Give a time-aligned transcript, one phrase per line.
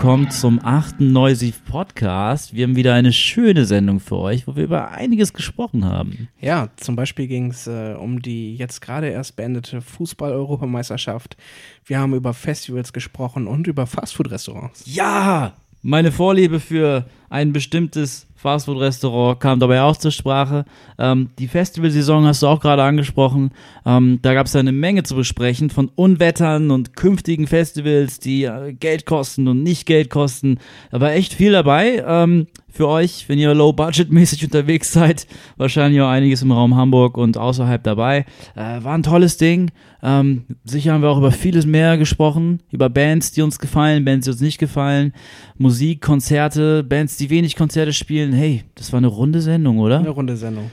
[0.00, 2.54] willkommen zum achten Neusiv Podcast.
[2.54, 6.30] Wir haben wieder eine schöne Sendung für euch, wo wir über einiges gesprochen haben.
[6.40, 11.36] Ja, zum Beispiel ging es äh, um die jetzt gerade erst beendete Fußball-Europameisterschaft.
[11.84, 14.84] Wir haben über Festivals gesprochen und über Fastfood-Restaurants.
[14.86, 15.52] Ja,
[15.82, 20.64] meine Vorliebe für ein bestimmtes Fastfood-Restaurant kam dabei auch zur Sprache.
[20.98, 23.50] Ähm, die Festivalsaison hast du auch gerade angesprochen.
[23.84, 28.72] Ähm, da gab es eine Menge zu besprechen von Unwettern und künftigen Festivals, die äh,
[28.72, 30.58] Geld kosten und nicht Geld kosten.
[30.90, 32.02] Da war echt viel dabei.
[32.06, 37.36] Ähm, für euch, wenn ihr low-budget-mäßig unterwegs seid, wahrscheinlich auch einiges im Raum Hamburg und
[37.36, 38.24] außerhalb dabei.
[38.54, 39.70] Äh, war ein tolles Ding.
[40.02, 44.24] Ähm, sicher haben wir auch über vieles mehr gesprochen, über Bands, die uns gefallen, Bands,
[44.24, 45.12] die uns nicht gefallen,
[45.58, 48.32] Musik, Konzerte, Bands, die wenig Konzerte spielen.
[48.32, 49.98] Hey, das war eine runde Sendung, oder?
[49.98, 50.70] Eine runde Sendung.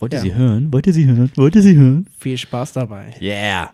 [0.00, 0.22] Wollt ihr Ja.
[0.22, 0.72] sie hören?
[0.72, 1.32] Wollt ihr sie hören?
[1.36, 2.06] Wollt ihr sie hören?
[2.18, 3.14] Viel Spaß dabei.
[3.20, 3.70] Yeah.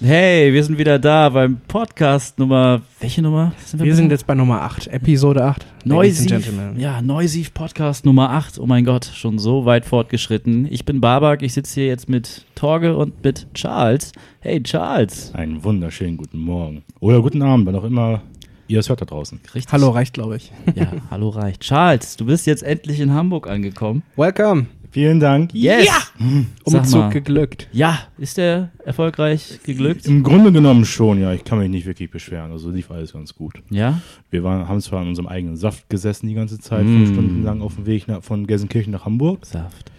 [0.00, 2.82] Hey, wir sind wieder da beim Podcast Nummer.
[3.00, 3.52] Welche Nummer?
[3.72, 3.96] Wir bei?
[3.96, 5.66] sind jetzt bei Nummer 8, Episode 8.
[5.84, 6.78] Ladies and Neusiv, Gentlemen.
[6.78, 8.60] ja, Neusiv Podcast Nummer 8.
[8.60, 10.68] Oh mein Gott, schon so weit fortgeschritten.
[10.70, 14.12] Ich bin Babak, ich sitze hier jetzt mit Torge und mit Charles.
[14.38, 15.34] Hey, Charles.
[15.34, 16.84] Einen wunderschönen guten Morgen.
[17.00, 18.22] Oder guten Abend, wann auch immer
[18.68, 19.40] ihr es hört da draußen.
[19.52, 19.72] Richtig.
[19.72, 20.52] Hallo, reicht, glaube ich.
[20.76, 21.62] Ja, hallo reicht.
[21.62, 24.04] Charles, du bist jetzt endlich in Hamburg angekommen.
[24.14, 24.66] Welcome.
[24.98, 25.54] Vielen Dank.
[25.54, 25.86] Yes!
[26.64, 27.68] Sag Umzug geglückt.
[27.70, 30.06] Ja, ist der erfolgreich geglückt?
[30.06, 31.32] Im Grunde genommen schon, ja.
[31.32, 32.50] Ich kann mich nicht wirklich beschweren.
[32.50, 33.62] Also lief alles ganz gut.
[33.70, 34.02] Ja?
[34.32, 36.96] Wir waren, haben zwar in unserem eigenen Saft gesessen die ganze Zeit, Mm.
[36.96, 39.46] fünf Stunden lang auf dem Weg nach, von Gelsenkirchen nach Hamburg.
[39.46, 39.92] Saft.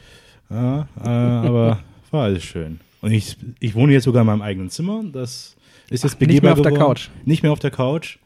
[0.49, 1.79] Ja, äh, aber
[2.11, 2.81] war alles schön.
[2.99, 5.01] Und ich, ich wohne jetzt sogar in meinem eigenen Zimmer.
[5.13, 5.55] Das
[5.89, 6.87] ist jetzt Ach, nicht begehbar mehr auf der geworden.
[6.95, 7.09] Couch.
[7.23, 8.17] Nicht mehr auf der Couch.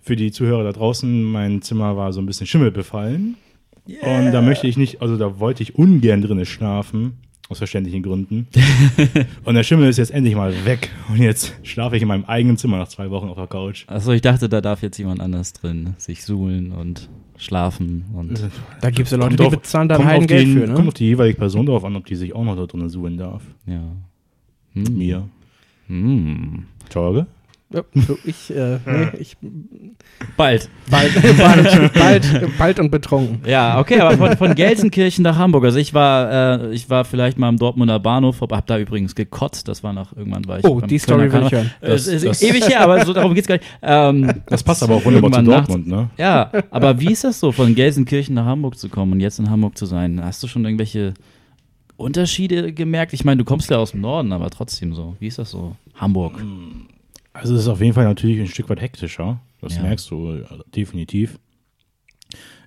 [0.00, 2.70] Für die Zuhörer da draußen, mein Zimmer war so ein bisschen Schimmel
[3.86, 4.26] befallen.
[4.26, 7.14] Und da möchte ich nicht, also da wollte ich ungern drinnen schlafen,
[7.48, 8.48] aus verständlichen Gründen.
[9.44, 10.90] und der Schimmel ist jetzt endlich mal weg.
[11.10, 13.84] Und jetzt schlafe ich in meinem eigenen Zimmer nach zwei Wochen auf der Couch.
[13.86, 18.42] Achso, ich dachte, da darf jetzt jemand anders drin sich suhlen und schlafen und.
[18.80, 20.66] Da gibt es ja Leute, Kommt die bezahlen da kommt ein auf Geld den- für,
[20.66, 20.88] Kommt ne?
[20.88, 23.42] auf die jeweilige Person drauf an, ob die sich auch noch da drinnen suhlen darf.
[23.66, 23.82] Ja.
[24.72, 24.84] Hm.
[24.96, 25.28] Mir.
[25.88, 26.64] Hm.
[26.88, 27.26] Torge?
[28.24, 29.36] Ich, äh, nee, ich
[30.36, 30.68] Bald.
[30.90, 33.40] bald, bald, bald, bald und betrunken.
[33.48, 35.64] Ja, okay, aber von, von Gelsenkirchen nach Hamburg.
[35.64, 39.68] Also ich war, äh, ich war vielleicht mal am Dortmunder Bahnhof, hab da übrigens gekotzt.
[39.68, 40.64] Das war nach irgendwann war ich.
[40.64, 41.70] Oh, beim die Story will ich hören.
[41.80, 43.66] Das- ist das- ewig her, aber so darum geht's gar nicht.
[43.82, 46.10] Ähm, Das passt aber auch wunderbar zu Dortmund, ne?
[46.16, 49.50] Ja, aber wie ist das so, von Gelsenkirchen nach Hamburg zu kommen und jetzt in
[49.50, 50.20] Hamburg zu sein?
[50.24, 51.14] Hast du schon irgendwelche
[51.96, 53.12] Unterschiede gemerkt?
[53.12, 55.16] Ich meine, du kommst ja aus dem Norden, aber trotzdem so.
[55.20, 55.76] Wie ist das so?
[55.94, 56.42] Hamburg.
[57.34, 59.40] Also es ist auf jeden Fall natürlich ein Stück weit hektischer.
[59.60, 59.82] Das Ja.
[59.82, 61.38] merkst du äh, definitiv.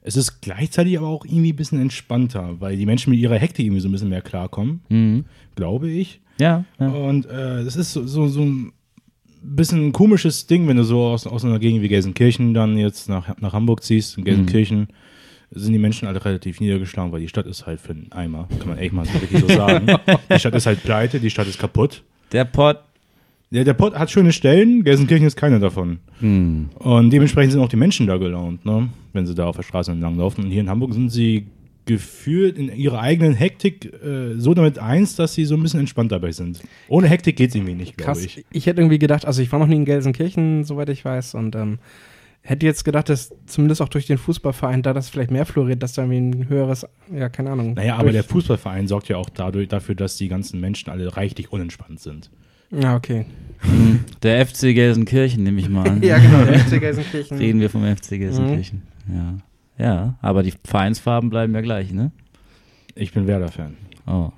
[0.01, 3.65] Es ist gleichzeitig aber auch irgendwie ein bisschen entspannter, weil die Menschen mit ihrer Hektik
[3.65, 5.25] irgendwie so ein bisschen mehr klarkommen, Mhm.
[5.55, 6.21] glaube ich.
[6.39, 6.87] Ja, ja.
[6.87, 8.71] Und äh, es ist so, so, so ein
[9.41, 13.09] bisschen ein komisches Ding, wenn du so aus, aus einer Gegend wie Gelsenkirchen dann jetzt
[13.09, 14.17] nach, nach Hamburg ziehst.
[14.17, 14.87] In Gelsenkirchen
[15.51, 18.67] sind die Menschen alle relativ niedergeschlagen, weil die Stadt ist halt für einen Eimer, kann
[18.69, 19.87] man echt mal so wirklich so sagen.
[20.29, 22.03] die Stadt ist halt pleite, die Stadt ist kaputt.
[22.31, 22.79] Der Pott.
[23.49, 25.99] Ja, der Pott hat schöne Stellen, Gelsenkirchen ist keine davon.
[26.19, 26.69] Hm.
[26.75, 28.89] Und dementsprechend sind auch die Menschen da gelaunt, ne?
[29.13, 30.45] wenn sie da auf der Straße entlang laufen.
[30.45, 31.47] Und hier in Hamburg sind sie
[31.85, 36.11] gefühlt in ihrer eigenen Hektik äh, so damit eins, dass sie so ein bisschen entspannt
[36.11, 36.61] dabei sind.
[36.89, 38.45] Ohne Hektik geht es irgendwie nicht, glaube ich.
[38.51, 38.65] Ich.
[38.65, 41.79] hätte irgendwie gedacht, also ich war noch nie in Gelsenkirchen, soweit ich weiß, und ähm,
[42.41, 45.93] hätte jetzt gedacht, dass zumindest auch durch den Fußballverein da das vielleicht mehr floriert, dass
[45.93, 47.73] da irgendwie ein höheres, ja, keine Ahnung.
[47.75, 51.53] Naja, aber der Fußballverein sorgt ja auch dadurch dafür, dass die ganzen Menschen alle reichlich
[51.53, 52.29] unentspannt sind.
[52.71, 53.25] Ja, okay.
[53.59, 53.99] Hm.
[54.23, 56.01] Der FC Gelsenkirchen, nehme ich mal an.
[56.03, 57.37] Ja, genau, der FC Gelsenkirchen.
[57.37, 58.83] Reden wir vom FC Gelsenkirchen.
[59.07, 59.37] Ja.
[59.79, 62.11] Ja, aber die Vereinsfarben bleiben ja gleich, ne?
[62.95, 63.77] Ich bin Werder-Fan.
[64.07, 64.31] Oh.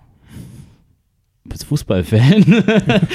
[1.43, 2.45] Du bist Fußballfan.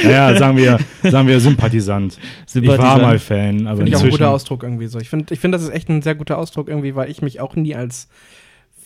[0.04, 2.18] Naja, sagen wir, sagen wir Sympathisant.
[2.52, 4.98] Ich war mal Fan, aber Finde ich auch ein guter Ausdruck irgendwie so.
[4.98, 7.40] Ich finde, ich finde, das ist echt ein sehr guter Ausdruck irgendwie, weil ich mich
[7.40, 8.08] auch nie als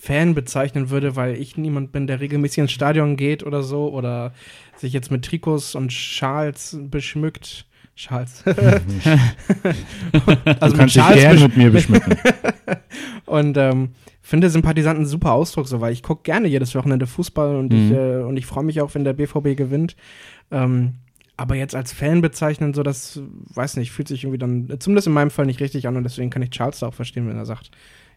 [0.08, 4.32] Fan bezeichnen würde, weil ich niemand bin, der regelmäßig ins Stadion geht oder so oder
[4.74, 7.66] sich jetzt mit Trikots und Schals beschmückt.
[7.94, 8.42] Schals.
[8.44, 8.52] du
[10.60, 12.16] also kannst dich gerne mit mir beschmücken.
[13.26, 13.90] Und ähm,
[14.22, 17.78] finde Sympathisanten super Ausdruck, so, weil ich gucke gerne jedes Wochenende Fußball und Mhm.
[17.78, 19.96] ich, äh, und ich freue mich auch, wenn der BVB gewinnt.
[20.50, 20.94] Ähm,
[21.36, 23.20] aber jetzt als Fan bezeichnen, so das,
[23.54, 26.30] weiß nicht, fühlt sich irgendwie dann, zumindest in meinem Fall nicht richtig an und deswegen
[26.30, 27.70] kann ich Charles da auch verstehen, wenn er sagt,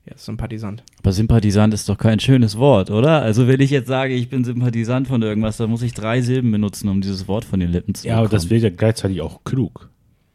[0.05, 0.83] ist Sympathisant.
[0.99, 3.21] Aber Sympathisant ist doch kein schönes Wort, oder?
[3.21, 6.51] Also wenn ich jetzt sage, ich bin Sympathisant von irgendwas, dann muss ich drei Silben
[6.51, 8.41] benutzen, um dieses Wort von den Lippen zu Ja, aber bekommen.
[8.41, 9.89] das wird ja gleichzeitig auch klug.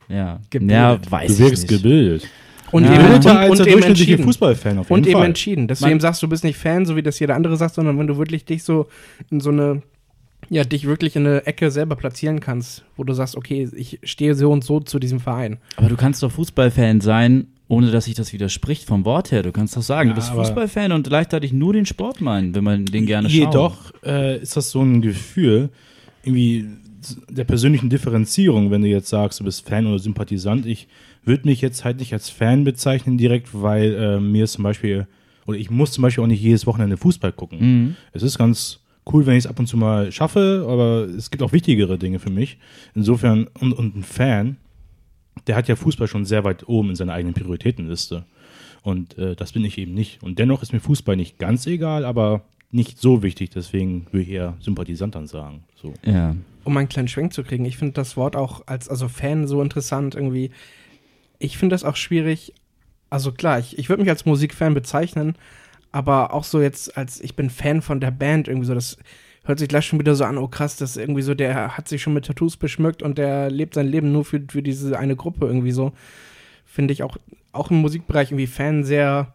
[0.09, 0.41] ja.
[0.51, 0.75] Gebildet.
[0.77, 2.29] ja, weiß Du wirkst gebildet.
[2.73, 2.95] Und Ja.
[2.95, 4.25] eben, und, als und der eben durchschnittliche entschieden.
[4.25, 5.27] Fußballfan auf jeden Und eben Fall.
[5.27, 5.69] entschieden.
[5.69, 8.07] Deswegen Man- sagst du, bist nicht Fan, so wie das jeder andere sagt, sondern wenn
[8.07, 8.87] du wirklich dich so
[9.31, 9.83] in so eine
[10.49, 14.35] ja, dich wirklich in eine Ecke selber platzieren kannst, wo du sagst, okay, ich stehe
[14.37, 15.57] so und so zu diesem Verein.
[15.77, 19.43] Aber du kannst doch Fußballfan sein, ohne dass sich das widerspricht vom Wort her.
[19.43, 22.65] Du kannst doch sagen, Ja, du bist Fußballfan und gleichzeitig nur den Sport meinen, wenn
[22.65, 23.39] man den gerne schaut.
[23.39, 25.71] Jedoch äh, ist das so ein Gefühl,
[26.23, 26.67] irgendwie
[27.29, 30.67] der persönlichen Differenzierung, wenn du jetzt sagst, du bist Fan oder Sympathisant.
[30.67, 30.89] Ich
[31.25, 35.07] würde mich jetzt halt nicht als Fan bezeichnen direkt, weil äh, mir zum Beispiel,
[35.47, 37.59] oder ich muss zum Beispiel auch nicht jedes Wochenende Fußball gucken.
[37.61, 37.97] Mhm.
[38.13, 38.81] Es ist ganz
[39.13, 42.19] cool, wenn ich es ab und zu mal schaffe, aber es gibt auch wichtigere Dinge
[42.19, 42.59] für mich.
[42.95, 44.57] Insofern, und, und ein Fan,
[45.47, 48.25] der hat ja Fußball schon sehr weit oben in seiner eigenen Prioritätenliste.
[48.83, 50.23] Und äh, das bin ich eben nicht.
[50.23, 53.51] Und dennoch ist mir Fußball nicht ganz egal, aber nicht so wichtig.
[53.51, 55.65] Deswegen würde ich eher Sympathisant dann sagen.
[55.75, 55.95] So.
[56.05, 56.37] Ja.
[56.65, 57.65] um einen kleinen Schwenk zu kriegen.
[57.65, 60.51] Ich finde das Wort auch als also Fan so interessant irgendwie.
[61.39, 62.53] Ich finde das auch schwierig.
[63.11, 65.37] Also klar, ich, ich würde mich als Musikfan bezeichnen,
[65.93, 68.75] aber auch so jetzt als ich bin Fan von der Band irgendwie so.
[68.75, 68.99] Das
[69.47, 70.39] hört sich gleich schon wieder so an.
[70.39, 71.35] Oh krass, das ist irgendwie so.
[71.35, 74.63] Der hat sich schon mit Tattoos beschmückt und der lebt sein Leben nur für für
[74.63, 75.93] diese eine Gruppe irgendwie so.
[76.65, 77.17] Finde ich auch
[77.53, 79.33] auch im Musikbereich irgendwie Fan sehr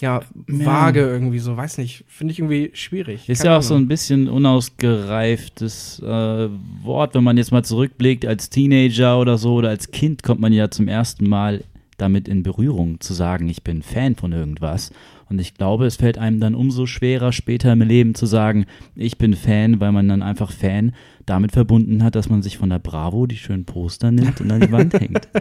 [0.00, 3.28] ja, vage irgendwie so, weiß nicht, finde ich irgendwie schwierig.
[3.28, 6.48] Ist Keine ja auch so ein bisschen unausgereiftes äh,
[6.82, 10.52] Wort, wenn man jetzt mal zurückblickt, als Teenager oder so oder als Kind kommt man
[10.52, 11.64] ja zum ersten Mal
[11.96, 14.92] damit in Berührung zu sagen, ich bin Fan von irgendwas.
[15.28, 19.18] Und ich glaube, es fällt einem dann umso schwerer, später im Leben zu sagen, ich
[19.18, 20.92] bin Fan, weil man dann einfach Fan
[21.26, 24.60] damit verbunden hat, dass man sich von der Bravo die schönen Poster nimmt und an
[24.60, 25.28] die Wand hängt.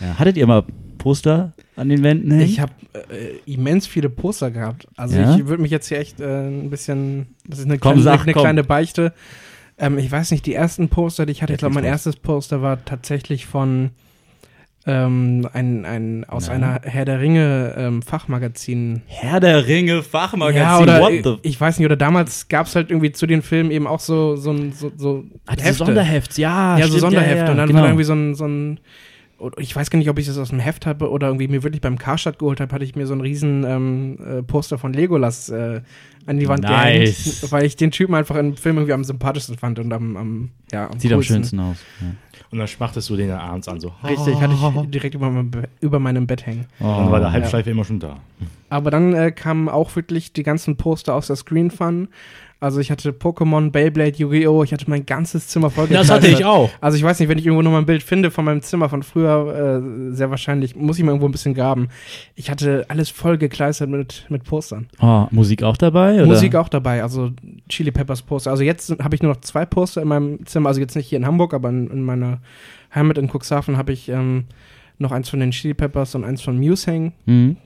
[0.00, 0.64] Ja, hattet ihr mal
[0.96, 2.44] Poster an den Wänden hängen?
[2.44, 2.72] Ich habe
[3.10, 4.86] äh, immens viele Poster gehabt.
[4.96, 5.36] Also Ja?
[5.36, 8.22] ich würde mich jetzt hier echt äh, ein bisschen, das ist eine, Komm, kleine, sag,
[8.22, 9.12] eine kleine Beichte.
[9.76, 12.16] Ähm, ich weiß nicht, die ersten Poster, die ich hatte, Ja, ich glaube, mein erstes
[12.16, 13.90] Poster war tatsächlich von
[14.90, 16.54] ähm, ein, ein, aus Na?
[16.54, 19.02] einer Herr der Ringe ähm, Fachmagazin.
[19.06, 22.66] Herr der Ringe, Fachmagazin, ja, oder what ich, the ich weiß nicht, oder damals gab
[22.66, 25.72] es halt irgendwie zu den Filmen eben auch so, so, ein- so, so Ah, diese
[25.74, 26.76] Sonderhefts, ja.
[26.76, 27.36] ja, so stimmt, Sonderhefte.
[27.38, 27.80] Ja, ja, und dann genau.
[27.80, 28.80] war irgendwie so ein, so ein
[29.56, 31.80] ich weiß gar nicht, ob ich das aus dem Heft habe oder irgendwie mir wirklich
[31.80, 35.48] beim Karstadt geholt habe, hatte ich mir so ein riesen ähm, äh, Poster von Legolas
[35.48, 35.80] äh,
[36.26, 37.24] an die Wand Nice.
[37.24, 40.50] gehängt, weil ich den Typen einfach im Film irgendwie am sympathischsten fand und am, am
[40.70, 41.36] ja, am Sieht am coolsten.
[41.36, 41.78] schönsten aus.
[42.02, 42.06] Ja.
[42.52, 43.92] Und dann schmachtest du den ja abends an, so.
[44.02, 46.66] Richtig, hatte ich direkt über meinem, Be- über meinem Bett hängen.
[46.80, 47.32] Dann war der Oh.
[47.32, 48.16] Halbschleife immer schon da.
[48.70, 52.08] Aber dann äh, kamen auch wirklich die ganzen Poster aus der Screen Fun.
[52.60, 54.62] Also ich hatte Pokémon, Beyblade, Yu-Gi-Oh!
[54.62, 56.70] Ich hatte mein ganzes Zimmer voll Das hatte ich auch.
[56.82, 58.90] Also ich weiß nicht, wenn ich irgendwo noch mal ein Bild finde von meinem Zimmer
[58.90, 61.88] von früher, äh, sehr wahrscheinlich muss ich mal irgendwo ein bisschen graben.
[62.34, 64.88] Ich hatte alles voll gekleistert mit, mit Postern.
[65.00, 66.16] Oh, Musik auch dabei?
[66.16, 66.26] Oder?
[66.26, 67.30] Musik auch dabei, also
[67.70, 68.50] Chili Peppers Poster.
[68.50, 71.18] Also jetzt habe ich nur noch zwei Poster in meinem Zimmer, also jetzt nicht hier
[71.18, 72.40] in Hamburg, aber in, in meiner
[72.94, 74.44] Heimat in Cuxhaven habe ich ähm,
[74.98, 77.12] noch eins von den Chili Peppers und eins von Muse hängen.
[77.24, 77.56] Mhm.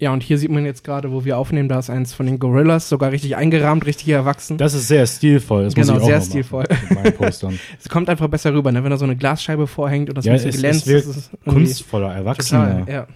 [0.00, 2.38] Ja, und hier sieht man jetzt gerade, wo wir aufnehmen, da ist eins von den
[2.38, 4.56] Gorillas, sogar richtig eingerahmt, richtig erwachsen.
[4.56, 5.64] Das ist sehr stilvoll.
[5.64, 6.66] Das Genau, muss ich auch sehr noch machen
[7.40, 7.58] stilvoll.
[7.82, 8.84] Es kommt einfach besser rüber, ne?
[8.84, 10.86] wenn da so eine Glasscheibe vorhängt und das Ja, ein bisschen es- es glänzt.
[10.86, 12.78] wirkt das ist Kunstvoller, erwachsener.
[12.80, 13.06] Total, ja.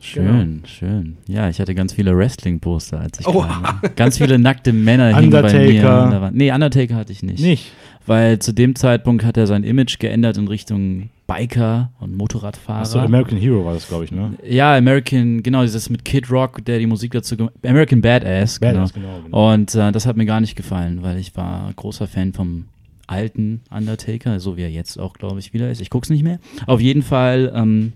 [0.00, 1.16] Schön, schön.
[1.28, 3.42] Ja, ich hatte ganz viele Wrestling-Poster, als ich Oh.
[3.42, 3.80] klein war.
[3.94, 5.48] Ganz viele nackte Männer hingen bei mir.
[5.48, 6.02] Undertaker.
[6.02, 6.36] an der Wand.
[6.36, 7.40] Nee, Undertaker hatte ich nicht.
[7.40, 7.70] Nicht.
[8.04, 12.80] Weil zu dem Zeitpunkt hat er sein Image geändert in Richtung Biker und Motorradfahrer.
[12.80, 14.32] Achso, American Hero war das, glaube ich, ne?
[14.46, 18.92] ja, American, genau, dieses mit Kid Rock, der die Musik dazu gemacht American Badass, Badass,
[18.92, 19.06] genau.
[19.06, 19.24] genau.
[19.24, 19.52] genau.
[19.52, 22.66] Und äh, das hat mir gar nicht gefallen, weil ich war großer Fan vom
[23.06, 25.80] alten Undertaker, so wie er jetzt auch, glaube ich, wieder ist.
[25.80, 26.38] Ich guck's nicht mehr.
[26.66, 27.94] Auf jeden Fall ähm,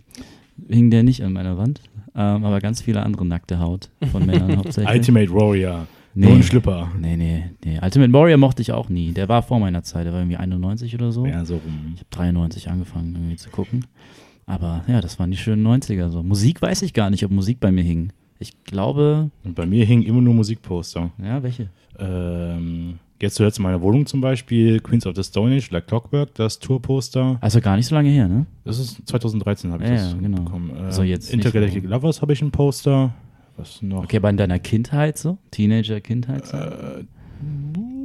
[0.68, 1.82] hing der nicht an meiner Wand,
[2.14, 4.94] ähm, aber ganz viele andere nackte Haut von Männern hauptsächlich.
[4.94, 5.87] Ultimate Warrior.
[6.18, 6.26] Nee.
[6.28, 6.90] Nur ein Schlipper.
[6.99, 7.78] Nee, nee, nee.
[7.82, 9.12] Ultimate Warrior mochte ich auch nie.
[9.12, 11.26] Der war vor meiner Zeit, der war irgendwie 91 oder so.
[11.26, 11.92] Ja, so rum.
[11.94, 13.85] Ich habe 93 angefangen irgendwie zu gucken.
[14.46, 16.23] Aber ja, das waren die schönen 90er so.
[16.23, 18.12] Musik weiß ich gar nicht, ob Musik bei mir hing.
[18.38, 21.11] Ich glaube, Und bei mir hingen immer nur Musikposter.
[21.23, 21.68] ja, welche?
[21.99, 26.35] Ähm, jetzt zuletzt in meiner Wohnung zum Beispiel Queens of the Stone Age, Like Clockwork,
[26.35, 27.38] das Tourposter.
[27.40, 28.46] Also gar nicht so lange her, ne?
[28.64, 30.42] Das ist 2013 habe ich Ja, das ja, genau.
[30.42, 30.70] bekommen.
[30.76, 31.85] Äh, Also jetzt Intergalactic.
[31.85, 33.12] Lovers habe ich ein Poster.
[33.56, 34.04] Was noch?
[34.04, 35.38] Okay, aber in deiner Kindheit so?
[35.50, 36.56] Teenager-Kindheit so?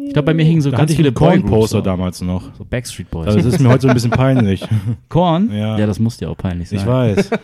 [0.06, 1.82] ich glaube, bei mir hingen so da ganz viele Korn-Poster so.
[1.82, 2.54] damals noch.
[2.56, 3.28] So Backstreet Boys.
[3.28, 4.66] Also das ist mir heute so ein bisschen peinlich.
[5.10, 5.50] Korn?
[5.54, 5.78] Ja.
[5.78, 6.80] Ja, das muss dir auch peinlich sein.
[6.80, 7.30] Ich weiß.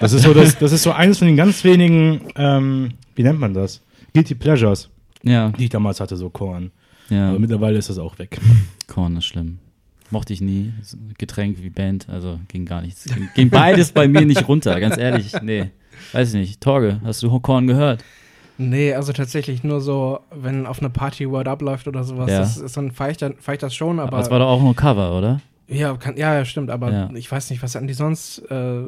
[0.00, 3.38] Das ist so, das, das ist so eines von den ganz wenigen, ähm, wie nennt
[3.38, 3.82] man das?
[4.14, 4.88] Guilty Pleasures,
[5.22, 6.70] Ja, die ich damals hatte, so Korn.
[7.10, 7.28] ja.
[7.28, 8.38] Aber mittlerweile ist das auch weg.
[8.86, 9.58] Korn ist schlimm.
[10.10, 10.72] Mochte ich nie.
[11.18, 13.04] Getränk wie Band, also ging gar nichts.
[13.04, 15.32] Ging, ging beides bei mir nicht runter, ganz ehrlich.
[15.42, 15.70] Nee.
[16.12, 16.60] Weiß ich nicht.
[16.60, 18.04] Torge, hast du Korn gehört?
[18.58, 22.40] Nee, also tatsächlich nur so, wenn auf einer Party Word Up läuft oder sowas, Ja.
[22.40, 24.08] das ist dann feiere ich, dann- feier ich das schon, aber.
[24.08, 25.40] Aber das war doch auch nur Cover, oder?
[25.66, 27.10] ja, kann, ja, ja, stimmt, aber Ja.
[27.14, 28.42] ich weiß nicht, was hatten die sonst.
[28.50, 28.82] Äh,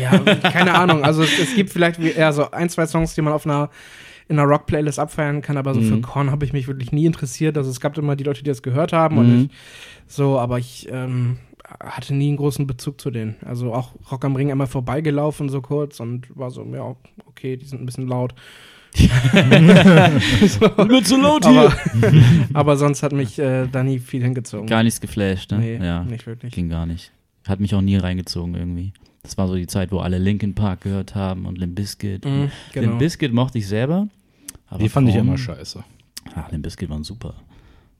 [0.00, 0.18] ja,
[0.52, 1.02] keine Ahnung.
[1.04, 3.70] Also es, es gibt vielleicht ja, so ein, zwei Songs, die man auf einer
[4.28, 5.88] in einer Rock-Playlist abfeiern kann, aber so Mhm.
[5.88, 7.56] für Korn habe ich mich wirklich nie interessiert.
[7.58, 9.20] Also es gab immer die Leute, die das gehört haben Mhm.
[9.20, 9.50] und ich
[10.06, 11.38] so, aber ich ähm,
[11.80, 13.36] hatte nie einen großen Bezug zu denen.
[13.44, 17.66] Also auch Rock am Ring einmal vorbeigelaufen so kurz und war so, ja, okay, die
[17.66, 18.34] sind ein bisschen laut.
[18.94, 21.74] so, Wird zu laut aber,
[22.52, 24.66] aber sonst hat mich äh, da nie viel hingezogen.
[24.66, 25.58] Gar nichts geflasht, ne?
[25.58, 26.04] Nee, ja.
[26.04, 26.52] nicht wirklich.
[26.52, 27.10] Ging gar nicht.
[27.46, 28.92] Hat mich auch nie reingezogen irgendwie.
[29.22, 32.24] Das war so die Zeit, wo alle Linkin Park gehört haben und Limp Bizkit.
[32.24, 32.88] Mhm, genau.
[32.88, 34.08] Limp Bizkit mochte ich selber.
[34.66, 35.82] Aber Die fand ich Korn- immer scheiße.
[36.34, 37.34] Ach, Limp Bizkit waren super.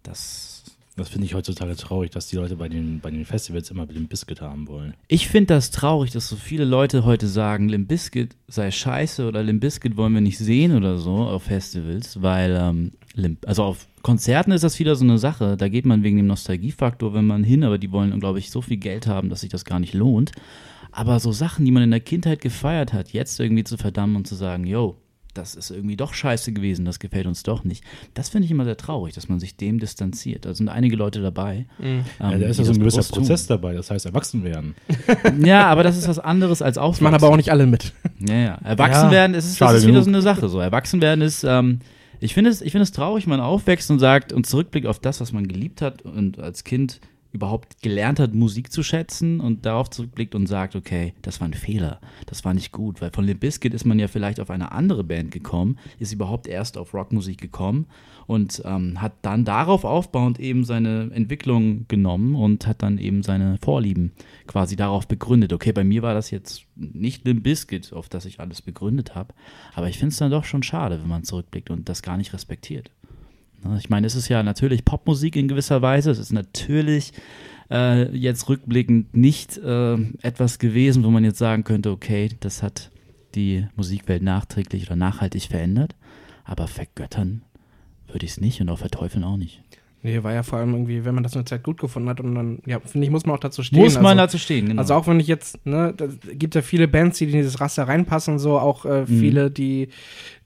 [0.02, 0.51] Das
[0.96, 4.08] Das finde ich heutzutage traurig, dass die Leute bei den, bei den Festivals immer dem
[4.08, 4.92] Biscuit haben wollen.
[5.08, 9.42] Ich finde das traurig, dass so viele Leute heute sagen, Limp Bizkit sei scheiße oder
[9.42, 13.86] Limp Bizkit wollen wir nicht sehen oder so auf Festivals, weil ähm, Limp, also auf
[14.02, 15.56] Konzerten ist das wieder so eine Sache.
[15.56, 18.60] Da geht man wegen dem Nostalgiefaktor, wenn man hin, aber die wollen, glaube ich, so
[18.60, 20.32] viel Geld haben, dass sich das gar nicht lohnt.
[20.90, 24.26] Aber so Sachen, die man in der Kindheit gefeiert hat, jetzt irgendwie zu verdammen und
[24.26, 24.98] zu sagen, yo,
[25.34, 27.82] das ist irgendwie doch scheiße gewesen, das gefällt uns doch nicht.
[28.14, 30.44] Das finde ich immer sehr traurig, dass man sich dem distanziert.
[30.44, 31.66] Da sind einige Leute dabei.
[31.78, 31.84] Mhm.
[31.84, 33.22] ähm, ja, da ist ja so das ein gewisser bewusst tun.
[33.22, 34.74] Prozess dabei, das heißt erwachsen werden.
[35.44, 37.04] Ja, aber das ist was anderes als Das Aufwachsen.
[37.04, 37.92] machen aber auch nicht alle mit.
[38.20, 38.54] Ja, ja.
[38.64, 40.04] Erwachsen Ja, werden, es ist, schade das ist wieder genug.
[40.04, 40.48] so eine Sache.
[40.48, 41.78] So, erwachsen werden ist, ähm,
[42.20, 44.98] ich finde es, ich finde es traurig, wenn man aufwächst und sagt und zurückblickt auf
[45.00, 47.00] das, was man geliebt hat und als Kind
[47.32, 51.54] überhaupt gelernt hat, Musik zu schätzen und darauf zurückblickt und sagt, okay, das war ein
[51.54, 54.72] Fehler, das war nicht gut, weil von Limp Bizkit ist man ja vielleicht auf eine
[54.72, 57.86] andere Band gekommen, ist überhaupt erst auf Rockmusik gekommen
[58.26, 63.56] und ähm, hat dann darauf aufbauend eben seine Entwicklung genommen und hat dann eben seine
[63.62, 64.12] Vorlieben
[64.46, 65.52] quasi darauf begründet.
[65.52, 69.34] Okay, bei mir war das jetzt nicht Limp Bizkit, auf das ich alles begründet habe,
[69.74, 72.34] aber ich finde es dann doch schon schade, wenn man zurückblickt und das gar nicht
[72.34, 72.90] respektiert.
[73.64, 76.10] Ne, Ich meine, es ist ja natürlich Popmusik in gewisser Weise.
[76.10, 77.12] Es ist natürlich
[77.70, 82.90] äh, jetzt rückblickend nicht äh, etwas gewesen, wo man jetzt sagen könnte, okay, das hat
[83.34, 85.94] die Musikwelt nachträglich oder nachhaltig verändert.
[86.44, 87.42] Aber vergöttern
[88.08, 89.61] würde ich es nicht und auch verteufeln auch nicht.
[90.04, 92.34] Nee, war ja vor allem irgendwie, wenn man das eine Zeit gut gefunden hat und
[92.34, 93.78] dann, ja, finde ich, muss man auch dazu stehen.
[93.78, 94.80] Muss man also, dazu stehen, genau.
[94.80, 97.84] Also auch wenn ich jetzt, ne, da gibt ja viele Bands, die in dieses Raster
[97.86, 99.06] reinpassen, so auch äh, Mhm.
[99.06, 99.90] viele, die,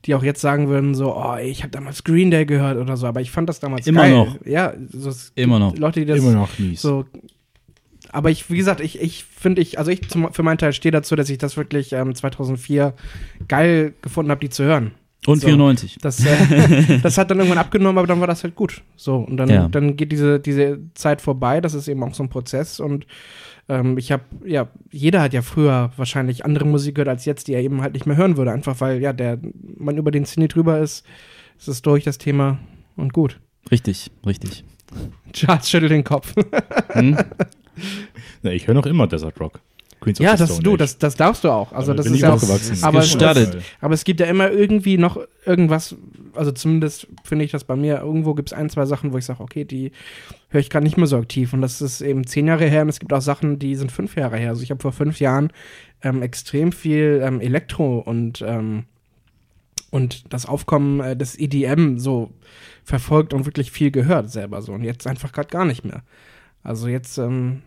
[0.04, 3.06] die auch jetzt sagen würden, so, oh, ich habe damals Green Day gehört oder so,
[3.06, 4.12] aber ich fand das damals Immer geil.
[4.12, 4.36] noch.
[4.44, 5.74] Ja, so, Immer noch.
[5.76, 6.82] Leute, die das Immer noch mies.
[6.82, 7.06] so.
[8.12, 10.92] Aber ich, wie gesagt, ich, ich finde, ich, also ich zum, für meinen Teil stehe
[10.92, 12.94] dazu, dass ich das wirklich ähm, 2004
[13.48, 14.92] geil gefunden habe, die zu hören.
[15.32, 15.46] Und so.
[15.48, 15.98] 94.
[16.00, 18.82] Das, äh, das hat dann irgendwann abgenommen, aber dann war das halt gut.
[18.96, 19.68] So, und dann, Ja.
[19.68, 21.60] dann geht diese, diese Zeit vorbei.
[21.60, 22.80] Das ist eben auch so ein Prozess.
[22.80, 23.06] Und
[23.68, 27.54] ähm, ich habe, ja, jeder hat ja früher wahrscheinlich andere Musik gehört als jetzt, die
[27.54, 28.52] er eben halt nicht mehr hören würde.
[28.52, 29.38] Einfach weil, ja, der,
[29.76, 31.04] man über den Cine drüber ist,
[31.58, 32.58] ist es durch das Thema
[32.96, 33.40] und gut.
[33.70, 34.64] Richtig, richtig.
[35.32, 36.34] Charles schüttelt den Kopf.
[36.92, 37.16] Hm?
[38.42, 39.60] Na, ich höre noch immer Desert Rock.
[40.00, 40.78] Queens of ja, the das Stone du, Age.
[40.78, 41.72] das, das darfst du auch.
[41.72, 42.84] Also Damit das bin ist ich ja auch, aufgewachsen.
[42.84, 43.62] aber, Gestattet.
[43.80, 45.96] aber es gibt ja immer irgendwie noch irgendwas,
[46.34, 49.24] also zumindest finde ich das bei mir, irgendwo gibt es ein, zwei Sachen, wo ich
[49.24, 49.92] sage, okay, die
[50.50, 51.52] höre ich gerade nicht mehr so aktiv.
[51.52, 54.16] Und das ist eben zehn Jahre her und es gibt auch Sachen, die sind fünf
[54.16, 54.50] Jahre her.
[54.50, 55.50] Also ich habe vor fünf Jahren
[56.02, 58.84] ähm, extrem viel ähm, Elektro und, ähm,
[59.90, 62.32] und das Aufkommen äh, des EDM so
[62.84, 64.72] verfolgt und wirklich viel gehört selber so.
[64.72, 66.02] Und jetzt einfach gerade gar nicht mehr.
[66.62, 67.62] Also jetzt ähm,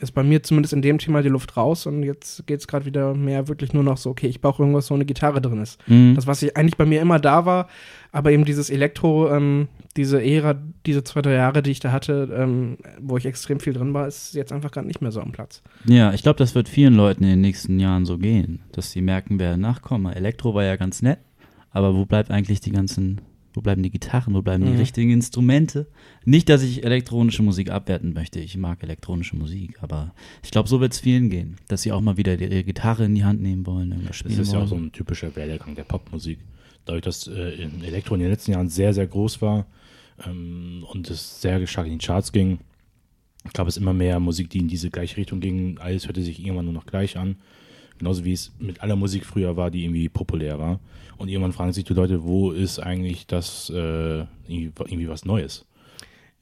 [0.00, 2.84] ist bei mir zumindest in dem Thema die Luft raus und jetzt geht es gerade
[2.84, 5.78] wieder mehr wirklich nur noch so, okay, ich brauche irgendwas, wo eine Gitarre drin ist.
[5.88, 6.14] Mhm.
[6.14, 7.68] Das, was ich eigentlich bei mir immer da war,
[8.12, 12.28] aber eben dieses Elektro, ähm, diese Ära, diese zwei, drei Jahre, die ich da hatte,
[12.34, 15.32] ähm, wo ich extrem viel drin war, ist jetzt einfach gerade nicht mehr so am
[15.32, 15.62] Platz.
[15.84, 19.02] Ja, ich glaube, das wird vielen Leuten in den nächsten Jahren so gehen, dass sie
[19.02, 20.12] merken werden, nachkommen.
[20.12, 21.18] Elektro war ja ganz nett,
[21.70, 23.20] aber wo bleibt eigentlich die ganzen,
[23.58, 24.78] wo bleiben die Gitarren, wo bleiben die Mhm.
[24.78, 25.88] richtigen Instrumente?
[26.24, 30.80] Nicht, dass ich elektronische Musik abwerten möchte, ich mag elektronische Musik, aber ich glaube, so
[30.80, 33.66] wird es vielen gehen, dass sie auch mal wieder ihre Gitarre in die Hand nehmen
[33.66, 34.64] wollen, irgendwas Das spielen ist ja wollen.
[34.64, 36.38] auch so ein typischer Werdegang der Popmusik.
[36.84, 39.66] Dadurch, dass äh, in Elektro in den letzten Jahren sehr, sehr groß war
[40.24, 42.58] ähm, und es sehr stark in die Charts ging,
[43.54, 45.78] gab es immer mehr Musik, die in diese gleiche Richtung ging.
[45.78, 47.36] Alles hörte sich irgendwann nur noch gleich an.
[47.98, 50.80] Genauso wie es mit aller Musik früher war, die irgendwie populär war.
[51.16, 55.66] Und irgendwann fragen sich die Leute, wo ist eigentlich das äh, irgendwie, irgendwie was Neues?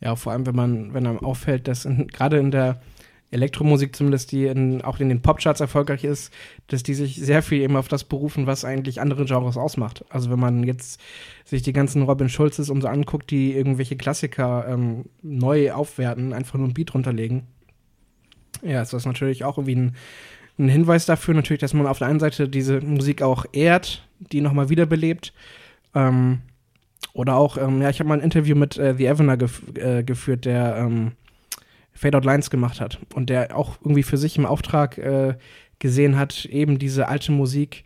[0.01, 2.81] Ja, vor allem, wenn man, wenn einem auffällt, dass gerade in der
[3.31, 6.33] Elektromusik zumindest, die in, auch in den Popcharts erfolgreich ist,
[6.69, 10.05] dass die sich sehr viel eben auf das berufen, was eigentlich andere Genres ausmacht.
[10.11, 11.01] Also wenn man jetzt
[11.45, 16.59] sich die ganzen Robin Schulzes und so anguckt, die irgendwelche Klassiker ähm, neu aufwerten, einfach
[16.59, 17.45] nur ein Beat runterlegen,
[18.63, 19.97] ja, ist das natürlich auch irgendwie ein,
[20.59, 24.41] ein Hinweis dafür, natürlich, dass man auf der einen Seite diese Musik auch ehrt, die
[24.41, 25.33] nochmal wiederbelebt.
[25.95, 26.41] Ähm,
[27.13, 30.03] oder auch, ähm, ja, ich habe mal ein Interview mit äh, The Evener gef äh,
[30.03, 31.13] geführt, der ähm,
[31.93, 35.37] Fade Out Lines gemacht hat und der auch irgendwie für sich im Auftrag äh,
[35.79, 37.85] gesehen hat, eben diese alte Musik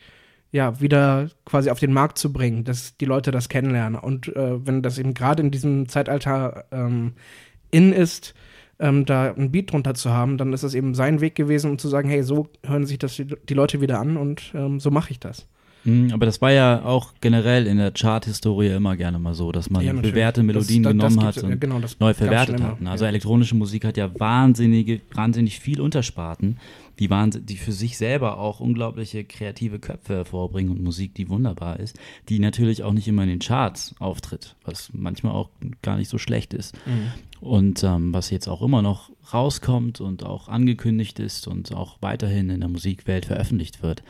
[0.52, 4.00] ja, wieder quasi auf den Markt zu bringen, dass die Leute das kennenlernen.
[4.00, 7.12] Und äh, wenn das eben gerade in diesem Zeitalter ähm,
[7.70, 8.34] in ist,
[8.80, 11.78] ähm, da ein Beat drunter zu haben, dann ist es eben sein Weg gewesen, um
[11.78, 14.90] zu sagen, hey, so hören sich das die, die Leute wieder an und ähm, so
[14.90, 15.46] mache ich das.
[15.84, 19.70] Mhm, aber das war ja auch generell in der Chart-Historie immer gerne mal so, dass
[19.70, 22.12] man Ja, bewährte Melodien Das- das- das genommen gibt's- hat und ja, genau, das neu
[22.12, 22.76] verwertet hat.
[22.84, 23.08] Also ja.
[23.08, 26.58] elektronische Musik hat ja wahnsinnige, wahnsinnig viel Untersparten,
[27.00, 31.80] die, wahnsinn, die für sich selber auch unglaubliche kreative Köpfe hervorbringen und Musik, die wunderbar
[31.80, 35.48] ist, die natürlich auch nicht immer in den Charts auftritt, was manchmal auch
[35.82, 36.76] gar nicht so schlecht ist.
[37.40, 42.50] Und ähm, was jetzt auch immer noch rauskommt und auch angekündigt ist und auch weiterhin
[42.50, 44.02] in der Musikwelt veröffentlicht wird.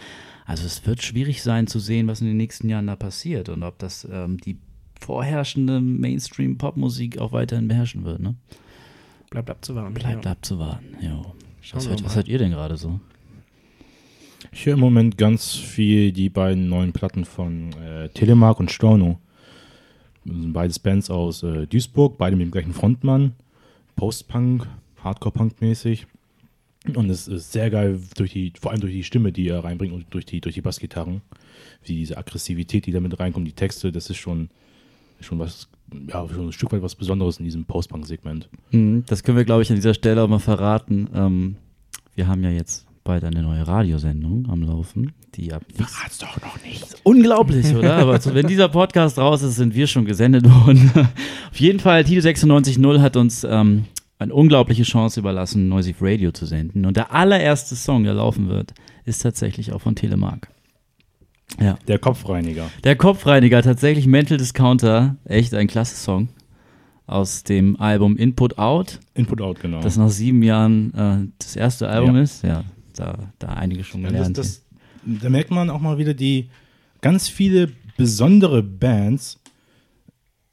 [0.44, 3.62] Also es wird schwierig sein zu sehen, was in den nächsten Jahren da passiert und
[3.62, 4.58] ob das ähm, die
[4.98, 8.20] vorherrschende Mainstream-Popmusik auch weiterhin beherrschen wird.
[8.20, 8.34] Ne?
[9.30, 9.94] Bleibt abzuwarten.
[9.94, 10.32] Bleibt ja.
[10.32, 10.96] abzuwarten.
[11.00, 11.34] Jo.
[11.60, 13.00] Schauen Was, hört, was hört ihr denn gerade so?
[14.52, 19.20] Ich höre im Moment ganz viel die beiden neuen Platten von äh, Telemark und Storno.
[20.24, 23.34] Das sind beides Bands aus äh, Duisburg, beide mit dem gleichen Frontmann.
[23.96, 24.66] Post-Punk,
[25.02, 26.06] Hardcore-Punk mäßig.
[26.94, 29.92] Und es ist sehr geil, durch die, vor allem durch die Stimme, die er reinbringt
[29.92, 31.20] und durch die, durch die Bassgitarren.
[31.84, 34.48] Wie diese Aggressivität, die damit reinkommt, die Texte, das ist schon,
[35.20, 35.68] schon was,
[36.08, 38.48] ja, schon ein Stück weit was Besonderes in diesem Post-Punk-Segment.
[38.70, 41.08] Mhm, Das können wir, glaube ich, an dieser Stelle auch mal verraten.
[41.14, 41.56] Ähm,
[42.14, 46.62] wir haben ja jetzt bald eine neue Radiosendung am Laufen, die ab Verrat's doch noch
[46.64, 46.84] nicht.
[47.02, 47.96] Unglaublich, oder?
[47.96, 50.90] Aber wenn dieser Podcast raus ist, sind wir schon gesendet worden.
[51.50, 53.86] Auf jeden Fall, Tide 96.0 hat uns ähm,
[54.18, 56.84] eine unglaubliche Chance überlassen, Noisy Radio zu senden.
[56.84, 58.74] Und der allererste Song, der laufen wird,
[59.06, 60.48] ist tatsächlich auch von Telemark.
[61.58, 61.78] Ja.
[61.88, 62.70] Der Kopfreiniger.
[62.84, 66.28] Der Kopfreiniger, tatsächlich Mental Discounter, echt ein klasse Song.
[67.06, 69.80] Aus dem Album Input Out, Input-Out, genau.
[69.80, 72.22] das nach sieben Jahren äh, das erste Album Ja.
[72.22, 72.44] ist.
[72.44, 72.64] Ja,
[72.94, 74.38] da, da einige schon Ja, gelernt.
[74.38, 74.62] das,
[75.04, 76.50] das, da merkt man auch mal wieder die
[77.00, 79.40] ganz viele besondere Bands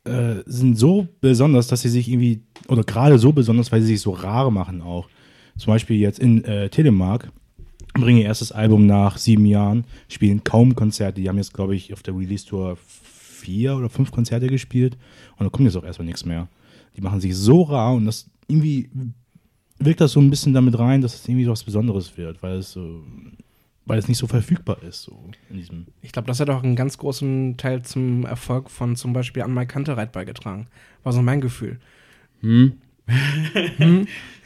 [0.06, 4.02] äh, sind so besonders, dass sie sich irgendwie, oder gerade so besonders, weil sie sich
[4.02, 5.10] so rar machen auch.
[5.58, 7.32] Zum Beispiel jetzt in äh, Telemark
[8.02, 11.22] bringen ihr erstes Album nach sieben Jahren, spielen kaum Konzerte.
[11.22, 14.98] Die haben jetzt, glaube ich, auf der Release-Tour vier oder fünf Konzerte gespielt
[15.38, 16.48] und da kommt jetzt auch erstmal nichts mehr.
[16.96, 18.90] Die machen sich so rar und das irgendwie
[19.80, 22.58] wirkt das so ein bisschen damit rein, dass es irgendwie so was Besonderes wird, weil
[22.58, 23.04] es so,
[23.86, 25.18] weil es nicht so verfügbar ist, so
[25.50, 25.86] in diesem.
[26.02, 29.54] Ich glaube, das hat auch einen ganz großen Teil zum Erfolg von zum Beispiel An
[29.54, 30.68] Mike Kantereit beigetragen.
[31.04, 31.80] War so mein Gefühl.
[32.42, 32.74] Hm?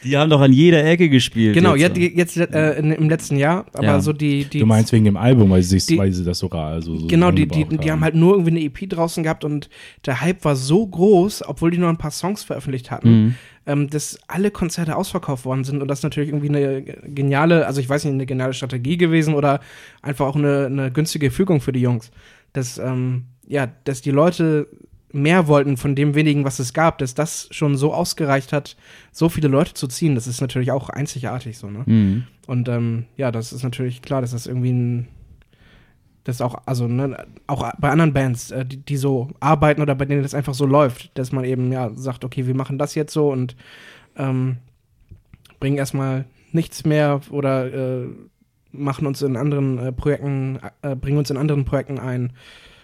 [0.04, 1.54] Die haben doch an jeder Ecke gespielt.
[1.54, 1.95] Genau, jetzt.
[1.95, 4.02] jetzt, jetzt äh, in, im letzten Jahr, aber Ja.
[4.02, 6.39] so die, die du meinst wegen dem Album, weil sie, sich, die- weil sie das
[6.39, 8.89] so rar, also so Genau, die, die, gebraucht die haben halt nur irgendwie eine EP
[8.89, 9.69] draußen gehabt und
[10.08, 13.36] der Hype war so groß, obwohl die nur ein paar Songs veröffentlicht hatten, Mhm.
[13.67, 17.80] ähm, dass alle Konzerte ausverkauft worden sind und das ist natürlich irgendwie eine geniale, also
[17.80, 19.60] ich weiß nicht, eine geniale Strategie gewesen oder
[20.02, 22.10] einfach auch eine, eine günstige Fügung für die Jungs.
[22.54, 24.67] Dass, ähm, ja, dass die Leute
[25.13, 28.78] mehr wollten von dem wenigen, was es gab, dass das schon so ausgereicht hat,
[29.12, 31.84] so viele Leute zu ziehen, das ist natürlich auch einzigartig so, ne?
[31.86, 32.24] Mhm.
[32.47, 35.08] Und ähm, ja, das ist natürlich klar, dass das irgendwie ein.
[36.24, 40.06] Das auch, also, ne, auch bei anderen Bands, äh, die, die so arbeiten oder bei
[40.06, 43.12] denen das einfach so läuft, dass man eben, ja, sagt, okay, wir machen das jetzt
[43.12, 43.56] so und
[44.17, 44.58] ähm,
[45.60, 48.08] bringen erstmal nichts mehr oder äh,
[48.71, 52.34] machen uns in anderen äh, Projekten, äh, bringen uns in anderen Projekten ein.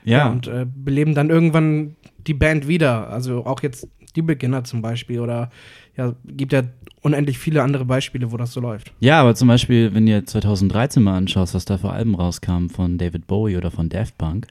[0.10, 3.10] Ja, Und äh, beleben dann irgendwann die Band wieder.
[3.10, 5.50] Also auch jetzt die Beginner zum Beispiel oder
[5.96, 6.64] ja, gibt ja
[7.02, 8.92] unendlich viele andere Beispiele, wo das so läuft.
[9.00, 12.98] ja, aber zum Beispiel, wenn du 2013 mal anschaust, was da für Alben rauskamen von
[12.98, 14.48] David Bowie oder von Daft Punk,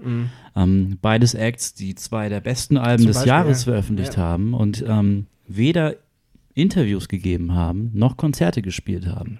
[0.55, 3.73] ähm, beides Acts, die zwei der besten Alben Zum des Beispiel, Jahres ja.
[3.73, 4.23] veröffentlicht Ja.
[4.23, 5.97] haben und ähm, weder
[6.55, 9.38] Interviews gegeben haben, noch Konzerte gespielt haben.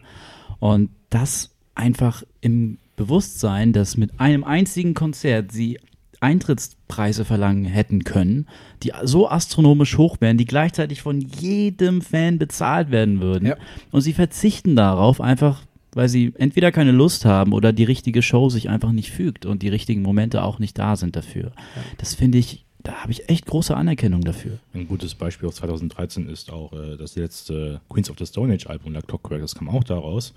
[0.59, 5.79] Und das einfach im Bewusstsein, dass mit einem einzigen Konzert sie
[6.20, 8.46] Eintrittspreise verlangen hätten können,
[8.83, 13.46] die so astronomisch hoch wären, die gleichzeitig von jedem Fan bezahlt werden würden.
[13.46, 13.57] Ja.
[13.90, 18.50] Und sie verzichten darauf einfach, weil sie entweder keine Lust haben oder die richtige Show
[18.50, 21.52] sich einfach nicht fügt und die richtigen Momente auch nicht da sind dafür.
[21.98, 24.59] Das finde ich, da habe ich echt große Anerkennung dafür.
[24.74, 28.66] Ein gutes Beispiel aus 2013 ist auch äh, das letzte Queens of the Stone Age
[28.66, 30.35] Album, Like Clockwork, das kam auch daraus.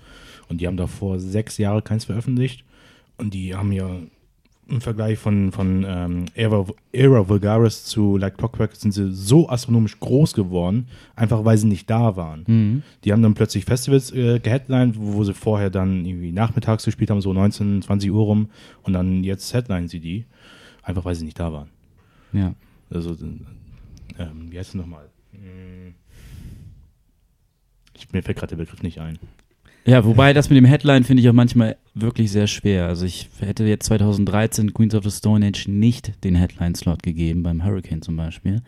[0.48, 2.64] Und die haben davor sechs Jahre keins veröffentlicht.
[3.18, 4.00] Und die haben ja
[4.70, 9.98] im Vergleich von, von ähm, Era, Era Vulgaris zu Like Clockwork sind sie so astronomisch
[9.98, 12.44] groß geworden, einfach weil sie nicht da waren.
[13.04, 17.10] Die haben dann plötzlich Festivals äh, geheadlined, wo, wo sie vorher dann irgendwie nachmittags gespielt
[17.10, 18.50] haben, so 19, 20 Uhr rum.
[18.82, 20.24] Und dann jetzt headlinen sie die,
[20.82, 21.68] einfach weil sie nicht da waren.
[22.32, 22.54] Ja.
[22.90, 23.16] Also,
[24.18, 25.08] ähm, wie heißt es nochmal?
[25.32, 25.94] Hm.
[27.94, 29.18] Ich, mir fällt gerade der Begriff nicht ein.
[29.86, 32.86] Ja, wobei das mit dem Headline finde ich auch manchmal wirklich sehr schwer.
[32.86, 37.64] Also ich hätte jetzt 2013 Queens of the Stone Age nicht den Headline-Slot gegeben, beim
[37.64, 38.62] Hurricane zum Beispiel.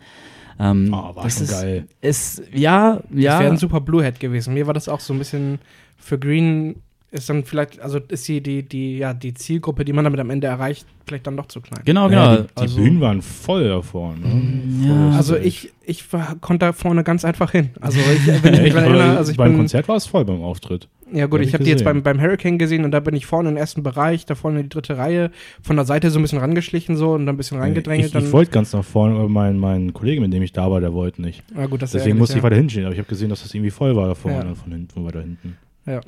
[0.59, 1.87] Ähm, Oh, war das schon ist, geil.
[2.01, 3.39] Ist, ja, Das ja.
[3.39, 4.53] wäre ein super Blue-Head gewesen.
[4.53, 5.59] Mir war das auch so ein bisschen
[5.97, 6.75] für Green
[7.13, 10.31] ist dann vielleicht, also ist die, die, die, ja, die Zielgruppe, die man damit am
[10.31, 11.81] Ende erreicht, vielleicht dann doch zu klein.
[11.85, 12.41] Genau, Ja, genau.
[12.41, 14.15] die, die also, Bühnen waren voll davor.
[14.15, 14.87] Ne?
[14.87, 14.93] ja.
[15.09, 17.69] Voll Also ich, ich war, konnte da vorne ganz einfach hin.
[17.79, 20.25] Also ich, wenn ich Ja, mich erinnere, also ich beim bin, Konzert war es voll
[20.25, 20.89] beim Auftritt.
[21.13, 23.25] Ja gut, hab ich habe die jetzt beim, beim Hurricane gesehen und da bin ich
[23.25, 26.21] vorne im ersten Bereich, da vorne in die dritte Reihe, von der Seite so ein
[26.21, 28.13] bisschen rangeschlichen so und dann ein bisschen reingedrängelt.
[28.15, 30.81] Ich, ich wollte ganz nach vorne, aber mein, mein Kollege, mit dem ich da war,
[30.81, 31.43] der wollte nicht.
[31.55, 32.43] ja, gut, Deswegen ärgerlich, musste ich ja.
[32.43, 34.55] weiter hinstehen, aber ich habe gesehen, dass das irgendwie voll war da vorne, Ja.
[34.55, 35.57] von hinten, von weiter hinten.
[35.85, 36.01] Ja.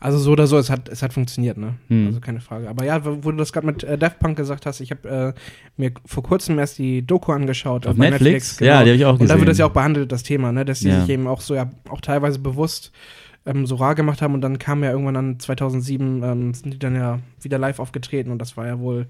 [0.00, 1.74] Also so oder so, es hat, es hat funktioniert, ne?
[1.88, 2.08] Hm.
[2.08, 2.68] Also keine Frage.
[2.68, 5.40] Aber ja, wo du das gerade mit äh, Daft Punk gesagt hast, ich habe äh,
[5.80, 7.86] mir vor kurzem erst die Doku angeschaut.
[7.86, 8.56] Auf bei Netflix?
[8.56, 8.72] genau.
[8.72, 9.34] Ja, die habe ich auch Und gesehen.
[9.36, 10.64] da wird das ja auch behandelt, das Thema, ne?
[10.64, 11.00] Dass die Ja.
[11.00, 12.90] sich eben auch so ja auch teilweise bewusst
[13.46, 16.78] ähm, so rar gemacht haben und dann kam ja irgendwann an 2007 ähm, sind die
[16.78, 19.06] dann ja wieder live aufgetreten und das war ja wohl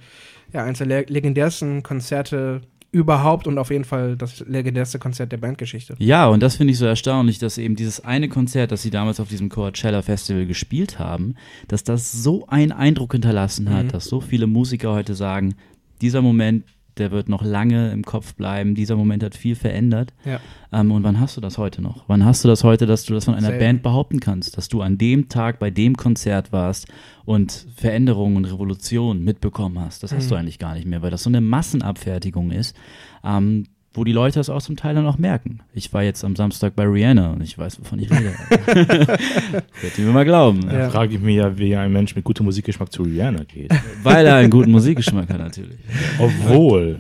[0.53, 5.39] ja eins der le legendärsten Konzerte überhaupt und auf jeden Fall das legendärste Konzert der
[5.39, 5.97] Bandgeschichte.
[5.99, 9.19] Ja, und das finde ich so erstaunlich, dass eben dieses eine Konzert, das sie damals
[9.19, 11.35] auf diesem Coachella Festival gespielt haben,
[11.67, 13.89] dass das so einen Eindruck hinterlassen hat, Mhm.
[13.89, 15.57] dass so viele Musiker heute sagen,
[16.03, 16.65] dieser Moment,
[16.99, 20.13] der wird noch lange im Kopf bleiben, dieser Moment hat viel verändert.
[20.25, 20.41] Ja.
[20.73, 22.05] Ähm, und wann hast du das heute noch?
[22.09, 23.59] Wann hast du das heute, dass du das von einer Selten.
[23.65, 26.87] Band behaupten kannst, dass du an dem Tag bei dem Konzert warst
[27.25, 30.03] und Veränderungen und Revolution mitbekommen hast?
[30.03, 30.29] Das hast Mhm.
[30.31, 32.77] du eigentlich gar nicht mehr, weil das so eine Massenabfertigung ist,
[33.25, 35.61] ähm, wo die Leute das auch zum Teil dann auch merken.
[35.73, 38.35] Ich war jetzt am Samstag bei Rihanna und ich weiß, wovon ich rede.
[39.81, 40.63] Wird mir mal glauben.
[40.65, 40.73] Ja.
[40.73, 43.71] Da frage ich mich ja, wie ein Mensch mit gutem Musikgeschmack zu Rihanna geht.
[44.03, 45.79] Weil er einen guten Musikgeschmack hat natürlich.
[46.19, 46.99] Obwohl.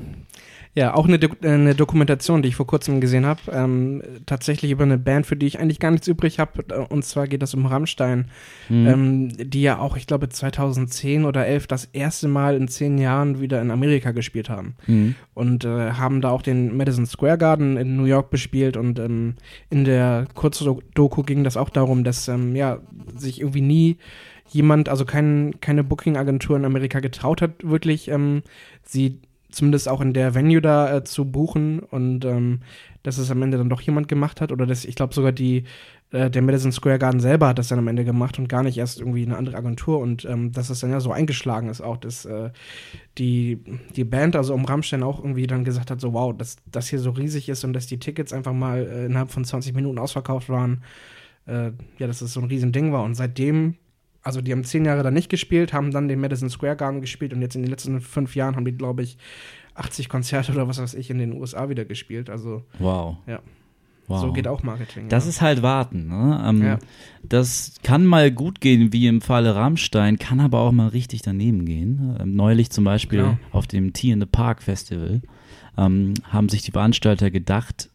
[0.76, 4.82] Ja, auch eine, äh, eine Dokumentation, die ich vor kurzem gesehen habe, ähm, tatsächlich über
[4.82, 6.64] eine Band, für die ich eigentlich gar nichts übrig habe.
[6.88, 8.26] Und zwar geht es um Rammstein,
[8.68, 8.87] Mhm.
[8.87, 13.40] ähm, die ja auch, ich glaube, 2010 oder 11 das erste Mal in zehn Jahren
[13.40, 14.74] wieder in Amerika gespielt haben.
[14.88, 15.14] Mhm.
[15.32, 18.76] Und äh, haben da auch den Madison Square Garden in New York bespielt.
[18.76, 19.34] Und ähm,
[19.70, 22.78] in der Kurzdoku ging das auch darum, dass ähm, ja,
[23.16, 23.96] sich irgendwie nie
[24.48, 28.42] jemand, also kein, keine Booking-Agentur in Amerika getraut hat, wirklich ähm,
[28.82, 29.20] sie
[29.54, 32.60] zumindest auch in der Venue da äh, zu buchen und ähm,
[33.02, 35.64] dass es am Ende dann doch jemand gemacht hat oder dass ich glaube sogar die
[36.10, 38.78] äh, der Madison Square Garden selber hat das dann am Ende gemacht und gar nicht
[38.78, 41.96] erst irgendwie eine andere Agentur und ähm, dass es dann ja so eingeschlagen ist auch,
[41.96, 42.50] dass äh,
[43.18, 43.60] die,
[43.96, 46.98] die Band, also um Rammstein auch irgendwie dann gesagt hat, so wow, dass das hier
[46.98, 50.48] so riesig ist und dass die Tickets einfach mal äh, innerhalb von 20 Minuten ausverkauft
[50.48, 50.82] waren,
[51.46, 53.74] äh, ja, dass das so ein riesen Ding war und seitdem
[54.24, 57.32] also die haben zehn Jahre da nicht gespielt, haben dann den Madison Square Garden gespielt
[57.32, 59.18] und jetzt in den letzten fünf Jahren haben die, glaube ich,
[59.74, 62.30] 80 Konzerte oder was weiß ich in den USA wieder gespielt.
[62.30, 63.18] Also Wow.
[63.26, 63.40] Ja.
[64.06, 64.20] Wow.
[64.20, 65.08] so geht auch Marketing.
[65.08, 65.30] Das ja.
[65.30, 66.08] ist halt Warten.
[66.08, 66.44] Ne?
[66.46, 66.78] Ähm, Ja.
[67.22, 71.64] Das kann mal gut gehen, wie im Falle Rammstein, kann aber auch mal richtig daneben
[71.64, 72.16] gehen.
[72.20, 73.38] Ähm, neulich zum Beispiel Genau.
[73.50, 75.22] auf dem Tea in the Park Festival
[75.78, 77.90] ähm, haben sich die Veranstalter gedacht,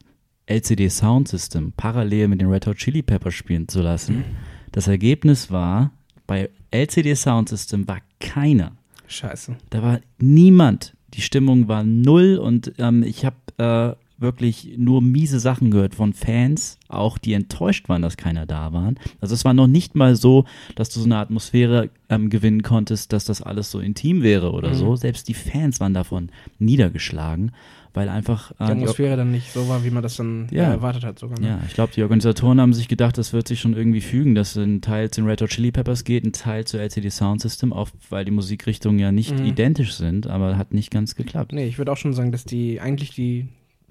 [0.48, 4.24] LCD Sound System parallel mit den Red Hot Chili Peppers spielen zu lassen.
[4.72, 5.92] Das Ergebnis war,
[6.30, 8.72] bei LCD Sound System war keiner
[9.08, 9.58] Scheiße.
[9.72, 10.94] da war niemand.
[11.16, 16.14] Die Stimmung war null und ähm, ich habe äh, wirklich nur miese Sachen gehört von
[16.14, 18.94] Fans, auch die enttäuscht waren, dass keiner da war.
[19.22, 23.12] Also es war noch nicht mal so, dass du so eine Atmosphäre ähm, gewinnen konntest,
[23.14, 24.74] dass das alles so intim wäre oder Mhm.
[24.76, 24.96] so.
[24.98, 27.52] Selbst die Fans waren davon niedergeschlagen,
[27.94, 30.64] weil einfach Die äh, die Atmosphäre dann nicht so war, wie man das dann Ja.
[30.64, 30.70] ja.
[30.72, 31.40] erwartet hat sogar.
[31.40, 31.48] Ne?
[31.48, 34.56] ja, ich glaube, die Organisatoren haben sich gedacht, das wird sich schon irgendwie fügen, dass
[34.56, 37.74] ein Teil zu den Red Hot Chili Peppers geht, ein Teil zu LCD Sound System,
[37.74, 39.46] auch weil die Musikrichtungen ja nicht Mhm.
[39.46, 41.52] identisch sind, aber hat nicht ganz geklappt.
[41.54, 43.48] Nee, ich würde auch schon sagen, dass die eigentlich die,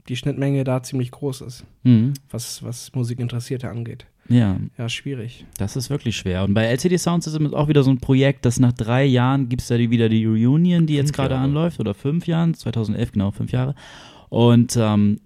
[0.08, 2.14] die Schnittmenge da ziemlich groß ist, Mhm.
[2.30, 4.06] was, was Musikinteressierte angeht.
[4.29, 5.47] Ja, Ja, schwierig.
[5.57, 6.45] das ist wirklich schwer.
[6.45, 9.49] Und bei LCD Sound System ist auch wieder so ein Projekt, dass nach drei Jahren
[9.49, 13.12] gibt es da die, wieder die Reunion, die jetzt gerade anläuft, oder fünf Jahren, 2011,
[13.12, 13.75] genau, fünf Jahre.
[14.29, 15.21] Und ähm,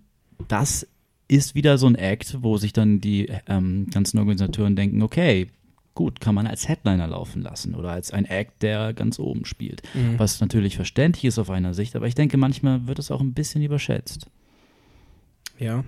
[0.49, 0.87] das
[1.29, 5.49] ist wieder so ein Act, wo sich dann die ähm, ganzen Organisatoren denken, okay,
[5.95, 9.83] gut, kann man als Headliner laufen lassen oder als ein Act, der ganz oben spielt.
[9.95, 10.19] Mhm.
[10.19, 13.35] Was natürlich verständlich ist auf einer Sicht, aber ich denke, manchmal wird es auch ein
[13.35, 14.27] bisschen überschätzt.
[15.59, 15.85] Ja,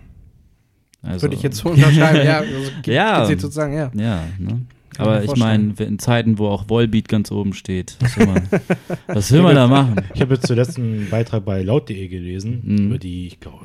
[1.04, 2.26] Also, würde ich jetzt so unterschreiben.
[2.26, 3.26] ja, also, Ja.
[3.26, 3.90] sozusagen, ja.
[3.94, 4.62] Ja, ne?
[4.96, 8.42] Aber ich meine, in Zeiten, wo auch Volbeat ganz oben steht, was will man,
[9.08, 9.96] was will man da machen?
[10.14, 12.86] Ich habe jetzt zuletzt einen Beitrag bei laut.de gelesen Mhm.
[12.86, 13.64] über die, ich glaube,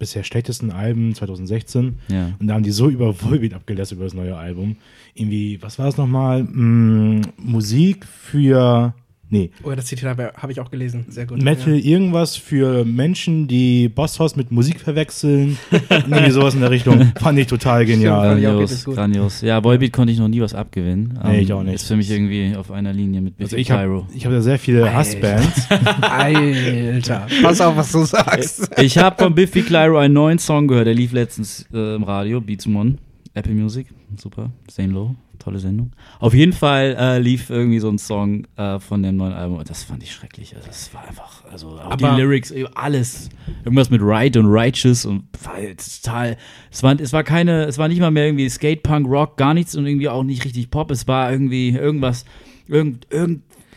[0.00, 1.98] bisher schlechtesten Alben 2016.
[2.08, 2.32] Ja.
[2.40, 4.76] Und da haben die so über Volbeat abgelässt über das neue Album.
[5.14, 6.42] Irgendwie, was war es nochmal?
[6.42, 8.94] Mm, Musik für
[9.30, 9.50] Nee.
[9.62, 11.04] Oh, das Zitat habe habe ich auch gelesen.
[11.08, 11.42] Sehr gut.
[11.42, 11.84] Metal Ja.
[11.84, 15.58] irgendwas für Menschen, die Bosshaus mit Musik verwechseln.
[15.90, 17.12] Irgendwie sowas in der Richtung.
[17.20, 18.40] Fand ich total genial.
[18.40, 19.40] Grandios, grandios.
[19.42, 21.18] Ja, Volbeat konnte ich noch nie was abgewinnen.
[21.24, 21.74] Nee, Ähm, ich auch nicht.
[21.74, 24.06] Ist für mich irgendwie auf einer Linie mit Also Biffy ich habe Clyro.
[24.14, 25.68] ich hab ja sehr viele Hassbands.
[26.00, 27.26] Alter.
[27.42, 28.70] Pass auf, was du sagst.
[28.80, 32.40] Ich habe von Biffy Clyro einen neuen Song gehört, der lief letztens äh, im Radio,
[32.40, 32.96] Beats One,
[33.34, 33.86] Apple Music,
[34.16, 35.92] super, Zane Low, tolle Sendung.
[36.20, 39.68] Auf jeden Fall äh, lief irgendwie so ein Song äh, von dem neuen Album und
[39.70, 40.54] das fand ich schrecklich.
[40.56, 43.28] Also das war einfach, also auch Aber- die Lyrics, alles,
[43.64, 46.36] irgendwas mit Right und Righteous und war jetzt total,
[46.70, 49.74] es war, es war keine, es war nicht mal mehr irgendwie Skatepunk, Rock, gar nichts
[49.76, 52.24] und irgendwie auch nicht richtig Pop, es war irgendwie irgendwas,
[52.66, 53.06] irgend,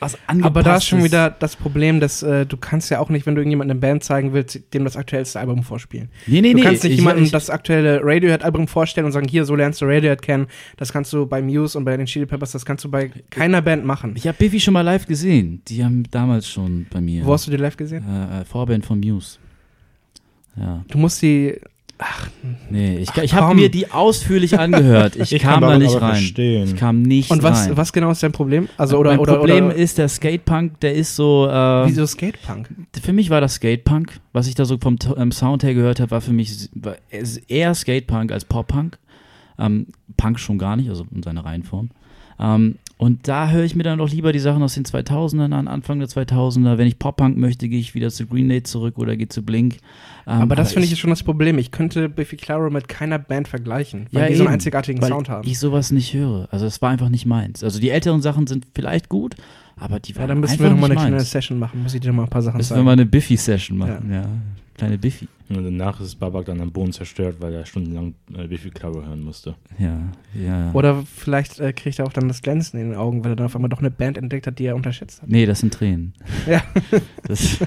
[0.02, 0.46] irgendwas angepasstes.
[0.46, 3.36] Aber da ist schon wieder das Problem, dass äh, du kannst ja auch nicht, wenn
[3.36, 6.10] du irgendjemandem eine Band zeigen willst, dem das aktuellste Album vorspielen.
[6.28, 6.64] Nee, nee, Du nee.
[6.64, 9.86] kannst nicht ich- jemandem ich- das aktuelle Radiohead-Album vorstellen und sagen, hier, so lernst du
[9.86, 10.48] Radiohead kennen.
[10.78, 13.62] Das kannst du bei Muse und bei den Chili Peppers, das kannst du bei keiner
[13.62, 14.14] Band machen.
[14.16, 15.62] Ich habe Biffy schon mal live gesehen.
[15.68, 17.26] Die haben damals schon bei mir.
[17.26, 18.04] Wo hast du die live gesehen?
[18.08, 19.38] äh, äh, Vorband von Muse.
[20.58, 21.60] Ja, Du musst die.
[22.70, 23.58] Nee, ich, ich Ach, habe komm.
[23.58, 25.16] mir die ausführlich angehört.
[25.16, 26.16] Ich, Ich kam kann da nicht rein.
[26.16, 26.68] verstehen.
[26.68, 27.78] Ich kam nicht Und was, rein.
[27.78, 28.68] was genau ist dein Problem?
[28.78, 31.48] Also, oder, mein oder, Problem oder, ist, der Skatepunk, der ist so.
[31.48, 32.70] Äh, Wieso Skatepunk?
[33.02, 34.20] für mich war das Skatepunk.
[34.34, 36.96] Was ich da so vom ähm, Sound her gehört habe, war für mich war
[37.48, 38.98] eher Skatepunk als Pop-Punk.
[39.60, 39.88] Ähm,
[40.18, 41.90] Punk schon gar nicht, also in seiner Reihenform.
[42.40, 45.68] Ähm, und da höre ich mir dann doch lieber die Sachen aus den 2000ern an,
[45.68, 46.78] Anfang der 2000er.
[46.78, 49.78] Wenn ich Pop-Punk möchte, gehe ich wieder zu Green Day zurück oder gehe zu Blink.
[50.28, 51.58] Ähm, aber das finde ich ist schon das Problem.
[51.58, 54.54] Ich könnte Biffy Clyro mit keiner Band vergleichen, weil Ja, die so einen eben.
[54.54, 55.48] einzigartigen Sound haben.
[55.50, 56.48] ich sowas nicht höre.
[56.52, 57.64] Also es war einfach nicht meins.
[57.64, 59.36] Also die älteren Sachen sind vielleicht gut,
[59.78, 61.24] aber die waren ja, dann müssen wir nochmal nicht eine kleine.
[61.24, 61.82] Session machen.
[61.82, 62.86] Muss ich dir mal ein paar Sachen Müssen wir zeigen.
[62.86, 64.12] mal eine Biffy-Session machen.
[64.14, 64.26] Ja.
[64.78, 65.28] Kleine Biffy.
[65.56, 69.06] Und danach ist Babak dann am Boden zerstört, weil er stundenlang äh, wie viel Klaue
[69.06, 69.56] hören musste.
[69.80, 70.00] Ja,
[70.34, 70.72] ja.
[70.74, 73.46] Oder vielleicht äh, kriegt er auch dann das Glänzen in den Augen, weil er dann
[73.48, 75.30] auf einmal doch eine Band entdeckt hat, die er unterschätzt hat.
[75.30, 76.14] Nee, das sind Tränen.
[76.48, 76.62] Ja.
[77.28, 77.60] Das,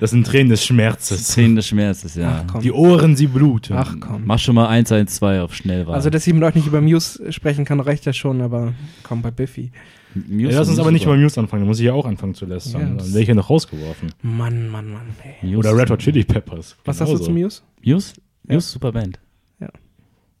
[0.00, 1.28] Das sind Tränen des Schmerzes.
[1.28, 2.42] Tränen des Schmerzes, ja.
[2.46, 2.62] Ach komm.
[2.62, 3.74] Die Ohren, sie bluten.
[3.76, 4.22] Ach komm.
[4.24, 5.94] Mach schon mal 112 auf Schnellwahl.
[5.94, 9.22] Also, dass ich mit euch nicht über Muse sprechen kann, reicht ja schon, aber komm,
[9.22, 9.70] bei Biffy.
[10.14, 12.34] Muse Ja, lass uns aber nicht über Muse anfangen, da muss ich ja auch anfangen
[12.34, 12.96] zu Ja, lästern.
[12.98, 14.12] das- dann wäre ich ja noch rausgeworfen.
[14.22, 15.02] Mann, Mann, Mann.
[15.42, 15.56] Ey.
[15.56, 16.76] Oder Red Hot Chili Peppers.
[16.84, 17.32] Was sagst du Genauso.
[17.32, 17.62] zu Muse?
[17.84, 18.12] Muse?
[18.48, 18.54] Ja.
[18.54, 19.18] Muse, super Band.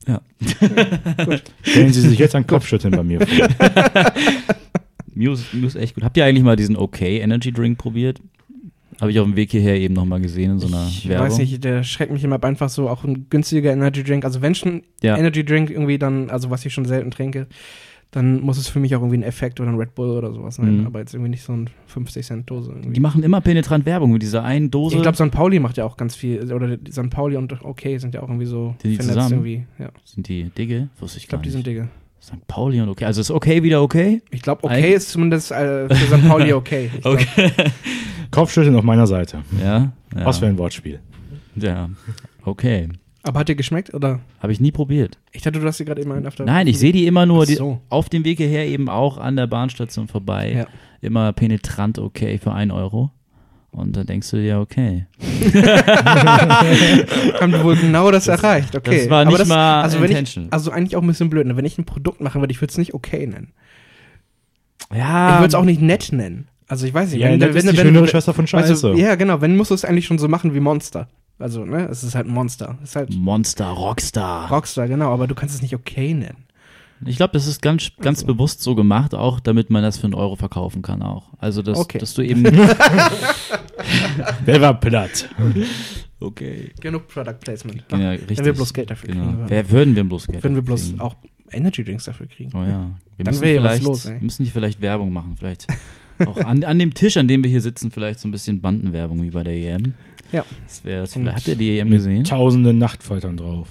[1.62, 3.48] Stellen Sie sich jetzt ein Kopfschütteln bei mir vor.
[5.14, 6.04] Muse, Muse echt gut.
[6.04, 8.20] Habt ihr eigentlich mal diesen OK Energy Drink probiert?
[9.00, 11.26] Habe ich auf dem Weg hierher eben nochmal gesehen in so einer Ich Werbung.
[11.26, 14.24] weiß nicht, der schreckt mich immer ab, einfach so auch ein günstiger Energy Drink.
[14.24, 15.16] Also wenn schon Ja.
[15.16, 17.46] Energy Drink irgendwie dann, also was ich schon selten trinke,
[18.14, 20.54] dann muss es für mich auch irgendwie ein Effekt oder ein Red Bull oder sowas
[20.54, 20.80] sein.
[20.82, 20.86] Mhm.
[20.86, 22.70] Aber jetzt irgendwie nicht so ein 50 Cent Dose.
[22.72, 23.00] Die Irgendwie.
[23.00, 24.94] machen immer penetrant Werbung mit dieser einen Dose.
[24.96, 25.32] Ich glaube, St.
[25.32, 27.10] Pauli macht ja auch ganz viel, oder die St.
[27.10, 29.32] Pauli und OK sind ja auch irgendwie so Sind die vernetzt zusammen?
[29.46, 29.66] irgendwie.
[29.82, 30.88] Ja, sind die Digge?
[31.00, 31.64] Wusste ich ich glaube, gar die nicht.
[31.64, 31.88] sind Digge.
[32.22, 32.46] St.
[32.46, 33.04] Pauli und okay.
[33.04, 34.22] Also ist okay wieder okay?
[34.30, 36.28] Ich glaube, OK Eigentlich- ist zumindest äh, für St.
[36.28, 36.90] Pauli okay.
[36.98, 37.50] Ich Okay.
[38.30, 39.42] Kopfschütteln auf meiner Seite.
[39.60, 39.92] Ja.
[40.16, 40.24] ja.
[40.24, 41.00] Was für ein Wortspiel.
[41.56, 41.90] Ja.
[42.44, 42.88] Okay.
[43.26, 44.20] Aber hat dir geschmeckt oder?
[44.40, 45.18] Habe ich nie probiert.
[45.32, 46.44] Ich dachte, du hast sie gerade eben einen auf der.
[46.44, 47.80] Nein, ich sehe die immer nur Ach die, so.
[47.88, 50.52] auf dem Weg hierher eben auch an der Bahnstation vorbei.
[50.52, 50.66] Ja.
[51.00, 53.10] Immer penetrant okay für 1 Euro.
[53.70, 55.06] Und dann denkst du dir, okay.
[57.40, 58.76] haben die wohl genau das, erreicht.
[58.76, 59.00] Okay.
[59.00, 60.46] das war nicht mal also wenn ich, intention.
[60.50, 61.46] also eigentlich auch ein bisschen blöd.
[61.46, 61.56] Ne?
[61.56, 63.52] Wenn ich ein Produkt machen würde, ich würde es nicht okay nennen.
[64.94, 65.30] Ja.
[65.34, 66.46] ich würde es auch nicht nett nennen.
[66.68, 67.20] Also ich weiß nicht.
[67.20, 68.92] Ja, wenn, das wenn, ist die wenn, schönere wenn, Schwester von weißt Scheiße.
[68.92, 69.40] du, ja, genau.
[69.40, 71.08] Wenn musst du es eigentlich schon so machen wie Monster.
[71.38, 72.78] Also, ne, es ist halt ein Monster.
[72.82, 74.48] Es ist halt Monster, Rockstar.
[74.50, 76.44] Rockstar, genau, aber du kannst es nicht okay nennen.
[77.06, 78.26] Ich glaube, das ist ganz, ganz Also.
[78.32, 81.32] bewusst so gemacht, auch damit man das für einen Euro verkaufen kann auch.
[81.38, 81.98] Also, dass, Okay.
[81.98, 82.44] dass du eben.
[84.44, 85.28] Wer war platt?
[86.20, 86.72] okay.
[86.80, 87.84] Genug Product Placement.
[87.90, 88.38] Ja, richtig.
[88.38, 89.24] Wenn wir bloß Geld dafür Genau.
[89.24, 89.50] kriegen würden.
[89.50, 91.00] Wer würden wir bloß Geld Wenn wir bloß kriegen?
[91.00, 91.16] auch
[91.50, 92.50] Energy Drinks dafür kriegen.
[92.54, 92.90] Oh ja.
[93.16, 94.20] Wir Dann müssen wäre ja was vielleicht, los, ey.
[94.20, 95.34] müssen nicht vielleicht Werbung machen.
[95.38, 95.66] Vielleicht
[96.24, 99.22] auch an, an dem Tisch, an dem wir hier sitzen, vielleicht so ein bisschen Bandenwerbung
[99.22, 99.94] wie bei der EM.
[100.34, 100.44] Ja.
[100.66, 102.24] Das wäre das Und- Habt ihr die EM gesehen?
[102.24, 103.68] Tausende Nachtfaltern drauf.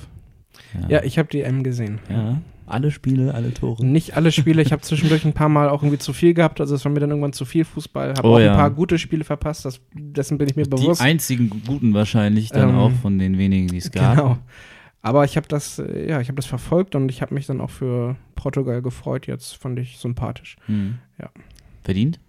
[0.88, 1.99] Ja, ich habe die M gesehen.
[2.10, 2.41] ja.
[2.65, 3.86] Alle Spiele, alle Tore.
[3.86, 6.73] Nicht alle Spiele, ich habe zwischendurch ein paar Mal auch irgendwie zu viel gehabt, also
[6.73, 8.52] es war mir dann irgendwann zu viel Fußball, habe Oh auch ja.
[8.54, 11.02] ein paar gute Spiele verpasst, das, dessen bin ich mir Die bewusst.
[11.02, 14.15] einzigen guten wahrscheinlich dann Ähm, auch von den wenigen, die es gab.
[14.15, 14.38] Genau.
[15.02, 17.60] Aber ich habe das, äh, ja, ich habe das verfolgt und ich habe mich dann
[17.60, 19.28] auch für Portugal gefreut.
[19.28, 20.56] Jetzt fand ich sympathisch.
[20.67, 20.99] Hm.
[21.19, 21.30] Ja.
[21.84, 22.21] Verdient?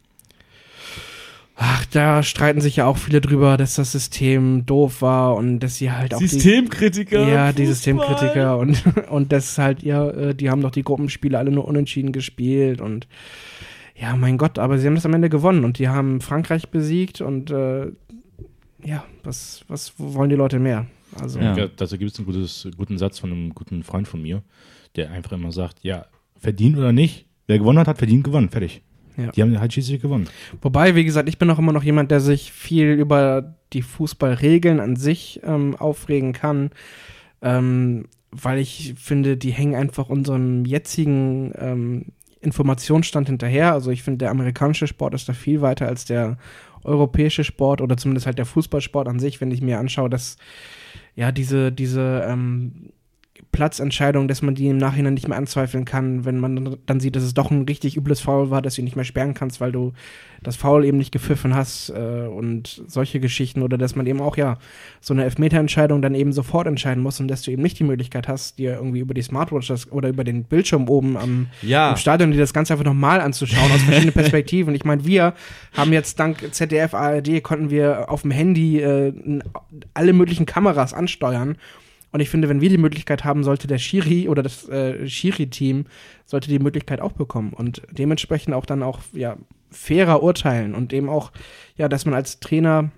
[1.57, 5.77] Ach, da streiten sich ja auch viele drüber, dass das System doof war und dass
[5.77, 7.29] sie halt auch die, Systemkritiker.
[7.29, 11.53] ja, die Systemkritiker und und das halt ja, äh, die haben doch die Gruppenspiele alle
[11.53, 13.07] nur unentschieden gespielt und
[13.95, 17.21] ja, mein Gott, aber sie haben das am Ende gewonnen und die haben Frankreich besiegt
[17.21, 17.93] und äh,
[18.85, 20.87] ja, was was wollen die Leute mehr?
[21.21, 21.57] Also Ja.
[21.57, 24.43] Ja, dazu gibt es einen gutes, guten Satz von einem guten Freund von mir,
[24.97, 28.83] der einfach immer sagt, ja, verdient oder nicht, wer gewonnen hat, hat verdient gewonnen, fertig.
[29.16, 29.31] Ja.
[29.31, 30.29] Die haben halt schließlich gewonnen.
[30.61, 34.81] Wobei, wie gesagt, ich bin auch immer noch jemand, der sich viel über die Fußballregeln
[34.81, 36.70] an sich ähm, aufregen kann,
[37.42, 42.07] ähm, weil ich finde, die hängen einfach unserem jetzigen ähm,
[42.40, 43.72] Informationsstand hinterher.
[43.72, 46.37] Also ich finde, der amerikanische Sport ist da viel weiter als der
[46.83, 50.37] europäische Sport oder zumindest halt der Fußballsport an sich, wenn ich mir anschaue, dass
[51.14, 52.90] ja diese, diese ähm,
[53.55, 57.23] Platzentscheidung, dass man die im Nachhinein nicht mehr anzweifeln kann, wenn man dann sieht, dass
[57.23, 59.71] es doch ein richtig übles Foul war, dass du ihn nicht mehr sperren kannst, weil
[59.71, 59.93] du
[60.43, 64.37] das Foul eben nicht gepfiffen hast äh, und solche Geschichten oder dass man eben auch
[64.37, 64.59] ja
[65.01, 68.27] so eine Elfmeterentscheidung dann eben sofort entscheiden muss und dass du eben nicht die Möglichkeit
[68.27, 71.90] hast, dir irgendwie über die Smartwatch das, oder über den Bildschirm oben am Ja.
[71.93, 74.75] im Stadion dir das Ganze einfach nochmal anzuschauen aus verschiedenen Perspektiven.
[74.75, 75.35] Ich meine, wir
[75.73, 79.12] haben jetzt dank ZDF, ARD konnten wir auf dem Handy äh,
[79.95, 81.57] alle möglichen Kameras ansteuern.
[82.14, 85.87] Und ich finde, wenn wir die Möglichkeit haben, sollte der Schiri oder das äh, Schiri-Team
[86.27, 89.37] sollte die Möglichkeit auch bekommen und dementsprechend auch dann auch ja
[89.72, 91.33] fairer urteilen und eben auch
[91.77, 92.92] ja, dass man als Trainer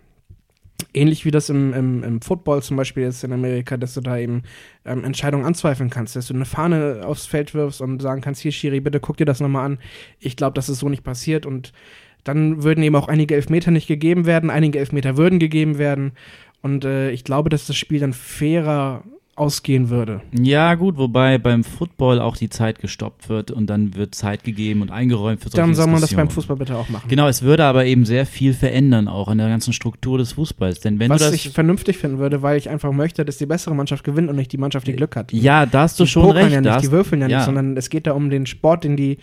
[0.92, 4.18] ähnlich wie das im, im, im Football zum Beispiel ist in Amerika, dass du da
[4.18, 4.42] eben
[4.84, 8.52] ähm, Entscheidungen anzweifeln kannst, dass du eine Fahne aufs Feld wirfst und sagen kannst, hier
[8.52, 9.78] Schiri, bitte guck dir das nochmal an.
[10.18, 11.72] Ich glaube, dass es so nicht passiert und
[12.26, 16.12] dann würden eben auch einige Elfmeter nicht gegeben werden, einige Elfmeter würden gegeben werden
[16.66, 19.04] und äh, ich glaube, dass das Spiel dann fairer
[19.36, 20.22] ausgehen würde.
[20.32, 24.80] Ja, gut, wobei beim Football auch die Zeit gestoppt wird und dann wird Zeit gegeben
[24.80, 26.30] und eingeräumt für solche Dann soll man das beim.
[26.30, 27.08] Fußball bitte auch machen.
[27.08, 30.80] Genau, es würde aber eben sehr viel verändern, auch an der ganzen Struktur des Fußballs.
[30.80, 31.34] Denn wenn Was du das.
[31.34, 34.52] ich vernünftig finden würde, weil ich einfach möchte, dass die bessere Mannschaft gewinnt und nicht
[34.52, 35.32] die Mannschaft, die Glück hat.
[35.32, 36.50] ja, da hast du die schon recht.
[36.50, 37.36] ja nicht, die würfeln ja, ja.
[37.36, 39.18] nicht, sondern es geht da um den Sport, den die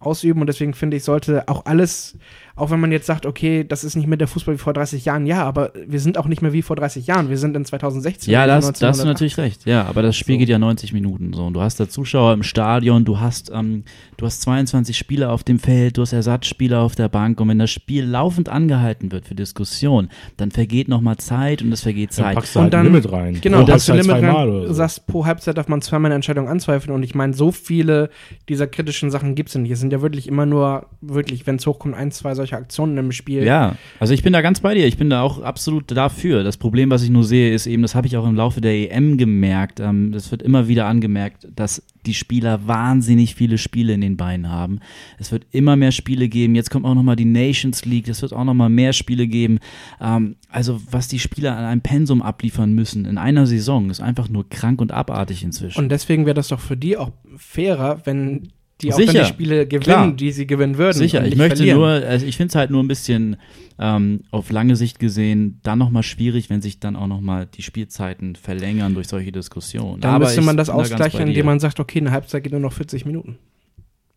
[0.00, 2.18] ausüben und deswegen finde ich, sollte auch alles,
[2.56, 5.04] auch wenn man jetzt sagt, okay, das ist nicht mehr der Fußball wie vor 30
[5.04, 7.64] Jahren, ja, aber wir sind auch nicht mehr wie vor 30 Jahren, wir sind in
[7.64, 8.32] 2016.
[8.32, 9.06] Ja, da hast, da hast du 1980.
[9.06, 9.66] natürlich recht.
[9.66, 10.38] Ja, aber das Spiel So.
[10.38, 11.44] geht ja 90 Minuten so.
[11.46, 13.82] Und du hast da Zuschauer im Stadion, du hast, ähm,
[14.16, 17.40] du hast 22 Spieler auf dem Feld, du hast Ersatzspieler auf der Bank.
[17.40, 21.82] Und wenn das Spiel laufend angehalten wird für Diskussion, dann vergeht nochmal Zeit und es
[21.82, 22.34] vergeht Dann Zeit.
[22.36, 23.38] packst du Und halt dann- ein Limit rein.
[23.40, 24.72] Genau, du Halbzeit Limit zweimal rein, oder so.
[24.74, 28.10] sagst, pro Halbzeit darf man zweimal eine Entscheidung anzweifeln und ich meine, so viele
[28.48, 29.70] dieser kritischen Sachen gibt es nicht.
[29.72, 33.12] Es sind ja wirklich immer nur, wirklich, wenn es hochkommt, ein, zwei solche Aktionen im
[33.12, 33.44] Spiel.
[33.44, 34.86] Ja, also ich bin da ganz bei dir.
[34.86, 36.44] Ich bin da auch absolut dafür.
[36.44, 38.72] Das Problem, was ich nur sehe, ist eben, das habe ich auch im Laufe der
[38.72, 39.80] EM gemerkt.
[39.80, 44.50] Ähm, das wird immer wieder angemerkt, dass die Spieler wahnsinnig viele Spiele in den Beinen
[44.50, 44.80] haben.
[45.18, 46.54] Es wird immer mehr Spiele geben.
[46.54, 48.08] Jetzt kommt auch nochmal die Nations League.
[48.08, 49.58] Es wird auch nochmal mehr Spiele geben.
[50.00, 54.28] Ähm, also was die Spieler an einem Pensum abliefern müssen in einer Saison, ist einfach
[54.28, 55.78] nur krank und abartig inzwischen.
[55.78, 58.48] Und deswegen wäre das doch für die auch fairer, wenn
[58.80, 60.12] die auch Sicher, dann die Spiele gewinnen, klar.
[60.12, 60.98] die sie gewinnen würden.
[60.98, 61.78] Sicher, ich möchte verlieren.
[61.78, 63.36] nur, also ich finde es halt nur ein bisschen
[63.78, 68.36] ähm, auf lange Sicht gesehen dann nochmal schwierig, wenn sich dann auch nochmal die Spielzeiten
[68.36, 70.00] verlängern durch solche Diskussionen.
[70.00, 71.26] Dann Aber müsste man das da ausgleichen, dir.
[71.26, 73.38] indem man sagt, okay, eine Halbzeit geht nur noch 40 Minuten.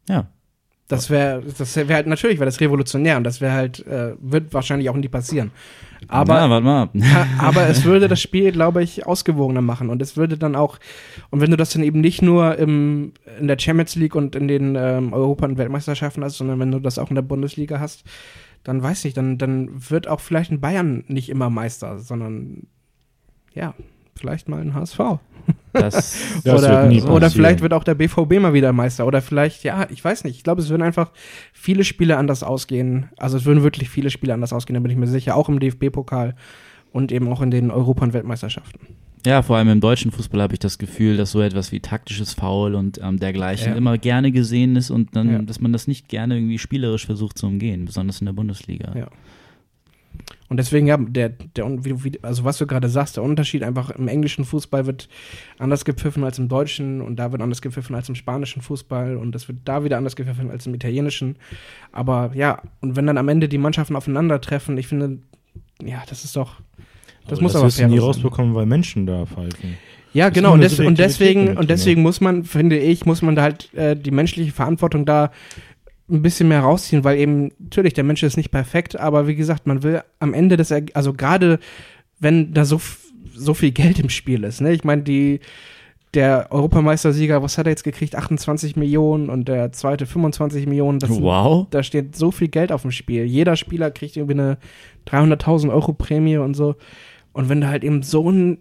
[0.10, 0.30] Ja.
[0.88, 4.54] Das wäre, das wäre halt natürlich, wäre das revolutionär und das wäre halt, äh, wird
[4.54, 5.52] wahrscheinlich auch nie passieren.
[6.08, 7.28] Aber ja, warte mal ab.
[7.39, 9.89] Aber es würde das Spiel, glaube ich, ausgewogener machen.
[9.89, 10.80] Und es würde dann auch,
[11.30, 14.47] und wenn du das dann eben nicht nur im, in der Champions League und in
[14.47, 18.04] den ähm, Europa- und Weltmeisterschaften hast, sondern wenn du das auch in der Bundesliga hast,
[18.63, 22.67] dann weiß ich, dann, dann wird auch vielleicht ein Bayern nicht immer Meister, sondern
[23.54, 23.73] ja,
[24.17, 24.99] vielleicht mal ein HSV.
[25.73, 29.06] Das, Das oder wird oder vielleicht wird auch der BVB mal wieder Meister.
[29.08, 30.36] Oder vielleicht, ja, ich weiß nicht.
[30.38, 31.12] Ich glaube, es würden einfach
[31.53, 33.10] viele Spiele anders ausgehen.
[33.17, 35.36] Also es würden wirklich viele Spiele anders ausgehen, da bin ich mir sicher.
[35.36, 36.36] Auch im DFB-Pokal
[36.91, 38.80] und eben auch in den Europa- und Weltmeisterschaften.
[39.25, 42.34] ja, vor allem im deutschen Fußball habe ich das Gefühl, dass so etwas wie taktisches
[42.34, 43.77] Foul und ähm, dergleichen Ja.
[43.77, 45.41] immer gerne gesehen ist und dann, Ja.
[45.41, 48.93] dass man das nicht gerne irgendwie spielerisch versucht zu umgehen, besonders in der Bundesliga.
[48.97, 49.08] Ja.
[50.49, 53.89] Und deswegen, ja, der, der, wie, wie, also was du gerade sagst, der Unterschied einfach
[53.89, 55.10] im englischen Fußball wird
[55.60, 59.33] anders gepfiffen als im deutschen und da wird anders gepfiffen als im spanischen Fußball und
[59.33, 61.36] das wird da wieder anders gepfiffen als im italienischen.
[61.91, 65.19] Aber ja, und wenn dann am Ende die Mannschaften aufeinandertreffen, ich finde,
[65.83, 66.55] ja, das ist doch,
[67.27, 68.05] das aber muss das aber du fair nie sein.
[68.05, 69.77] rausbekommen, weil Menschen da pfeifen.
[70.13, 70.53] Ja, ist genau.
[70.53, 73.95] Und, des, und deswegen, und deswegen muss man, finde ich, muss man da halt äh,
[73.95, 75.31] die menschliche Verantwortung da
[76.10, 79.67] ein bisschen mehr rausziehen, weil eben, natürlich, der Mensch ist nicht perfekt, aber wie gesagt,
[79.67, 81.60] man will am Ende des, Erg- also gerade
[82.20, 82.80] wenn da so,
[83.36, 84.72] so viel Geld im Spiel ist, ne?
[84.74, 85.39] Ich meine, die,
[86.13, 88.16] der Europameistersieger, was hat er jetzt gekriegt?
[88.16, 90.99] 28 Millionen und der zweite 25 Millionen.
[90.99, 91.68] Das sind- Wow.
[91.70, 93.26] da steht so viel Geld auf dem Spiel.
[93.26, 94.58] Jeder Spieler kriegt irgendwie eine
[95.05, 96.76] 300.000 Euro Prämie und so.
[97.34, 98.58] Und wenn du halt eben so ein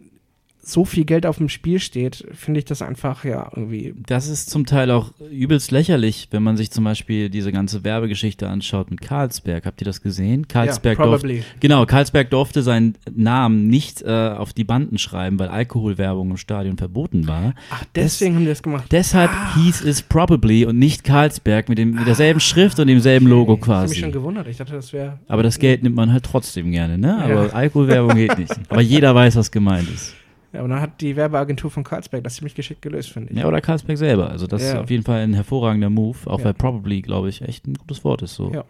[0.68, 3.94] so viel Geld auf dem Spiel steht, finde ich das einfach ja irgendwie.
[4.06, 8.48] Das ist zum Teil auch übelst lächerlich, wenn man sich zum Beispiel diese ganze Werbegeschichte
[8.48, 9.64] anschaut mit Carlsberg.
[9.64, 10.48] Habt ihr das gesehen?
[10.48, 11.44] Carlsberg, Ja, durfte, probably.
[11.60, 16.76] genau, Carlsberg durfte seinen Namen nicht äh, auf die Banden schreiben, weil Alkoholwerbung im Stadion
[16.76, 17.54] verboten war.
[17.70, 18.86] Ach, deswegen haben die das gemacht.
[18.90, 23.54] Deshalb hieß es Probably und nicht Carlsberg mit, dem, mit derselben Schrift und demselben Logo
[23.54, 24.00] Ich habe mich quasi.
[24.00, 24.48] schon gewundert.
[24.48, 25.20] Ich dachte, das wäre.
[25.28, 27.22] Aber das Geld nimmt man halt trotzdem gerne, ne?
[27.22, 27.52] Aber Ja.
[27.52, 28.52] Alkoholwerbung geht nicht.
[28.68, 30.14] Aber jeder weiß, was gemeint ist.
[30.56, 33.38] Ja, aber dann hat die Werbeagentur von Carlsberg das ziemlich geschickt gelöst, finde ich.
[33.38, 34.30] Ja, oder Carlsberg selber.
[34.30, 34.80] Also das ist Ja.
[34.80, 36.46] auf jeden Fall ein hervorragender Move, auch Ja.
[36.46, 38.34] weil Probably, glaube ich, echt ein gutes Wort ist.
[38.36, 38.50] So.
[38.54, 38.64] Ja.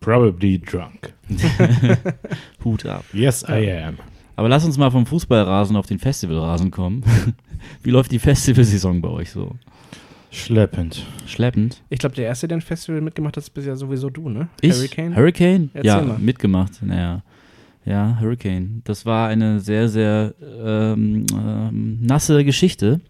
[0.00, 1.14] Probably drunk.
[2.64, 3.04] Hut ab.
[3.14, 3.96] Yes, I am.
[4.36, 7.02] Aber lass uns mal vom Fußballrasen auf den Festivalrasen kommen.
[7.82, 9.56] Wie läuft die Festivalsaison bei euch so?
[10.30, 11.04] Schleppend.
[11.26, 11.82] Schleppend?
[11.90, 14.48] Ich glaube, der erste, der ein Festival mitgemacht hat, bist ja sowieso du, ne?
[14.60, 14.72] Ich?
[14.74, 15.16] Hurricane?
[15.16, 15.70] Hurricane?
[15.74, 16.18] Erzähl ja, mal.
[16.18, 16.82] mitgemacht.
[16.82, 17.22] Naja.
[17.84, 18.82] Ja, Hurricane.
[18.84, 23.00] Das war eine sehr, sehr ähm, ähm, nasse Geschichte.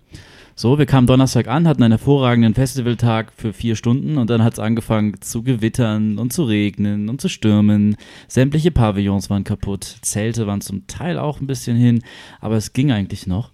[0.55, 4.53] So, wir kamen Donnerstag an, hatten einen hervorragenden Festivaltag für vier Stunden und dann hat
[4.53, 7.97] es angefangen zu gewittern und zu regnen und zu stürmen.
[8.29, 12.03] Sämtliche Pavillons waren kaputt, Zelte waren zum Teil auch ein bisschen hin,
[12.41, 13.53] aber es ging eigentlich noch.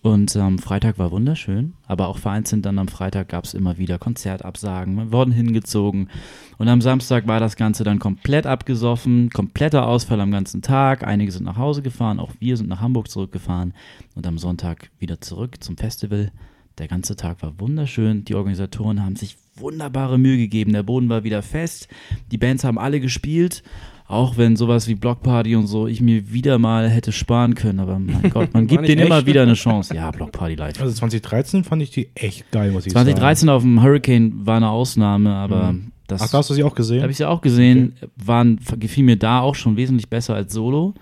[0.00, 3.98] Und ähm, Freitag war wunderschön, aber auch vereinzelt dann am Freitag gab es immer wieder
[3.98, 6.08] Konzertabsagen, wir wurden hingezogen.
[6.56, 11.04] Und am Samstag war das Ganze dann komplett abgesoffen, kompletter Ausfall am ganzen Tag.
[11.04, 13.74] Einige sind nach Hause gefahren, auch wir sind nach Hamburg zurückgefahren
[14.14, 16.30] und am Sonntag wieder zurück zum Festival.
[16.78, 18.24] Der ganze Tag war wunderschön.
[18.24, 20.72] Die Organisatoren haben sich wunderbare Mühe gegeben.
[20.72, 21.88] Der Boden war wieder fest.
[22.30, 23.64] Die Bands haben alle gespielt.
[24.08, 27.78] Auch wenn sowas wie Blockparty und so ich mir wieder mal hätte sparen können.
[27.78, 29.94] Aber mein Gott, man gibt denen immer wieder eine Chance.
[29.94, 30.80] Ja, Blockparty live.
[30.80, 33.04] Also 2013 fand ich die echt geil, muss ich sagen.
[33.04, 35.74] 2013 auf dem Hurricane war eine Ausnahme, aber
[36.06, 37.02] das Ach, da hast du sie auch gesehen?
[37.02, 40.94] habe ich ja auch gesehen, waren, gefiel mir da auch schon wesentlich besser als Solo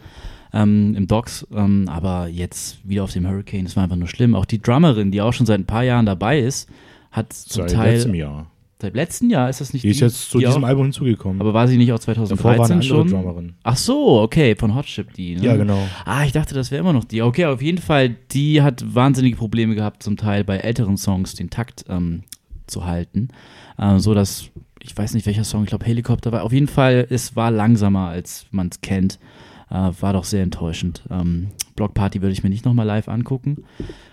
[0.53, 4.35] ähm, im Docs, ähm, aber jetzt wieder auf dem Hurricane, das war einfach nur schlimm.
[4.35, 6.69] Auch die Drummerin, die auch schon seit ein paar Jahren dabei ist,
[7.13, 8.51] hat zum Teil letztem Jahr.
[8.81, 11.41] Seit letzten Jahr ist das nicht Die ist jetzt zu die diesem auch, Album hinzugekommen.
[11.41, 13.09] aber war sie nicht auch Davor war 2013 eine andere schon?
[13.09, 13.55] Drummerin.
[13.63, 15.37] Ach so, okay, von Hot Chip die.
[15.37, 15.43] Ne?
[15.45, 15.79] Ja, genau.
[16.05, 17.23] Ah, ich dachte, das wäre immer noch die.
[17.23, 21.51] Okay, auf jeden Fall, die hat wahnsinnige Probleme gehabt, zum Teil bei älteren Songs den
[21.51, 22.25] Takt ähm,
[22.67, 23.29] zu halten.
[23.79, 24.51] Äh, so dass,
[24.83, 26.43] ich weiß nicht welcher Song, ich glaube Helikopter war.
[26.45, 29.19] Auf jeden Fall, es war langsamer, als man es kennt.
[29.71, 31.03] Äh, war doch sehr enttäuschend.
[31.11, 33.65] Ähm, Block Party würde ich mir nicht nochmal live angucken.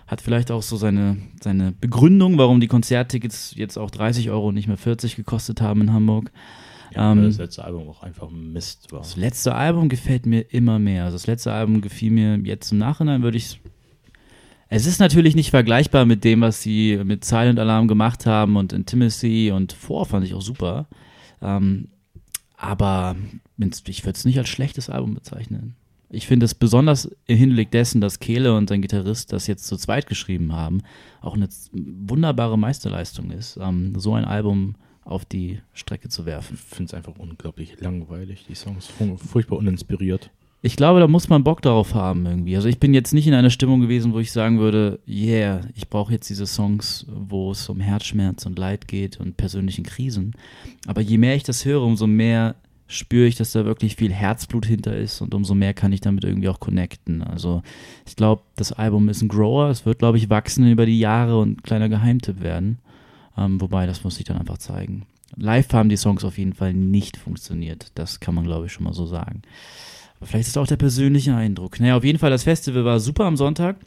[0.08, 4.56] Hat vielleicht auch so seine, seine Begründung, warum die Konzerttickets jetzt auch 30 Euro und
[4.56, 6.32] nicht mehr 40 gekostet haben in Hamburg.
[6.94, 9.00] Ja, Ähm, das letzte Album auch einfach Mist war.
[9.00, 11.06] Das letzte Album gefällt mir immer mehr.
[11.06, 13.60] Also das letzte Album gefiel mir jetzt im Nachhinein, würde ich.
[14.70, 18.74] Es ist natürlich nicht vergleichbar mit dem, was sie mit Silent Alarm gemacht haben und
[18.74, 20.88] Intimacy und Vor fand ich auch super.
[21.42, 21.90] Ähm,
[22.58, 23.16] aber
[23.88, 25.76] ich würde es nicht als schlechtes Album bezeichnen.
[26.14, 29.78] Ich finde es besonders im Hinblick dessen, dass Kehle und sein Gitarrist das jetzt zu
[29.78, 30.82] zweit geschrieben haben,
[31.22, 36.56] auch eine wunderbare Meisterleistung ist, ähm, so ein Album auf die Strecke zu werfen.
[36.56, 38.86] Ich finde es einfach unglaublich langweilig, die Songs.
[38.88, 40.30] Fu- Furchtbar uninspiriert.
[40.66, 42.56] Ich glaube, da muss man Bock darauf haben irgendwie.
[42.56, 45.90] Also ich bin jetzt nicht in einer Stimmung gewesen, wo ich sagen würde, yeah, ich
[45.90, 50.36] brauche jetzt diese Songs, wo es um Herzschmerz und Leid geht und persönlichen Krisen.
[50.88, 52.56] Aber je mehr ich das höre, umso mehr
[52.88, 56.24] spüre ich, dass da wirklich viel Herzblut hinter ist und umso mehr kann ich damit
[56.24, 57.22] irgendwie auch connecten.
[57.22, 57.64] Also
[58.06, 59.70] ich glaube, das Album ist ein Grower.
[59.70, 62.80] Es wird, glaube ich, wachsen über die Jahre und ein kleiner Geheimtipp werden.
[63.38, 65.06] Ähm, wobei, das muss ich dann einfach zeigen.
[65.36, 67.92] Live haben die Songs auf jeden Fall nicht funktioniert.
[67.96, 69.42] Das kann man, glaube ich, schon mal so sagen.
[70.18, 71.80] Aber vielleicht ist auch der persönliche Eindruck.
[71.80, 73.78] Naja, auf jeden Fall, das Festival war super am Sonntag.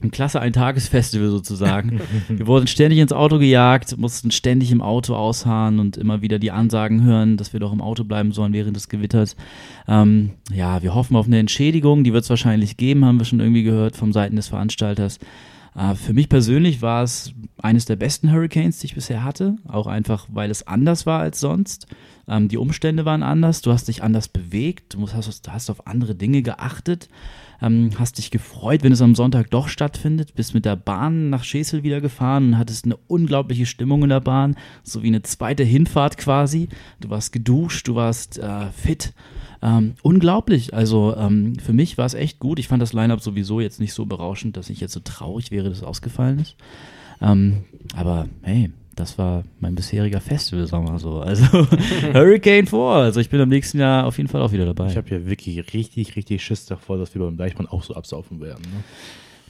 [0.00, 2.00] Ein klasse Eintagesfestival sozusagen.
[2.28, 6.52] Wir wurden ständig ins Auto gejagt, mussten ständig im Auto ausharren und immer wieder die
[6.52, 9.34] Ansagen hören, dass wir doch im Auto bleiben sollen, während es gewittert.
[9.88, 13.40] Ähm, ja, wir hoffen auf eine Entschädigung, die wird es wahrscheinlich geben, haben wir schon
[13.40, 15.18] irgendwie gehört vom Seiten des Veranstalters.
[15.74, 19.56] Äh, für mich persönlich war es eines der besten Hurricanes, die ich bisher hatte.
[19.66, 21.86] Auch einfach, weil es anders war als sonst.
[22.26, 23.62] Ähm, die Umstände waren anders.
[23.62, 24.94] Du hast dich anders bewegt.
[24.94, 27.08] Du hast, hast auf andere Dinge geachtet.
[27.60, 30.34] Ähm, hast dich gefreut, wenn es am Sonntag doch stattfindet.
[30.34, 34.20] Bist mit der Bahn nach Schesel wieder gefahren und hattest eine unglaubliche Stimmung in der
[34.20, 34.56] Bahn.
[34.82, 36.68] So wie eine zweite Hinfahrt quasi.
[37.00, 39.12] Du warst geduscht, du warst äh, fit.
[39.60, 40.72] Ähm, unglaublich.
[40.74, 42.58] Also ähm, für mich war es echt gut.
[42.58, 45.68] Ich fand das Line-Up sowieso jetzt nicht so berauschend, dass ich jetzt so traurig wäre,
[45.68, 46.56] dass es ausgefallen ist.
[47.20, 47.64] Ähm,
[47.96, 51.20] aber hey, das war mein bisheriger Festival, sagen wir mal so.
[51.20, 51.44] Also
[52.12, 52.78] Hurricane 4.
[52.78, 54.86] Also ich bin im nächsten Jahr auf jeden Fall auch wieder dabei.
[54.88, 58.40] Ich habe hier wirklich richtig, richtig Schiss davor, dass wir beim Deichmann auch so absaufen
[58.40, 58.62] werden.
[58.62, 58.82] Ne?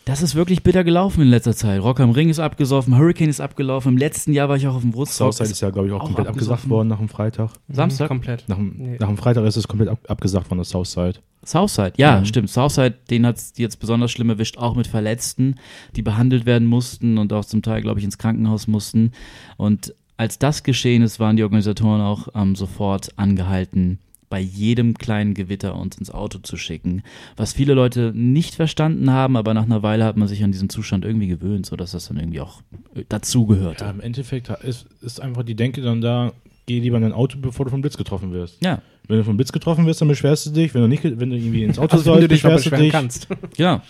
[0.04, 1.82] Das ist wirklich bitter gelaufen in letzter Zeit.
[1.82, 3.92] Rock am Ring ist abgesoffen, Hurricane ist abgelaufen.
[3.92, 5.34] Im letzten Jahr war ich auch auf dem Woodstock.
[5.34, 7.50] Southside ist ja, glaube ich, auch, auch komplett abgesagt worden nach dem Freitag.
[7.68, 8.08] Samstag?
[8.08, 8.48] Komplett.
[8.48, 8.96] Nach dem, Nee.
[8.98, 11.14] nach dem Freitag ist es komplett ab, abgesagt von der Southside.
[11.50, 12.24] Southside, ja, Mhm.
[12.26, 12.50] stimmt.
[12.50, 15.54] Southside, den hat es jetzt besonders schlimm erwischt, auch mit Verletzten,
[15.96, 19.12] die behandelt werden mussten und auch zum Teil, glaube ich, ins Krankenhaus mussten.
[19.56, 23.98] Und als das geschehen ist, waren die Organisatoren auch ähm, sofort angehalten,
[24.30, 27.02] bei jedem kleinen Gewitter uns ins Auto zu schicken.
[27.36, 30.68] Was viele Leute nicht verstanden haben, aber nach einer Weile hat man sich an diesen
[30.68, 32.60] Zustand irgendwie gewöhnt, sodass das dann irgendwie auch
[32.94, 33.84] äh, dazugehörte.
[33.84, 36.32] Ja, im Endeffekt ist, ist einfach die Denke dann da,
[36.68, 38.62] geh lieber in dein Auto, bevor du vom Blitz getroffen wirst.
[38.62, 40.72] Ja, Wenn du vom Blitz getroffen wirst, dann beschwerst du dich.
[40.74, 42.82] Wenn du nicht, wenn du irgendwie ins Auto Also, du sollst, dich noch beschwerst du
[42.84, 42.92] dich.
[42.92, 43.28] kannst.
[43.56, 43.82] ja.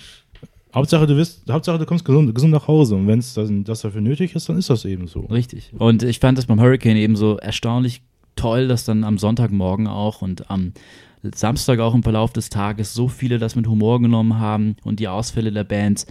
[0.75, 2.95] Hauptsache du wirst, Hauptsache du kommst gesund, gesund nach Hause.
[2.95, 5.21] Und wenn es das, das dafür nötig ist, dann ist das eben so.
[5.21, 5.73] Richtig.
[5.79, 8.03] Und ich fand das beim Hurricane eben so erstaunlich
[8.37, 10.73] toll, dass dann am Sonntagmorgen auch und am
[11.35, 15.09] Samstag auch im Verlauf des Tages so viele das mit Humor genommen haben und die
[15.09, 16.07] Ausfälle der Bands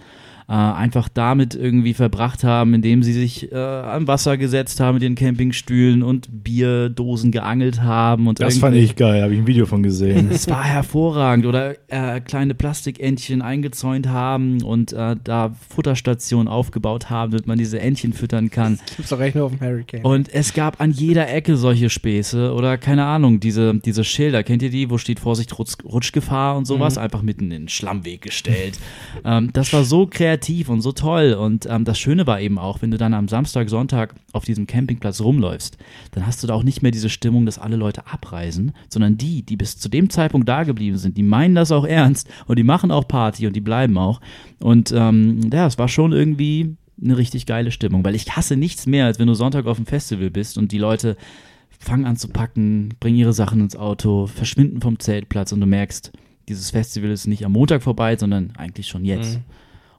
[0.49, 5.03] äh, einfach damit irgendwie verbracht haben, indem sie sich äh, am Wasser gesetzt haben mit
[5.03, 9.65] ihren Campingstühlen und Bierdosen geangelt haben und Das fand ich geil, habe ich ein Video
[9.65, 10.29] von gesehen.
[10.31, 11.45] es war hervorragend.
[11.45, 17.81] Oder äh, kleine Plastikentchen eingezäunt haben und äh, da Futterstationen aufgebaut haben, damit man diese
[17.81, 18.79] Entchen füttern kann.
[18.95, 20.03] Gibt's doch recht nur auf dem Hurricane.
[20.03, 24.61] Und es gab an jeder Ecke solche Späße oder keine Ahnung, diese, diese Schilder, kennt
[24.61, 28.79] ihr die, wo steht Vorsicht, Rutsch, Rutschgefahr und sowas, einfach mitten in den Schlammweg gestellt.
[29.25, 30.36] ähm, das war so kreativ
[30.69, 31.33] und so toll.
[31.33, 34.67] Und ähm, das Schöne war eben auch, wenn du dann am Samstag, Sonntag auf diesem
[34.67, 35.77] Campingplatz rumläufst,
[36.11, 39.43] dann hast du da auch nicht mehr diese Stimmung, dass alle Leute abreisen, sondern die,
[39.43, 42.63] die bis zu dem Zeitpunkt da geblieben sind, die meinen das auch ernst und die
[42.63, 44.21] machen auch Party und die bleiben auch.
[44.59, 48.85] Und ähm, ja, es war schon irgendwie eine richtig geile Stimmung, weil ich hasse nichts
[48.87, 51.15] mehr, als wenn du Sonntag auf dem Festival bist und die Leute
[51.79, 56.11] fangen an zu packen, bringen ihre Sachen ins Auto, verschwinden vom Zeltplatz und du merkst,
[56.49, 59.39] dieses Festival ist nicht am Montag vorbei, sondern eigentlich schon jetzt.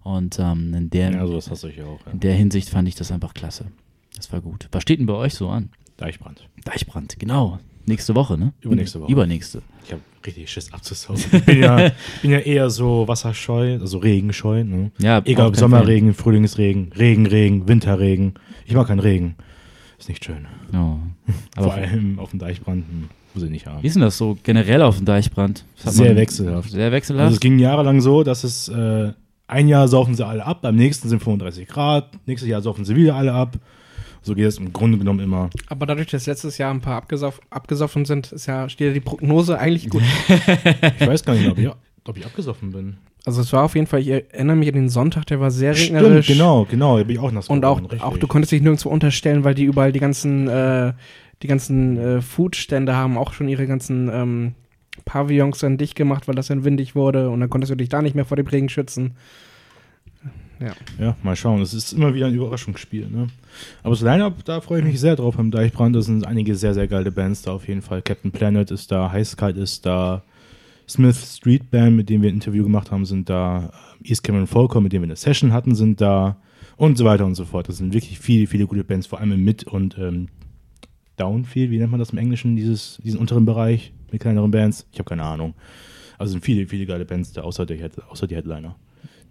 [0.09, 2.01] Und ähm, in, der, ja, ich auch.
[2.07, 2.13] Ja.
[2.13, 3.67] in der Hinsicht fand ich das einfach klasse.
[4.17, 4.67] Das war gut.
[4.73, 5.69] Was steht denn bei euch so an?
[5.99, 6.49] Deichbrand.
[6.65, 7.59] Deichbrand, genau.
[7.85, 8.55] Nächste Woche, ne?
[8.63, 9.13] Übernächste Woche.
[9.13, 9.61] Übernächste.
[9.85, 11.23] Ich habe richtig Schiss abzusaugen.
[11.31, 11.91] Ich bin ja,
[12.23, 14.65] bin ja eher so wasserscheu, also regenscheu.
[14.65, 14.93] Ne?
[14.99, 18.33] Ja, Egal ob Sommerregen, Frühlingsregen, Regenregen, Winterregen.
[18.65, 19.37] Ich mag keinen Regen.
[19.99, 20.47] Ist nicht schön.
[20.73, 20.97] Oh.
[21.63, 23.83] Vor allem auf dem Deichbrand hm, muss ich nicht haben.
[23.83, 25.67] wie ist denn das so generell auf dem Deichbrand?
[25.77, 26.71] Sehr wechselhaft.
[26.71, 27.25] Sehr wechselhaft.
[27.25, 29.13] Also es ging jahrelang so, dass es äh,
[29.49, 32.95] ein Jahr saufen sie alle ab, beim nächsten sind 35 Grad, nächstes Jahr saufen sie
[32.95, 33.57] wieder alle ab.
[34.23, 35.49] So geht es im Grunde genommen immer.
[35.69, 39.01] Aber dadurch, dass letztes Jahr ein paar abgesoff abgesoffen sind, ist ja, steht ja die
[39.01, 40.03] Prognose eigentlich gut.
[41.01, 41.69] Ich weiß gar nicht, ob ich,
[42.05, 42.99] ob ich abgesoffen bin.
[43.25, 45.75] Also es war auf jeden Fall, ich erinnere mich an den Sonntag, der war sehr
[45.75, 46.27] regnerisch.
[46.27, 48.63] Stimmt, genau, genau, da bin ich auch nass Und auch, geworden, auch du konntest dich
[48.63, 50.93] nirgendwo unterstellen, weil die überall die ganzen, äh,
[51.43, 54.55] die ganzen äh, Foodstände haben auch schon ihre ganzen ähm,
[55.05, 58.03] Pavillons dann dicht gemacht, weil das dann windig wurde und dann konntest du dich da
[58.03, 59.17] nicht mehr vor dem Regen schützen.
[60.99, 61.63] Ja, mal schauen.
[61.63, 63.09] Es ist immer wieder ein Überraschungsspiel.
[63.09, 63.29] Ne?
[63.83, 65.95] Aber das Line-Up, da freue ich mich sehr drauf beim Deichbrand.
[65.95, 68.03] Da sind einige sehr, sehr geile Bands da auf jeden Fall.
[68.03, 70.25] Captain Planet ist da, Heißkite ist da,
[70.89, 73.71] Smith Street Band, mit dem wir ein Interview gemacht haben, sind da,
[74.03, 76.39] East Cameron Folker, mit dem wir eine Session hatten, sind da
[76.77, 77.69] und so weiter und so fort.
[77.69, 80.29] Das sind wirklich viele, viele gute Bands, vor allem im Mid- und ähm,
[81.17, 84.87] Downfield, wie nennt man das im Englischen, dieses, diesen unteren Bereich mit kleineren Bands?
[84.93, 85.55] Ich habe keine Ahnung.
[86.19, 88.75] Also sind viele, viele geile Bands da, außer, der außer die Headliner.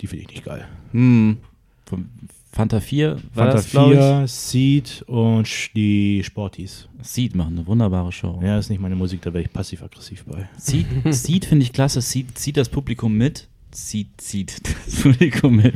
[0.01, 0.65] Die finde ich nicht geil.
[0.91, 1.37] Hm.
[1.85, 2.09] Vom
[2.51, 6.87] Fanta 4 war Fanta das, glaube 4, Seed und die Sporties.
[6.99, 7.07] ich.
[7.07, 8.39] Seed machen eine wunderbare Show.
[8.43, 10.49] Ja, ist nicht meine Musik, da wäre ich passiv-aggressiv bei.
[10.57, 12.01] Seed, Seed finde ich klasse.
[12.01, 13.47] Seed zieht das Publikum mit.
[13.71, 15.75] Zieht, zieht das Publikum mit.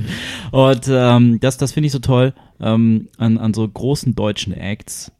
[0.51, 5.11] Und ähm, das, das finde ich so toll ähm, an, an so großen deutschen Acts,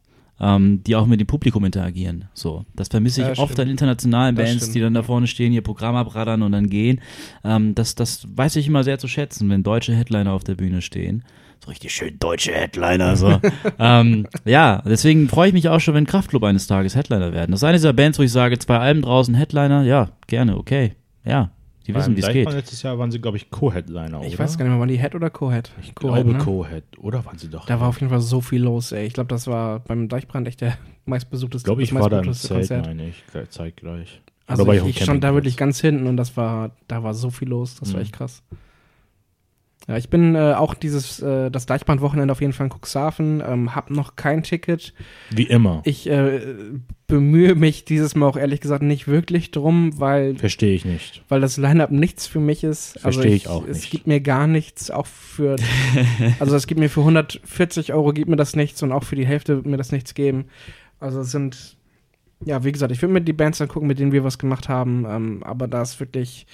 [0.42, 2.26] ähm, die auch mit dem Publikum interagieren.
[2.34, 3.68] So, das vermisse ich Ja, oft stimmt.
[3.68, 4.76] an internationalen Das Bands, stimmt.
[4.76, 7.00] die dann da vorne stehen, ihr Programm abraddern und dann gehen.
[7.44, 10.82] Ähm, das, das weiß ich immer sehr zu schätzen, wenn deutsche Headliner auf der Bühne
[10.82, 11.24] stehen.
[11.64, 13.16] So richtig schön deutsche Headliner.
[13.16, 13.39] So.
[13.80, 17.52] ähm, ja, deswegen freue ich mich auch schon, wenn Kraftklub eines Tages Headliner werden.
[17.52, 20.94] Das ist eine dieser Bands, wo ich sage, zwei Alben draußen Headliner, ja, gerne, okay.
[21.24, 21.52] Ja,
[21.94, 22.52] die wissen, wie es geht.
[22.52, 24.39] Letztes Jahr waren sie, glaube ich, Co-Headliner, Ich oder?
[24.39, 25.72] weiß gar nicht mehr, waren die Head oder Co-Head?
[25.82, 26.44] Ich Co-Head, glaube ne?
[26.44, 26.84] Co-Head.
[27.00, 27.66] Oder waren sie doch?
[27.66, 29.06] Da war auf jeden Fall so viel los, ey.
[29.06, 32.34] Ich glaube, das war beim Deichbrand echt der meistbesuchteste ich glaube, ich war da im
[32.34, 34.22] Zelt, meine ich, gleich- zeitgleich.
[34.48, 37.14] Also Oder war ich, ich stand da wirklich ganz hinten und das war, da war
[37.14, 38.04] so viel los, das war Mhm.
[38.04, 38.44] echt krass.
[39.88, 43.76] Ja, ich bin äh, auch dieses, äh, das Deichbrand-Wochenende auf jeden Fall in Cuxhaven, ähm,
[43.76, 44.94] hab noch kein Ticket.
[45.32, 45.82] Wie immer.
[45.86, 46.40] Ich äh,
[47.08, 51.24] bemühe mich dieses Mal auch ehrlich gesagt nicht wirklich drum, weil, Verstehe ich nicht.
[51.30, 53.04] weil das Line-Up nichts für mich ist.
[53.04, 53.90] Also Verstehe ich auch Es nicht.
[53.92, 55.56] gibt mir gar nichts, auch für,
[56.40, 59.26] also es gibt mir für 140 Euro gibt mir das nichts und auch für die
[59.26, 60.46] Hälfte wird mir das nichts geben.
[61.00, 61.76] Also es sind,
[62.46, 65.06] ja, wie gesagt, ich würde mir die Bands angucken, mit denen wir was gemacht haben,
[65.10, 66.46] ähm, aber da ist wirklich,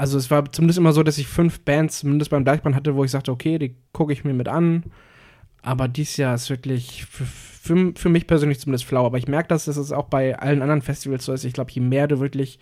[0.00, 3.04] also es war zumindest immer so, dass ich fünf Bands zumindest beim Deichbrand hatte, wo
[3.04, 4.84] ich sagte, okay, die gucke ich mir mit an.
[5.60, 9.04] Aber dieses Jahr ist wirklich für, für, für mich persönlich zumindest flau.
[9.04, 11.44] Aber ich merke, dass das ist auch bei allen anderen Festivals so ist.
[11.44, 12.58] Ich glaube, je mehr du wirklich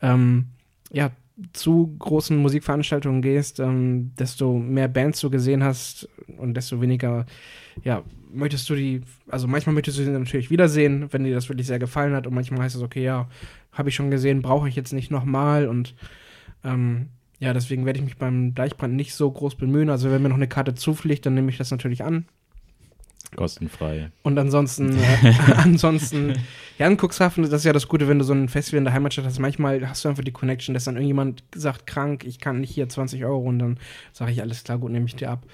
[0.00, 0.48] ähm,
[0.90, 1.12] ja,
[1.52, 7.26] zu großen Musikveranstaltungen gehst, ähm, desto mehr Bands du gesehen hast und desto weniger,
[7.84, 8.02] ja,
[8.32, 11.78] möchtest du die, also manchmal möchtest du sie natürlich wiedersehen, wenn dir das wirklich sehr
[11.78, 13.28] gefallen hat und manchmal heißt es, okay, ja,
[13.70, 15.94] habe ich schon gesehen, brauche ich jetzt nicht nochmal und
[16.64, 17.08] ähm,
[17.38, 19.90] ja, deswegen werde ich mich beim Deichbrand nicht so groß bemühen.
[19.90, 22.26] Also wenn mir noch eine Karte zufliegt, dann nehme ich das natürlich an.
[23.36, 24.10] Kostenfrei.
[24.22, 26.34] Und ansonsten, äh, ansonsten,
[26.78, 28.94] ja, in Cuxhaven, das ist ja das Gute, wenn du so ein Festival in der
[28.94, 29.38] Heimatstadt hast.
[29.38, 32.88] Manchmal hast du einfach die Connection, dass dann irgendjemand sagt, krank, ich kann nicht hier
[32.88, 33.78] 20 Euro und dann
[34.12, 35.44] sage ich, alles klar, gut, nehme ich dir ab.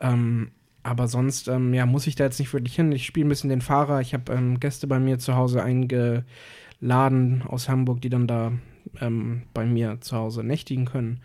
[0.00, 0.50] Ähm,
[0.82, 2.92] aber sonst, ähm, ja, muss ich da jetzt nicht wirklich hin.
[2.92, 4.00] Ich spiele ein bisschen den Fahrer.
[4.00, 8.52] Ich habe ähm, Gäste bei mir zu Hause eingeladen aus Hamburg, die dann da
[9.00, 11.20] ähm, bei mir zu Hause nächtigen können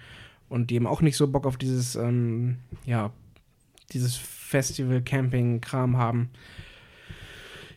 [0.49, 3.12] und die eben auch nicht so Bock auf dieses, ähm, ja,
[3.93, 6.30] dieses Festival, Camping, Kram haben.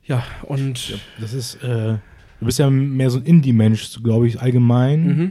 [0.05, 0.91] Ja, und.
[0.91, 1.99] Ja, das ist, äh,
[2.41, 5.07] du bist ja mehr so ein Indie-Mensch, glaube ich, allgemein.
[5.07, 5.31] Mhm.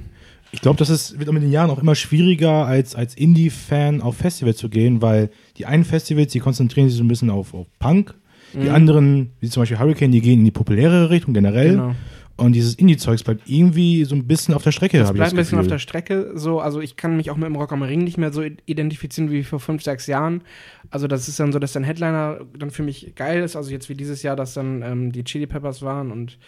[0.54, 4.18] Ich glaube, das ist, wird mit den Jahren auch immer schwieriger, als, als Indie-Fan auf
[4.18, 7.68] Festivals zu gehen, weil die einen Festivals, die konzentrieren sich so ein bisschen auf, auf
[7.80, 8.16] Punk.
[8.54, 8.76] Die mhm.
[8.76, 11.72] anderen, wie zum Beispiel Hurricane, die gehen in die populärere Richtung generell.
[11.72, 11.96] Genau.
[12.42, 15.00] Und dieses Indie-Zeugs bleibt irgendwie so ein bisschen auf der Strecke.
[15.00, 16.32] Es bleibt ein bisschen auf der Strecke.
[16.36, 19.30] So, also ich kann mich auch mit dem Rock am Ring nicht mehr so identifizieren
[19.30, 20.42] wie vor fünf, sechs Jahren.
[20.90, 23.56] Also das ist dann so, dass dein Headliner dann für mich geil ist.
[23.56, 26.40] Also jetzt wie dieses Jahr, dass dann ähm, die Chili Peppers waren und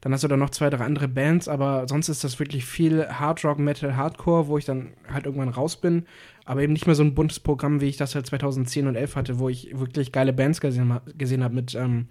[0.00, 3.08] dann hast du da noch zwei, drei andere Bands, aber sonst ist das wirklich viel
[3.08, 6.04] Hard Rock, Metal, Hardcore, wo ich dann halt irgendwann raus bin.
[6.44, 9.16] Aber eben nicht mehr so ein buntes Programm, wie ich das halt 2010 und 11
[9.16, 12.08] hatte, wo ich wirklich geile Bands gesehen, gesehen habe mit ähm,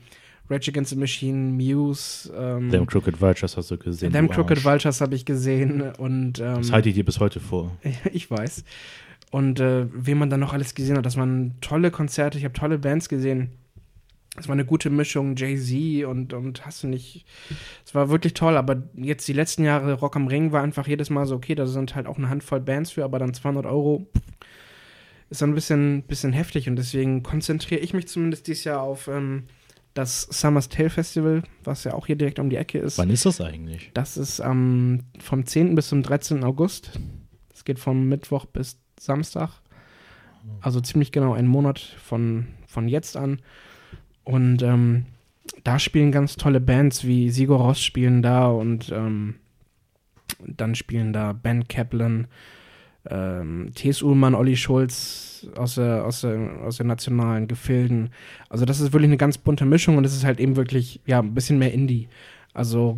[0.49, 2.31] Rage Against the Machine, Muse.
[2.35, 4.11] Ähm, Them Crooked Vultures hast du gesehen.
[4.11, 5.81] Them Crooked Vultures habe ich gesehen.
[5.97, 7.71] Und, ähm, das halte ich dir bis heute vor.
[8.13, 8.63] ich weiß.
[9.31, 12.53] Und äh, wen man dann noch alles gesehen hat, das waren tolle Konzerte, ich habe
[12.53, 13.51] tolle Bands gesehen.
[14.35, 17.25] Es war eine gute Mischung, Jay-Z und, und hast du nicht.
[17.85, 21.09] Es war wirklich toll, aber jetzt die letzten Jahre Rock am Ring war einfach jedes
[21.11, 24.07] Mal so, okay, da sind halt auch eine Handvoll Bands für, aber dann 200 Euro
[25.29, 29.07] ist dann ein bisschen, bisschen heftig und deswegen konzentriere ich mich zumindest dieses Jahr auf
[29.07, 29.43] ähm,
[29.93, 32.97] das Summer's Tale Festival, was ja auch hier direkt um die Ecke ist.
[32.97, 33.91] Wann ist das eigentlich?
[33.93, 35.75] Das ist ähm, vom 10.
[35.75, 36.43] bis zum 13.
[36.43, 36.99] August.
[37.49, 39.61] Das geht vom Mittwoch bis Samstag.
[40.61, 43.41] Also ziemlich genau einen Monat von, von jetzt an.
[44.23, 45.05] Und ähm,
[45.63, 49.35] da spielen ganz tolle Bands wie Sigur Ross spielen da und ähm,
[50.45, 52.27] dann spielen da Ben Kaplan,
[53.09, 54.01] ähm, T.S.
[54.01, 58.09] Ullmann, Olli Schulz aus, der, aus, der, aus den nationalen Gefilden.
[58.49, 61.19] Also das ist wirklich eine ganz bunte Mischung und es ist halt eben wirklich, ja,
[61.19, 62.07] ein bisschen mehr Indie.
[62.53, 62.97] Also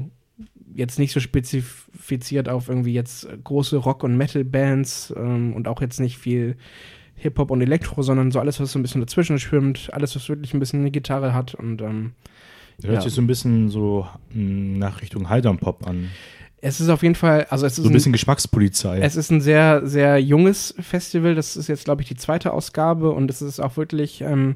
[0.73, 5.99] jetzt nicht so spezifiziert auf irgendwie jetzt große Rock- und Metal-Bands ähm, und auch jetzt
[5.99, 6.57] nicht viel
[7.15, 10.53] Hip-Hop und Elektro, sondern so alles, was so ein bisschen dazwischen schwimmt, alles, was wirklich
[10.53, 12.11] ein bisschen eine Gitarre hat und ähm,
[12.83, 13.01] Hört ja.
[13.01, 16.09] sich so ein bisschen so hm, nach Richtung Haldern-Pop an.
[16.65, 18.97] Es ist auf jeden Fall, also es ist so ein bisschen ein, Geschmackspolizei.
[18.99, 21.35] Es ist ein sehr, sehr junges Festival.
[21.35, 24.55] Das ist jetzt, glaube ich, die zweite Ausgabe und es ist auch wirklich, ähm,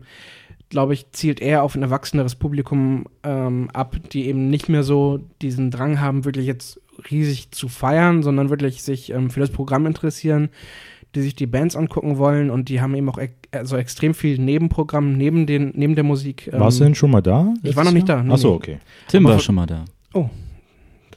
[0.70, 5.20] glaube ich, zielt eher auf ein erwachseneres Publikum ähm, ab, die eben nicht mehr so
[5.44, 6.82] diesen Drang haben, wirklich jetzt
[7.12, 10.50] riesig zu feiern, sondern wirklich sich ähm, für das Programm interessieren,
[11.14, 14.40] die sich die Bands angucken wollen und die haben eben auch e also extrem viel
[14.40, 16.50] Nebenprogramm neben, den, neben der Musik.
[16.54, 17.54] Warst du denn schon mal da?
[17.62, 18.24] Ich war noch nicht da.
[18.24, 18.80] Nee, Achso, okay.
[19.08, 19.86] Tim war schon mal da.
[20.16, 20.28] Oh,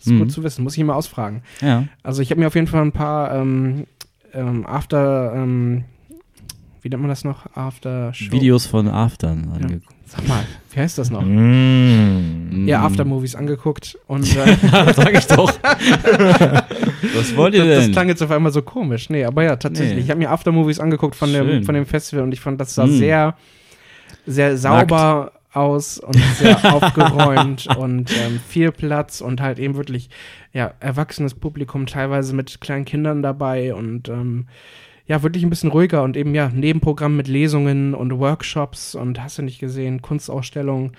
[0.02, 0.18] das ist mhm.
[0.18, 1.42] gut zu wissen, muss ich immer ausfragen.
[1.60, 1.84] Ja.
[2.02, 3.86] Also ich habe mir auf jeden Fall ein paar ähm,
[4.34, 5.84] ähm, After, ähm,
[6.80, 7.46] wie nennt man das noch?
[7.54, 8.32] After Show.
[8.32, 9.60] Videos von Aftern ja.
[9.60, 9.94] angeguckt.
[10.06, 10.42] Sag mal,
[10.72, 11.22] wie heißt das noch?
[11.24, 12.66] Mm.
[12.66, 14.56] Ja, After-Movies angeguckt und äh,
[14.92, 15.52] sag ich doch.
[17.14, 17.70] Was wollt ihr denn?
[17.70, 19.08] Das, das klang jetzt auf einmal so komisch.
[19.08, 19.94] Nee, aber ja, tatsächlich.
[19.94, 20.02] Nee.
[20.02, 22.86] Ich habe mir After-Movies angeguckt von dem, von dem Festival und ich fand, das sah
[22.86, 22.90] mm.
[22.90, 23.36] sehr,
[24.26, 30.10] sehr sauber Nackt aus und sehr aufgeräumt und ähm, viel Platz und halt eben wirklich
[30.52, 34.46] ja erwachsenes Publikum teilweise mit kleinen Kindern dabei und ähm,
[35.06, 39.38] ja wirklich ein bisschen ruhiger und eben ja Nebenprogramm mit Lesungen und Workshops und hast
[39.38, 40.92] du nicht gesehen Kunstausstellungen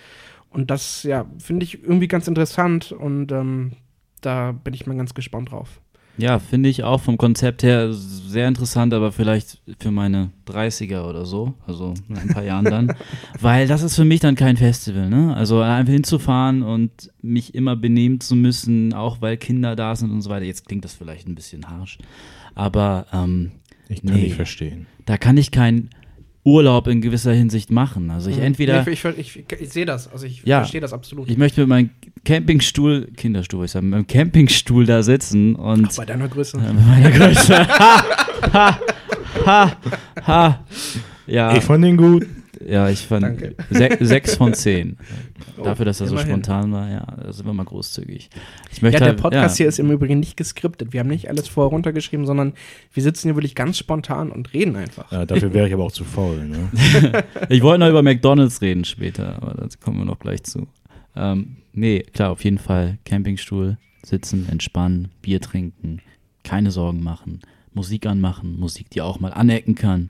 [0.50, 3.74] und das ja finde ich irgendwie ganz interessant und ähm,
[4.22, 5.82] da bin ich mal ganz gespannt drauf.
[6.18, 11.26] Ja, finde ich auch vom Konzept her sehr interessant, aber vielleicht für meine 30er oder
[11.26, 12.94] so, also in ein paar Jahren dann.
[13.40, 15.36] Weil das ist für mich dann kein Festival, ne?
[15.36, 20.22] Also einfach hinzufahren und mich immer benehmen zu müssen, auch weil Kinder da sind und
[20.22, 20.46] so weiter.
[20.46, 21.98] Jetzt klingt das vielleicht ein bisschen harsch,
[22.54, 23.52] aber ähm,
[23.90, 24.86] ich kann nee, nicht verstehen.
[25.06, 25.90] Da kann ich kein
[26.46, 28.12] Urlaub in gewisser Hinsicht machen.
[28.12, 28.44] Also ich mhm.
[28.44, 28.86] entweder.
[28.88, 31.30] Ich, ich, ich, ich sehe das, also ich ja, verstehe das absolut.
[31.30, 31.90] Ich möchte mit meinem
[32.26, 35.88] Campingstuhl, Kinderstuhl, würde ich sagen, mit meinem Campingstuhl da sitzen und.
[35.92, 36.58] Ach, bei deiner Größe.
[36.58, 37.68] Äh, bei meiner Größe.
[37.80, 38.04] ha,
[38.54, 38.80] ha,
[39.46, 39.78] ha,
[40.26, 40.64] ha.
[41.28, 41.56] Ja.
[41.56, 42.26] Ich fand den gut.
[42.66, 43.42] Ja, ich fand
[43.72, 44.96] se sechs von zehn.
[45.58, 46.32] Oh, Dafür, dass er so immerhin.
[46.44, 48.30] spontan war, ja, da sind wir mal großzügig.
[48.72, 49.64] Ich möchte Ja, der halt- Podcast ja.
[49.64, 50.94] hier ist im Übrigen nicht geskriptet.
[50.94, 52.54] Wir haben nicht alles vorher runtergeschrieben, sondern
[52.94, 55.12] wir sitzen hier wirklich ganz spontan und reden einfach.
[55.12, 56.46] Ja, dafür wäre ich aber auch zu faul.
[56.46, 56.70] Ne?
[57.50, 60.68] Ich wollte noch über McDonalds reden später, aber da kommen wir noch gleich zu.
[61.16, 66.02] Ähm, nee, klar, auf jeden Fall Campingstuhl, sitzen, entspannen, Bier trinken,
[66.44, 67.40] keine Sorgen machen,
[67.74, 70.10] Musik anmachen, Musik, die auch mal anecken kann.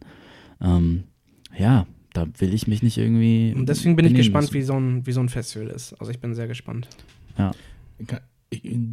[0.62, 1.04] Ähm,
[1.58, 3.54] ja, da will ich mich nicht irgendwie.
[3.56, 4.54] Und deswegen bin ich gespannt, müssen.
[4.56, 5.94] wie so, ein, wie so ein Festival ist.
[6.00, 6.88] Also ich bin sehr gespannt.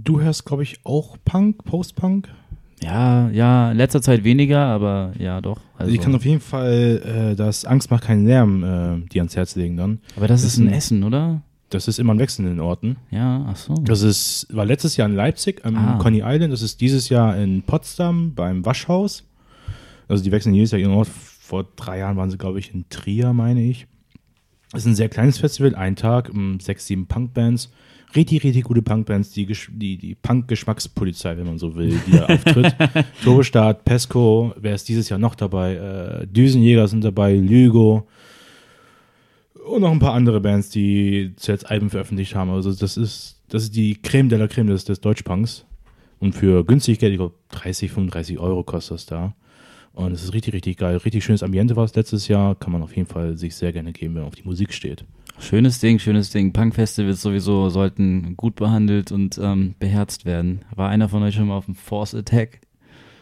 [0.04, 2.28] Du hörst, glaube ich, auch Punk, Post-Punk?
[2.82, 5.60] Ja, ja, in letzter Zeit weniger, aber ja, doch.
[5.76, 9.36] Also, ich kann auf jeden Fall äh, das Angst macht keinen Lärm äh, die ans
[9.36, 10.00] Herz legen dann.
[10.16, 11.42] aber das ist ist ein ein- Essen, oder?
[11.70, 12.96] Das ist immer an wechselnden Orten.
[13.10, 13.74] Ja, ach so.
[13.74, 15.98] Das ist, war letztes Jahr in Leipzig am Ah.
[15.98, 16.52] Coney Island.
[16.52, 19.24] Das ist dieses Jahr in Potsdam beim Waschhaus.
[20.08, 21.08] Also die wechseln jedes Jahr ihren Ort.
[21.08, 23.86] Vor drei Jahren waren sie, glaube ich, in Trier, meine ich.
[24.72, 27.70] Das ist ein sehr kleines Festival, ein Tag, um sechs, sieben Punkbands.
[28.16, 32.74] Richtig, richtig gute Punkbands, die, die, die Punk-Geschmackspolizei, wenn man so will, die da auftritt.
[33.24, 35.74] Turbostart, Pesco, wer ist dieses Jahr noch dabei?
[36.22, 38.08] Äh, Düsenjäger sind dabei, Lügo
[39.66, 42.50] und noch ein paar andere Bands, die zuletzt Alben veröffentlicht haben.
[42.50, 45.66] Also das ist, das ist die Creme de la Creme des, des Deutschpunks.
[46.18, 49.34] Und für günstig Geld, ich glaube 30, 35 Euro kostet das da.
[49.92, 50.96] Und es ist richtig, richtig geil.
[50.98, 52.54] Richtig schönes Ambiente war es letztes Jahr.
[52.54, 55.04] Kann man auf jeden Fall sich sehr gerne geben, wenn man auf die Musik steht.
[55.40, 56.52] Schönes Ding, schönes Ding.
[56.52, 60.60] Punk-Festivals sowieso sollten gut behandelt und ähm, beherzt werden.
[60.76, 62.60] War einer von euch schon mal auf dem Force Attack?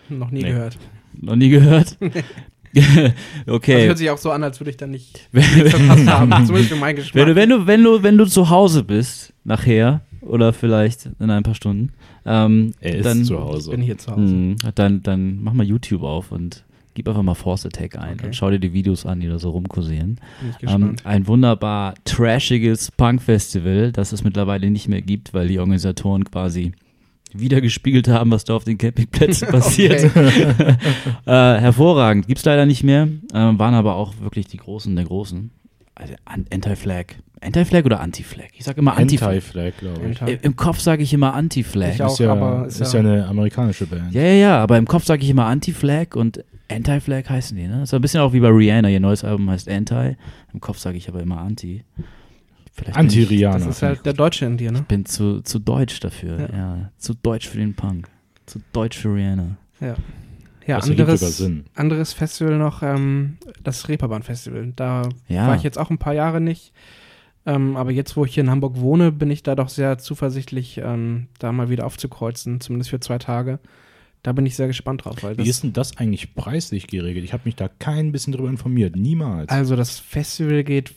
[0.08, 0.48] Noch nie Nee.
[0.50, 0.78] gehört.
[1.14, 1.96] Noch nie gehört?
[3.46, 3.86] Das okay.
[3.86, 6.30] hört sich auch so an, als würde ich dann nicht verpasst haben.
[6.46, 7.14] Zumindest für meinen Geschmack.
[7.14, 11.30] Wenn du, wenn du, wenn du, wenn du zu Hause bist, nachher, oder vielleicht in
[11.30, 11.92] ein paar Stunden,
[12.26, 13.70] ähm, Er ist dann, zu Hause.
[13.70, 14.20] bin hier zu Hause.
[14.20, 16.64] Mh, dann, dann mach mal YouTube auf und
[16.94, 18.26] gib einfach mal Force Attack ein Okay.
[18.26, 20.20] und schau dir die Videos an, die da so rumkursieren.
[20.62, 26.72] Ähm, ein wunderbar trashiges Punk-Festival, das es mittlerweile nicht mehr gibt, weil die Organisatoren quasi
[27.32, 30.10] wieder gespiegelt haben, was da auf den Campingplätzen passiert.
[31.26, 35.50] Äh, hervorragend, gibt's leider nicht mehr, ähm, waren aber auch wirklich die Großen der Großen.
[35.94, 37.06] Also An- Anti-Flag.
[37.40, 38.48] Anti-Flag oder Anti-Flag?
[38.56, 39.28] Ich sag immer Anti-Flag.
[39.28, 40.20] Anti-Flag, glaube ich.
[40.22, 41.94] Anti- Im- Kopf sage ich immer Anti-Flag.
[41.94, 42.12] Ich auch.
[42.12, 44.12] Ist ja, aber ist, ist ja, ja- eine amerikanische Band.
[44.14, 47.84] Ja, ja, ja, aber im Kopf sage ich immer Anti-Flag und Anti-Flag heißen die, ne?
[47.86, 50.16] So ein bisschen auch wie bei Rihanna, ihr neues Album heißt Anti.
[50.52, 51.84] Im Kopf sage ich aber immer Anti.
[52.86, 53.58] Ich- Anti-Rihanna.
[53.58, 54.84] Das ist halt der Deutsche in dir, ne?
[54.86, 56.56] bin zu, zu deutsch dafür, ja.
[56.56, 56.90] Ja.
[56.98, 58.08] Zu deutsch für den Punk.
[58.46, 59.56] Zu deutsch für Rihanna.
[59.80, 59.96] Ja,
[60.78, 61.42] Das sogar anderes,
[61.74, 64.72] anderes Festival noch, ähm, das Reeperbahn-Festival.
[64.76, 65.46] Da Ja.
[65.48, 66.72] war ich jetzt auch ein paar Jahre nicht.
[67.46, 70.78] Ähm, aber jetzt, wo ich hier in Hamburg wohne, bin ich da doch sehr zuversichtlich,
[70.84, 73.58] ähm, da mal wieder aufzukreuzen, zumindest für zwei Tage.
[74.22, 75.16] Da bin ich sehr gespannt drauf.
[75.36, 77.24] Wie ist denn das eigentlich preislich geregelt?
[77.24, 78.96] Ich habe mich da kein bisschen drüber informiert.
[78.96, 79.48] Niemals.
[79.48, 80.92] also das Festival geht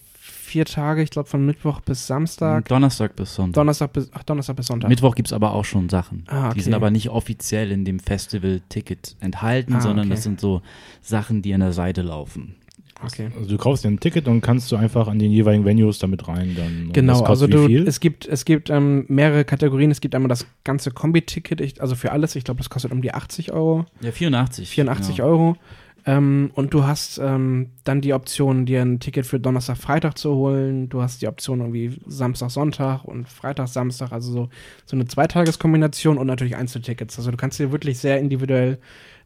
[0.52, 2.68] vier Tage, ich glaube von Mittwoch bis Samstag.
[2.68, 3.54] Donnerstag bis Sonntag.
[3.56, 4.90] Donnerstag bis, ach, Donnerstag bis Sonntag.
[4.90, 6.26] Mittwoch gibt es aber auch schon Sachen.
[6.28, 6.56] Ah, okay.
[6.56, 10.16] Die sind aber nicht offiziell in dem Festival-Ticket enthalten, Ah, sondern okay.
[10.16, 10.62] das sind so
[11.02, 12.56] Sachen, die an der Seite laufen.
[13.04, 13.30] okay.
[13.38, 16.28] also du kaufst dir ein Ticket und kannst du einfach an den jeweiligen Venues damit
[16.28, 16.54] rein.
[16.58, 19.90] Dann, Genau, also du, es gibt, es gibt ähm, mehrere Kategorien.
[19.90, 22.36] Es gibt einmal das ganze Kombi-Ticket, also für alles.
[22.36, 24.68] Ich glaube, das kostet um die 80 Euro, Ja, 84.
[24.70, 25.28] 84 genau.
[25.30, 25.58] Euro.
[26.06, 30.34] Ähm, und du hast ähm, dann die Option, dir ein Ticket für Donnerstag, Freitag zu
[30.36, 30.90] holen.
[30.90, 34.12] Du hast die Option irgendwie Samstag, Sonntag und Freitag, Samstag.
[34.12, 34.50] Also so,
[34.86, 37.18] so eine Zweitageskombination und natürlich Einzeltickets.
[37.20, 38.80] Also du kannst dir wirklich sehr individuell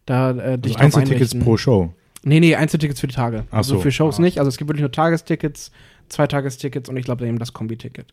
[0.05, 1.41] da äh, dich also Einzeltickets einrichten.
[1.41, 1.93] pro Show.
[2.23, 3.45] Nee, nee, Einzeltickets für die Tage.
[3.51, 3.81] Ach also so.
[3.81, 4.21] für Shows Ah.
[4.21, 4.39] nicht.
[4.39, 5.71] Also es gibt wirklich nur Tagestickets,
[6.09, 8.07] Zweitagestickets und ich glaube eben das Kombi-Ticket.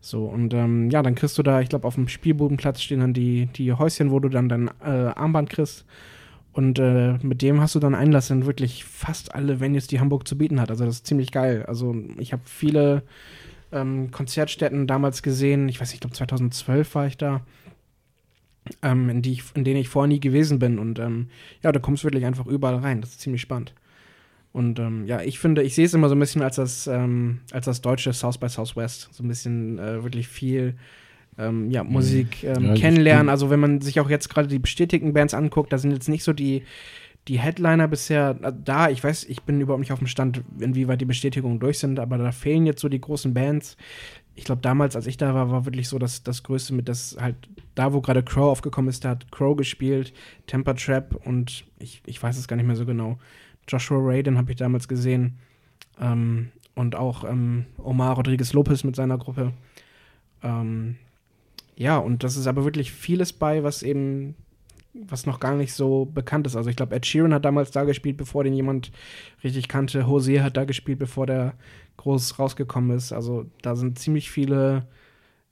[0.00, 3.14] So, und ähm, ja, dann kriegst du da, ich glaube, auf dem Spielbudenplatz stehen dann
[3.14, 5.84] die, die Häuschen, wo du dann dein äh, Armband kriegst.
[6.56, 10.26] Und äh, mit dem hast du dann Einlass in wirklich fast alle Venues, die Hamburg
[10.26, 10.70] zu bieten hat.
[10.70, 11.66] Also das ist ziemlich geil.
[11.66, 13.02] Also ich habe viele
[13.72, 15.68] ähm, Konzertstätten damals gesehen.
[15.68, 17.42] Ich weiß nicht, ich glaube 2012 war ich da.
[18.80, 20.78] Ähm, in, die ich, in denen ich vorher nie gewesen bin.
[20.78, 21.28] Und ähm,
[21.62, 23.02] ja, du kommst wirklich einfach überall rein.
[23.02, 23.74] Das ist ziemlich spannend.
[24.54, 27.40] Und ähm, ja, ich finde, ich sehe es immer so ein bisschen als das, ähm,
[27.52, 29.10] als das deutsche South by Southwest.
[29.12, 30.76] So ein bisschen äh, wirklich viel
[31.38, 33.28] ähm, ja, Musik ähm, Ja, kennenlernen.
[33.28, 36.24] Also wenn man sich auch jetzt gerade die bestätigten Bands anguckt, da sind jetzt nicht
[36.24, 36.62] so die,
[37.28, 38.88] die Headliner bisher äh, da.
[38.88, 42.18] Ich weiß, ich bin überhaupt nicht auf dem Stand, inwieweit die Bestätigungen durch sind, aber
[42.18, 43.76] da fehlen jetzt so die großen Bands.
[44.34, 47.16] Ich glaube, damals, als ich da war, war wirklich so das, das Größte mit, das
[47.18, 47.36] halt,
[47.74, 50.12] da wo gerade Crow aufgekommen ist, da hat Crow gespielt,
[50.46, 53.18] Temper Trap und ich, ich weiß es gar nicht mehr so genau.
[53.68, 55.38] Joshua Ray, den habe ich damals gesehen.
[55.98, 59.54] Ähm, und auch ähm, Omar Rodriguez Lopez mit seiner Gruppe.
[60.42, 60.96] Ähm,
[61.76, 64.34] ja, und das ist aber wirklich vieles bei, was eben
[65.08, 66.56] was noch gar nicht so bekannt ist.
[66.56, 68.90] Also ich glaube, Ed Sheeran hat damals da gespielt, bevor den jemand
[69.44, 70.06] richtig kannte.
[70.06, 71.54] Hosea hat da gespielt, bevor der
[71.98, 73.12] groß rausgekommen ist.
[73.12, 74.86] Also da sind ziemlich viele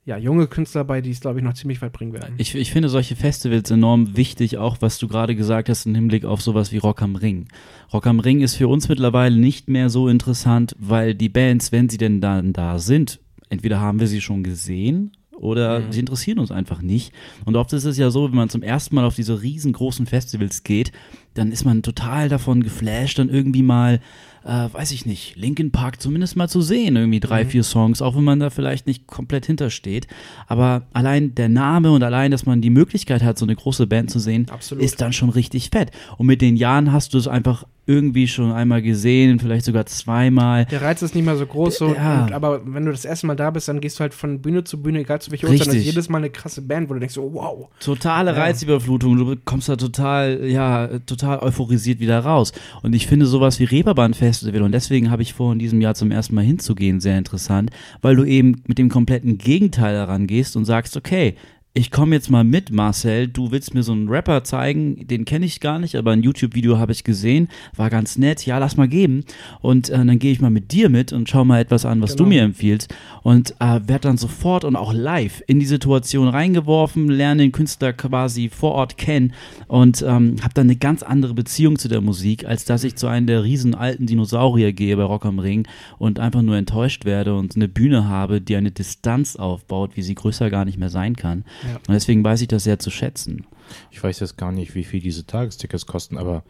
[0.07, 2.35] ja, junge Künstler bei, die es, glaube ich, noch ziemlich weit bringen werden.
[2.37, 6.27] Ich, ich finde solche Festivals enorm wichtig, auch was du gerade gesagt hast im Hinblick
[6.27, 7.49] auf sowas wie Rock am Ring.
[7.93, 11.89] Rock am Ring ist für uns mittlerweile nicht mehr so interessant, weil die Bands, wenn
[11.89, 15.93] sie denn dann da sind, entweder haben wir sie schon gesehen oder mhm.
[15.93, 17.13] sie interessieren uns einfach nicht.
[17.45, 20.63] Und oft ist es ja so, wenn man zum ersten Mal auf diese riesengroßen Festivals
[20.63, 20.93] geht,
[21.35, 24.01] dann ist man total davon geflasht, dann irgendwie mal
[24.45, 27.49] äh, weiß ich nicht, Linkin Park zumindest mal zu sehen, irgendwie drei, mhm.
[27.49, 30.07] vier Songs, auch wenn man da vielleicht nicht komplett hintersteht.
[30.47, 34.11] Aber allein der Name und allein, dass man die Möglichkeit hat, so eine große Band
[34.11, 34.85] zu sehen, Absolut.
[34.85, 35.91] ist dann schon richtig fett.
[36.19, 40.65] Und mit den Jahren hast du es einfach irgendwie schon einmal gesehen, vielleicht sogar zweimal.
[40.67, 42.25] Der Reiz ist nicht mehr so groß, so, ja.
[42.25, 44.65] und, aber wenn du das erste Mal da bist, dann gehst du halt von Bühne
[44.65, 47.01] zu Bühne, egal zu welcher Uhrzeit, dann ist jedes Mal eine krasse Band, wo du
[47.01, 47.69] denkst, so, wow.
[47.81, 48.39] Totale ja.
[48.39, 52.53] Reizüberflutung, du kommst da total, ja, total euphorisiert wieder raus.
[52.83, 55.95] Und ich finde sowas wie Reeperbahn Festival und deswegen habe ich vor, in diesem Jahr
[55.95, 57.71] zum ersten Mal hinzugehen, sehr interessant,
[58.03, 61.35] weil du eben mit dem kompletten Gegenteil daran gehst und sagst, okay,
[61.77, 63.27] ich komme jetzt mal mit, Marcel.
[63.27, 66.79] Du willst mir so einen Rapper zeigen, den kenne ich gar nicht, aber ein YouTube-Video
[66.79, 68.47] habe ich gesehen, war ganz nett.
[68.47, 69.25] Ja, lass mal geben.
[69.61, 72.13] Und äh, dann gehe ich mal mit dir mit und schau mal etwas an, was
[72.13, 72.25] genau.
[72.25, 72.95] du mir empfiehlst.
[73.25, 77.93] Und äh, werde dann sofort und auch live in die Situation reingeworfen, lerne den Künstler
[77.93, 79.33] quasi vor Ort kennen
[79.67, 83.09] und ähm, habe dann eine ganz andere Beziehung zu der Musik, als dass ich zu
[83.09, 85.67] einem der riesen alten Dinosaurier gehe bei Rock am Ring
[85.99, 90.15] und einfach nur enttäuscht werde und eine Bühne habe, die eine Distanz aufbaut, wie sie
[90.15, 91.43] größer gar nicht mehr sein kann.
[91.69, 91.77] Ja.
[91.77, 93.47] Und deswegen weiß ich das sehr zu schätzen.
[93.91, 96.45] Ich weiß jetzt gar nicht, wie viel diese Tagestickets kosten, aber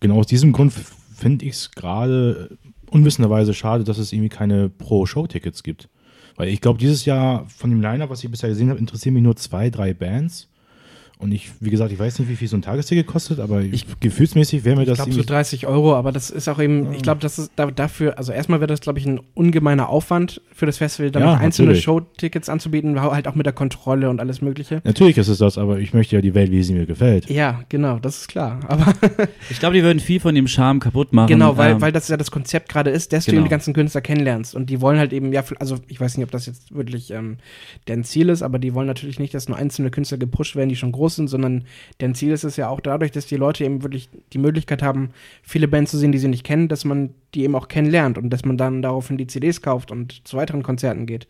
[0.00, 2.56] genau aus diesem Grund finde ich es gerade
[2.90, 5.88] unwissenderweise schade, dass es irgendwie keine Pro-Show-Tickets gibt.
[6.36, 9.22] Weil ich glaube, dieses Jahr von dem Liner, was ich bisher gesehen habe, interessieren mich
[9.22, 10.48] nur zwei, drei Bands.
[11.22, 13.86] Und ich, wie gesagt, ich weiß nicht, wie viel so ein Tagesticket kostet, aber ich,
[14.00, 14.98] gefühlsmäßig wäre mir das.
[14.98, 16.92] Ich glaube, so 30 Euro, aber das ist auch eben, ja.
[16.96, 20.66] ich glaube, das ist dafür, also erstmal wäre das, glaube ich, ein ungemeiner Aufwand für
[20.66, 24.82] das Festival, dann ja, einzelne Showtickets anzubieten, halt auch mit der Kontrolle und alles Mögliche.
[24.82, 27.30] Natürlich ist es das, aber ich möchte ja die Welt, wie sie mir gefällt.
[27.30, 28.58] Ja, genau, das ist klar.
[28.68, 28.92] Aber
[29.48, 31.28] ich glaube, die würden viel von dem Charme kaputt machen.
[31.28, 33.34] Genau, weil, ähm, weil das ja das Konzept gerade ist, dass genau.
[33.34, 34.54] du eben die ganzen Künstler kennenlernst.
[34.54, 37.36] Und die wollen halt eben, ja, also ich weiß nicht, ob das jetzt wirklich ähm,
[37.86, 40.76] deren Ziel ist, aber die wollen natürlich nicht, dass nur einzelne Künstler gepusht werden, die
[40.76, 41.64] schon groß sind, sondern
[42.00, 45.10] denn Ziel ist es ja auch dadurch, dass die Leute eben wirklich die Möglichkeit haben,
[45.42, 48.30] viele Bands zu sehen, die sie nicht kennen, dass man die eben auch kennenlernt und
[48.30, 51.26] dass man dann daraufhin die CDs kauft und zu weiteren Konzerten geht.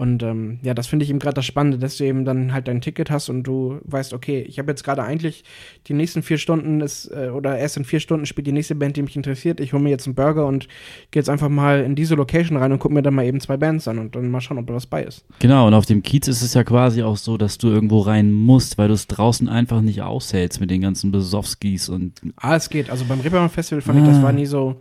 [0.00, 2.68] Und ähm, ja, das finde ich eben gerade das Spannende, dass du eben dann halt
[2.68, 5.44] dein Ticket hast und du weißt, okay, ich habe jetzt gerade eigentlich
[5.88, 8.96] die nächsten vier Stunden ist, äh, oder erst in vier Stunden spielt die nächste Band,
[8.96, 9.60] die mich interessiert.
[9.60, 10.68] Ich hole mir jetzt einen Burger und
[11.10, 13.58] gehe jetzt einfach mal in diese Location rein und gucke mir dann mal eben zwei
[13.58, 15.22] Bands an und dann mal schauen, ob da was bei ist.
[15.38, 18.32] Genau, und auf dem Kiez ist es ja quasi auch so, dass du irgendwo rein
[18.32, 22.22] musst, weil du es draußen einfach nicht aushältst mit den ganzen Besowskis und.
[22.36, 22.88] Ah, es geht.
[22.88, 24.02] Also beim Reeperbahn Festival fand ah.
[24.02, 24.80] ich, das war nie so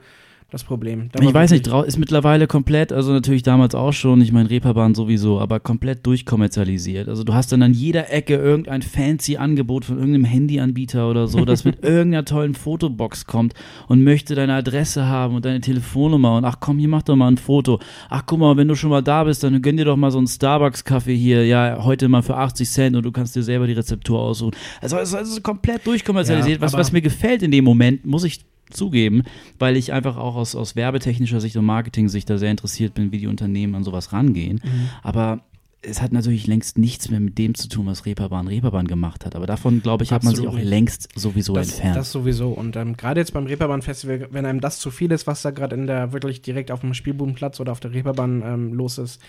[0.52, 1.10] das Problem.
[1.12, 4.96] Da ich weiß nicht, ist mittlerweile komplett, also natürlich damals auch schon, ich meine Reeperbahn
[4.96, 7.08] sowieso, aber komplett durchkommerzialisiert.
[7.08, 11.46] Also du hast dann an jeder Ecke irgendein fancy Angebot von irgendeinem Handyanbieter oder so,
[11.46, 13.54] das mit irgendeiner tollen Fotobox kommt
[13.88, 17.28] und möchte deine Adresse haben und deine Telefonnummer und ach komm, hier mach doch mal
[17.28, 17.80] ein Foto.
[18.10, 20.18] Ach guck mal, wenn du schon mal da bist, dann gönn dir doch mal so
[20.18, 23.74] einen Starbucks-Kaffee hier, ja, heute mal für 80 Cent und du kannst dir selber die
[23.74, 24.56] Rezeptur aussuchen.
[24.82, 26.58] Also es ist komplett durchkommerzialisiert.
[26.60, 28.40] Ja, was, was mir gefällt in dem Moment, muss ich
[28.70, 29.24] zugeben,
[29.58, 33.20] weil ich einfach auch aus, aus werbetechnischer Sicht und Marketing-Sicht da sehr interessiert bin, wie
[33.20, 34.62] die Unternehmen an sowas rangehen.
[34.64, 34.90] Mhm.
[35.04, 35.42] Aber
[35.82, 39.36] es hat natürlich längst nichts mehr mit dem zu tun, was Reeperbahn Reeperbahn gemacht hat.
[39.36, 41.96] Aber davon, glaube ich, hat man sich auch längst sowieso das, entfernt.
[41.96, 42.50] Das sowieso.
[42.50, 45.76] Und ähm, gerade jetzt beim Reeperbahn-Festival, wenn einem das zu viel ist, was da gerade
[45.76, 49.22] in der wirklich direkt auf dem Spielbudenplatz oder auf der Reeperbahn ähm, los ist,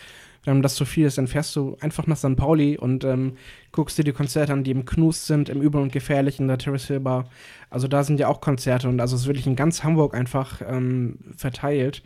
[0.45, 2.36] wenn einem das zu viel ist, dann fährst du einfach nach St.
[2.36, 3.34] Pauli und ähm,
[3.72, 6.86] guckst dir die Konzerte an, die im Knust sind, im Übel und Gefährlichen, der Terrace
[6.86, 7.28] Hill Bar.
[7.68, 10.62] Also da sind ja auch Konzerte und also es ist wirklich in ganz Hamburg einfach
[10.66, 12.03] ähm, verteilt.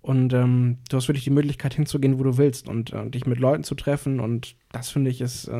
[0.00, 3.38] Und ähm, du hast wirklich die Möglichkeit hinzugehen, wo du willst und äh, dich mit
[3.38, 4.20] Leuten zu treffen.
[4.20, 5.52] Und das finde ich ist äh,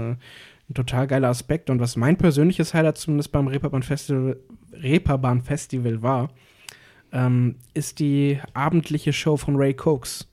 [0.71, 1.71] ein total geiler Aspekt.
[1.71, 4.39] Und was mein persönliches Highlight zumindest beim Reeperbahn Festival,
[4.73, 6.31] Reeperbahn Festival war,
[7.12, 10.28] ähm, ist die abendliche Show von Ray Cokes.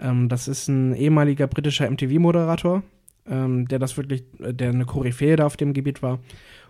[0.00, 2.82] Ähm, das ist ein ehemaliger britischer MTV-Moderator,
[3.26, 6.20] ähm, der das wirklich, äh, der eine Koryphäe da auf dem Gebiet war.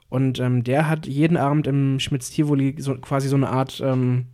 [0.08, 4.26] Und ähm, der hat jeden Abend im Schmitz-Tivoli so, quasi so eine Art, ähm,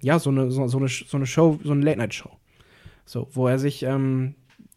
[0.00, 2.30] ja, so eine, so, so, eine, so eine Show, so eine Late-Night-Show.
[3.04, 4.34] So, wo er sich ähm,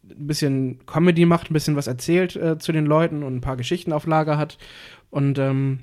[0.08, 3.56] ein bisschen Comedy macht, ein bisschen was erzählt äh, zu den Leuten und ein paar
[3.56, 4.56] Geschichten auf Lager hat
[5.10, 5.80] und, ähm,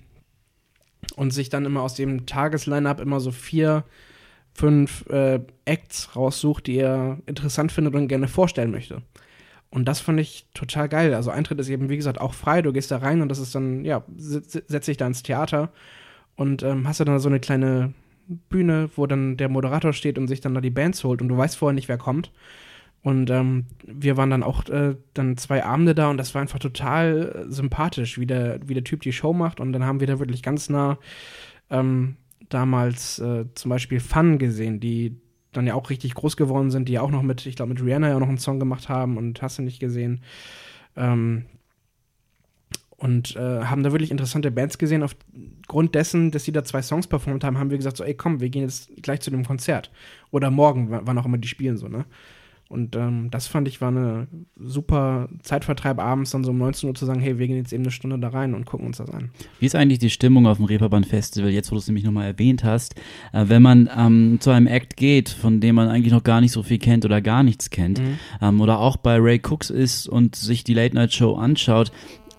[1.17, 3.83] und sich dann immer aus dem Tagesline-Up immer so vier,
[4.53, 9.01] fünf äh, Acts raussucht, die er interessant findet und gerne vorstellen möchte.
[9.69, 11.15] Und das fand ich total geil.
[11.15, 12.61] Also Eintritt ist eben, wie gesagt, auch frei.
[12.61, 15.71] Du gehst da rein und das ist dann, ja, setzt dich da ins Theater
[16.35, 17.93] und ähm, hast du dann so eine kleine
[18.49, 21.37] Bühne, wo dann der Moderator steht und sich dann da die Bands holt und du
[21.37, 22.31] weißt vorher nicht, wer kommt.
[23.01, 26.59] Und ähm, wir waren dann auch äh, dann zwei Abende da und das war einfach
[26.59, 29.59] total sympathisch, wie der, wie der Typ die Show macht.
[29.59, 30.97] Und dann haben wir da wirklich ganz nah
[31.69, 32.15] ähm,
[32.53, 35.17] damals äh, zum Beispiel Fun gesehen, die
[35.51, 37.83] dann ja auch richtig groß geworden sind, die ja auch noch mit, ich glaube, mit
[37.83, 40.21] Rihanna ja auch noch einen Song gemacht haben und hast du nicht gesehen.
[40.95, 41.45] Ähm,
[42.97, 45.03] und äh, haben da wirklich interessante Bands gesehen.
[45.03, 48.39] Aufgrund dessen, dass sie da zwei Songs performt haben, haben wir gesagt, so, ey, komm,
[48.39, 49.91] wir gehen jetzt gleich zu dem Konzert.
[50.31, 52.05] Oder morgen, wann auch immer die spielen, so, ne?
[52.73, 54.27] Und ähm, das fand ich war eine
[54.59, 57.83] super Zeitvertreib abends dann so um 19 Uhr zu sagen, hey, wir gehen jetzt eben
[57.83, 59.29] eine Stunde da rein und gucken uns das an.
[59.59, 62.25] Wie ist eigentlich die Stimmung auf dem Reeperbahn Festival, jetzt wo du es nämlich nochmal
[62.25, 62.95] erwähnt hast,
[63.31, 66.51] äh, wenn man ähm, zu einem Act geht, von dem man eigentlich noch gar nicht
[66.51, 68.17] so viel kennt oder gar nichts kennt, mhm.
[68.41, 71.91] ähm, oder auch bei Ray Cooks ist und sich die Late Night Show anschaut,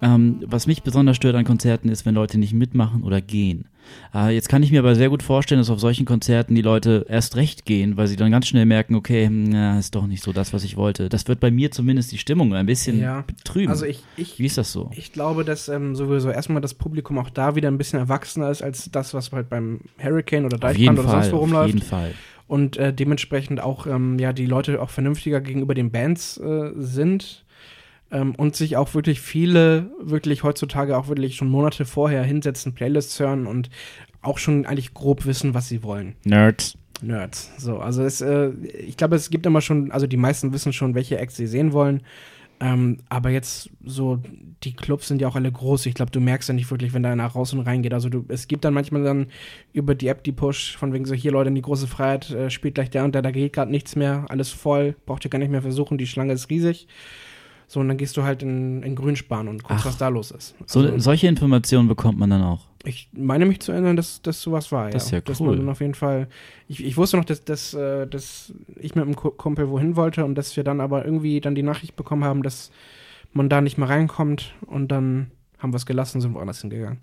[0.03, 3.69] ähm, was mich besonders stört an Konzerten ist, wenn Leute nicht mitmachen oder gehen.
[4.15, 7.07] Äh, jetzt kann ich mir aber sehr gut vorstellen, dass auf solchen Konzerten die Leute
[7.09, 10.23] erst recht gehen, weil sie dann ganz schnell merken, okay, na, hm, ist doch nicht
[10.23, 11.09] so das, was ich wollte.
[11.09, 13.23] Das wird bei mir zumindest die Stimmung ein bisschen ja.
[13.23, 13.71] betrüben.
[13.71, 14.91] Also ich, ich, Wie ist das so?
[14.95, 18.63] Ich glaube, dass ähm, sowieso erstmal das Publikum auch da wieder ein bisschen erwachsener ist
[18.63, 21.65] als das, was halt beim Hurricane oder Deichbrand oder sonst wo rumläuft.
[21.65, 22.15] Auf jeden Fall
[22.47, 27.44] und äh, dementsprechend auch ähm, ja die Leute auch vernünftiger gegenüber den Bands äh, sind
[28.15, 33.19] ähm, und sich auch wirklich viele, wirklich heutzutage auch wirklich schon Monate vorher hinsetzen, Playlists
[33.19, 33.69] hören und
[34.23, 36.15] auch schon eigentlich grob wissen, was sie wollen.
[36.25, 36.79] Nerds.
[37.03, 37.51] Nerds.
[37.59, 40.95] So, also es, äh, ich glaube, es gibt immer schon, also die meisten wissen schon,
[40.95, 42.03] welche Acts sie sehen wollen.
[42.61, 44.23] Ähm, aber jetzt so,
[44.63, 45.85] die Clubs sind ja auch alle groß.
[45.87, 47.93] Ich glaube, du merkst ja nicht wirklich, wenn da einer raus und rein geht.
[47.93, 49.27] Also du, es gibt dann manchmal dann
[49.73, 52.49] über die App die Push von wegen so, hier Leute, in die große Freiheit, äh,
[52.49, 55.41] spielt gleich der und der, da geht gerade nichts mehr, alles voll, braucht ihr gar
[55.41, 56.87] nicht mehr versuchen, die Schlange ist riesig.
[57.67, 60.31] So, und dann gehst du halt in, in Grünspan und guckst, Ach, was da los
[60.31, 60.55] ist.
[60.61, 62.67] Also, so, solche Informationen bekommt man dann auch.
[62.85, 64.91] Ich meine mich zu erinnern, dass das sowas war.
[64.91, 65.57] Das ist ja, ja cool.
[65.57, 66.29] Dass man auf jeden Fall.
[66.69, 70.35] Ich, ich wusste noch, dass, dass, äh, dass ich mit einem Kumpel wohin wollte und
[70.35, 72.71] dass wir dann aber irgendwie dann die Nachricht bekommen haben, dass
[73.33, 77.01] man da nicht mehr reinkommt und dann haben wir es gelassen und sind woanders hingegangen.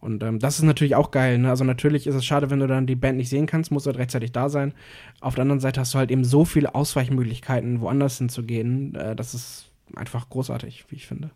[0.00, 1.38] Und ähm, das ist natürlich auch geil.
[1.38, 1.50] Ne?
[1.50, 3.88] Also natürlich ist es schade, wenn du dann die Band nicht sehen kannst, musst du
[3.88, 4.72] halt rechtzeitig da sein.
[5.20, 8.94] Auf der anderen Seite hast du halt eben so viele Ausweichmöglichkeiten, woanders hinzugehen.
[8.94, 11.30] Äh, das ist einfach großartig, wie ich finde.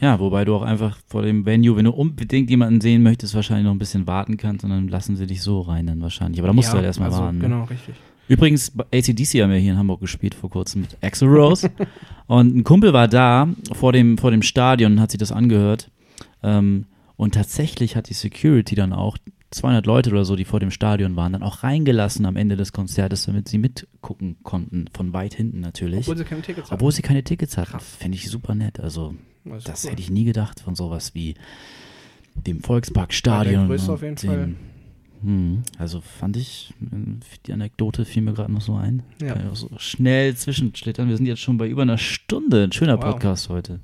[0.00, 3.66] Ja, wobei du auch einfach vor dem Venue, wenn du unbedingt jemanden sehen möchtest, wahrscheinlich
[3.66, 6.40] noch ein bisschen warten kannst und dann lassen sie dich so rein dann wahrscheinlich.
[6.40, 7.38] Aber da musst ja, du halt erstmal also, warten.
[7.38, 7.44] Ne?
[7.44, 7.94] Genau, richtig.
[8.26, 11.70] Übrigens, ACDC haben wir hier in Hamburg gespielt vor kurzem mit Axel Rose.
[12.28, 15.90] und ein Kumpel war da vor dem, vor dem Stadion und hat sich das angehört.
[16.42, 16.86] Ähm,
[17.16, 19.18] und tatsächlich hat die Security dann auch
[19.50, 22.72] 200 Leute oder so, die vor dem Stadion waren, dann auch reingelassen am Ende des
[22.72, 26.00] Konzertes, damit sie mitgucken konnten, von weit hinten natürlich.
[26.00, 26.74] Obwohl sie keine Tickets hatten.
[26.74, 27.80] Obwohl sie keine Tickets hatten.
[27.80, 28.78] Finde ich super nett.
[28.78, 29.90] Also, das, das cool.
[29.92, 31.34] hätte ich nie gedacht von sowas wie
[32.34, 33.68] dem Volksparkstadion.
[33.68, 34.54] Ja, auf jeden dem, Fall.
[35.22, 36.72] Hm, also fand ich,
[37.46, 39.02] die Anekdote fiel mir gerade noch so ein.
[39.20, 39.34] Ja.
[39.34, 41.08] Kann ich auch so schnell zwischenschlittern.
[41.08, 42.64] Wir sind jetzt schon bei über einer Stunde.
[42.64, 43.04] Ein schöner wow.
[43.04, 43.80] Podcast heute.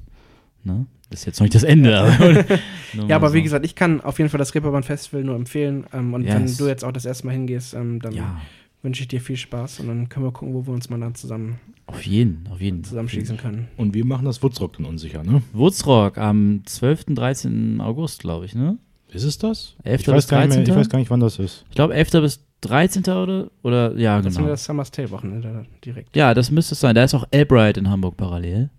[0.65, 0.87] Ne?
[1.11, 1.99] Das ist jetzt noch nicht das Ende.
[2.97, 3.35] Aber ja, aber so.
[3.35, 5.87] wie gesagt, ich kann auf jeden Fall das Reeperbahn Festival nur empfehlen.
[5.93, 6.35] Ähm, und yes.
[6.35, 8.41] wenn du jetzt auch das erste Mal hingehst, ähm, dann ja.
[8.83, 11.15] wünsche ich dir viel Spaß und dann können wir gucken, wo wir uns mal dann
[11.15, 12.83] zusammen auf jeden, auf jeden.
[12.83, 13.69] zusammenschließen können.
[13.77, 15.43] Und wir machen das Wutzrock dann unsicher, ne?
[15.53, 17.07] Wutzrock am 12.
[17.15, 17.81] 13.
[17.81, 18.79] August, glaube ich, ne?
[19.09, 19.77] Ist es das?
[19.85, 20.01] 11.
[20.01, 20.49] Ich bis 13.
[20.49, 21.65] Mehr, ich weiß gar nicht, wann das ist.
[21.69, 22.11] Ich glaube 11.
[22.13, 23.05] bis 13.
[23.05, 23.51] oder?
[23.63, 24.49] Oder ja, das genau.
[24.49, 26.17] Das ist das Summer's Tale Wochenende direkt.
[26.17, 26.95] Ja, das müsste es sein.
[26.95, 28.71] Da ist auch Albright in Hamburg parallel.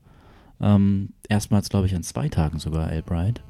[0.62, 3.41] Ähm, erstmals, glaube ich, an zwei Tagen sogar Albright.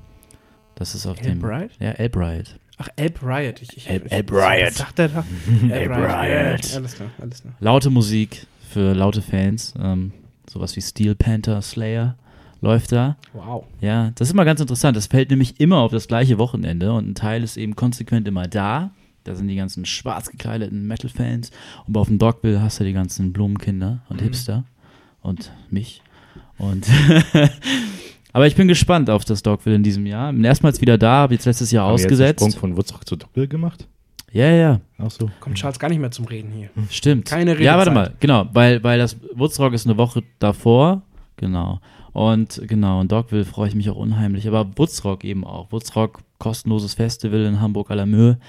[0.75, 1.43] Das ist auf dem.
[1.43, 1.71] Albright?
[1.79, 2.59] Ja, Albright.
[2.77, 3.61] Ach, Elb Riot.
[3.61, 4.31] Ich, ich, Riot.
[4.31, 5.25] Was sagt der da?
[5.69, 6.75] Elb Riot.
[6.75, 7.53] Alles klar, alles klar.
[7.59, 9.73] Laute Musik für laute Fans.
[9.79, 10.11] Ähm,
[10.47, 12.15] sowas wie Steel Panther Slayer
[12.61, 13.17] läuft da.
[13.33, 13.65] Wow.
[13.81, 14.95] Ja, das ist immer ganz interessant.
[14.95, 18.47] Das fällt nämlich immer auf das gleiche Wochenende und ein Teil ist eben konsequent immer
[18.47, 18.91] da.
[19.23, 21.51] Da sind die ganzen schwarz gekleideten Metal-Fans
[21.87, 24.25] und auf dem Dogville hast du die ganzen Blumenkinder und mhm.
[24.25, 24.63] Hipster
[25.21, 26.01] und mich.
[26.57, 26.87] Und
[28.33, 30.33] aber ich bin gespannt auf das Dogville in diesem Jahr.
[30.33, 32.39] Erstmals wieder da, habe jetzt letztes Jahr Haben ausgesetzt.
[32.39, 33.87] Sprung von Woodstock zu Dogville gemacht?
[34.31, 34.81] Ja, ja.
[34.97, 35.29] Ach so.
[35.39, 36.69] Kommt Charles gar nicht mehr zum Reden hier.
[36.89, 37.25] Stimmt.
[37.25, 37.63] Keine Rede.
[37.63, 41.01] Ja, warte mal, genau, weil, weil das Woodstock ist eine Woche davor,
[41.37, 41.79] genau.
[42.13, 44.47] Und genau, und Dogville freue ich mich auch unheimlich.
[44.47, 45.71] Aber Woodstock eben auch.
[45.71, 48.39] Woodstock, kostenloses Festival in Hamburg à la Mühe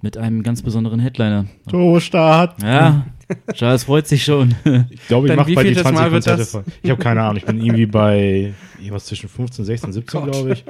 [0.00, 1.46] mit einem ganz besonderen Headliner.
[1.68, 2.62] Torstart.
[2.62, 3.06] Ja,
[3.54, 4.54] Charles freut sich schon.
[4.90, 6.64] Ich glaube, ich mache bei die 20 Konzerte voll.
[6.82, 7.36] Ich habe keine Ahnung.
[7.38, 10.64] Ich bin irgendwie bei irgendwas zwischen 15, 16, 17, oh glaube ich.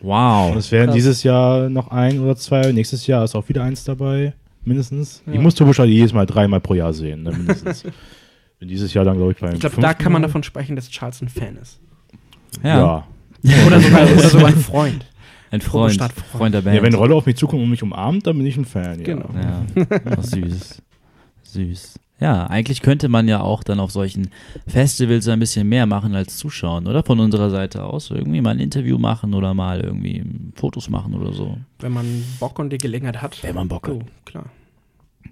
[0.00, 0.52] Wow.
[0.52, 2.72] Und es werden dieses Jahr noch ein oder zwei.
[2.72, 4.34] Nächstes Jahr ist auch wieder eins dabei.
[4.64, 5.22] Mindestens.
[5.26, 5.32] Ja.
[5.32, 7.84] Ich muss Turbo jedes Mal dreimal pro Jahr sehen, ne, mindestens.
[8.58, 10.28] Bin dieses Jahr dann, glaube ich, beim Ich glaube, da kann man Mal.
[10.28, 11.80] davon sprechen, dass Charles ein Fan ist.
[12.62, 13.06] Ja.
[13.66, 15.06] Oder sogar, oder sogar ein Freund.
[15.50, 15.96] Ein Freund.
[16.32, 16.72] Freund der ja.
[16.72, 16.82] Band.
[16.82, 18.98] wenn Rolle auf mich zukommt und mich umarmt, dann bin ich ein Fan.
[18.98, 19.04] Ja.
[19.04, 19.30] Genau.
[19.32, 19.64] Ja,
[20.18, 20.82] oh, süß.
[21.52, 21.98] Süß.
[22.20, 24.30] Ja, eigentlich könnte man ja auch dann auf solchen
[24.66, 27.04] Festivals ein bisschen mehr machen als zuschauen, oder?
[27.04, 28.10] Von unserer Seite aus.
[28.10, 30.24] Irgendwie mal ein Interview machen oder mal irgendwie
[30.56, 31.58] Fotos machen oder so.
[31.78, 33.40] Wenn man Bock und die Gelegenheit hat.
[33.44, 33.94] Wenn man Bock hat.
[33.94, 34.46] Oh, klar.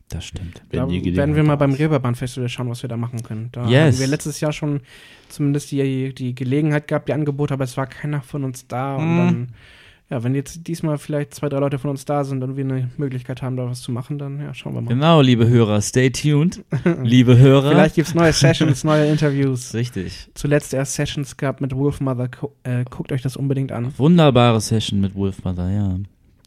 [0.09, 0.63] Das stimmt.
[0.71, 1.81] Wenn Da werden wir mal beim ist.
[1.81, 3.49] Reeperbahn Festival schauen, was wir da machen können.
[3.51, 3.95] Da Yes.
[3.97, 4.81] haben wir letztes Jahr schon
[5.29, 8.95] zumindest die, die Gelegenheit gehabt, die Angebote, aber es war keiner von uns da.
[8.95, 9.17] Und Mhm.
[9.17, 9.49] dann,
[10.09, 12.91] ja, wenn jetzt diesmal vielleicht zwei, drei Leute von uns da sind und wir eine
[12.97, 14.89] Möglichkeit haben, da was zu machen, dann ja, schauen wir mal.
[14.89, 16.65] Genau, liebe Hörer, stay tuned.
[17.03, 17.71] liebe Hörer.
[17.71, 19.75] Vielleicht gibt es neue Sessions, neue Interviews.
[19.75, 20.29] Richtig.
[20.35, 22.31] Zuletzt erst Sessions gehabt mit Wolfmother.
[22.63, 23.93] Äh, guckt euch das unbedingt an.
[23.99, 25.99] Wunderbare Session mit Wolfmother, ja.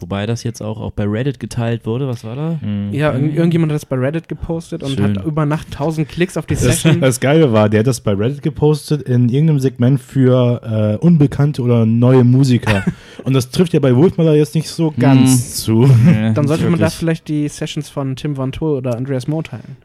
[0.01, 2.07] Wobei das jetzt auch, auch bei Reddit geteilt wurde.
[2.07, 2.59] Was war da?
[2.61, 2.93] Mhm.
[2.93, 5.17] Ja, irg irgendjemand hat das bei Reddit gepostet und Schön.
[5.17, 7.01] hat über Nacht 1000 Klicks auf die Das, Session.
[7.01, 11.61] das Geile war, der hat das bei Reddit gepostet in irgendeinem Segment für äh, unbekannte
[11.61, 12.83] oder neue Musiker.
[13.23, 15.89] Und das trifft ja bei Wolfmother jetzt nicht so ganz zu.
[16.09, 19.43] Ja, Dann sollte man da vielleicht die Sessions von Tim Van Tool oder Andreas Moe
[19.43, 19.77] teilen.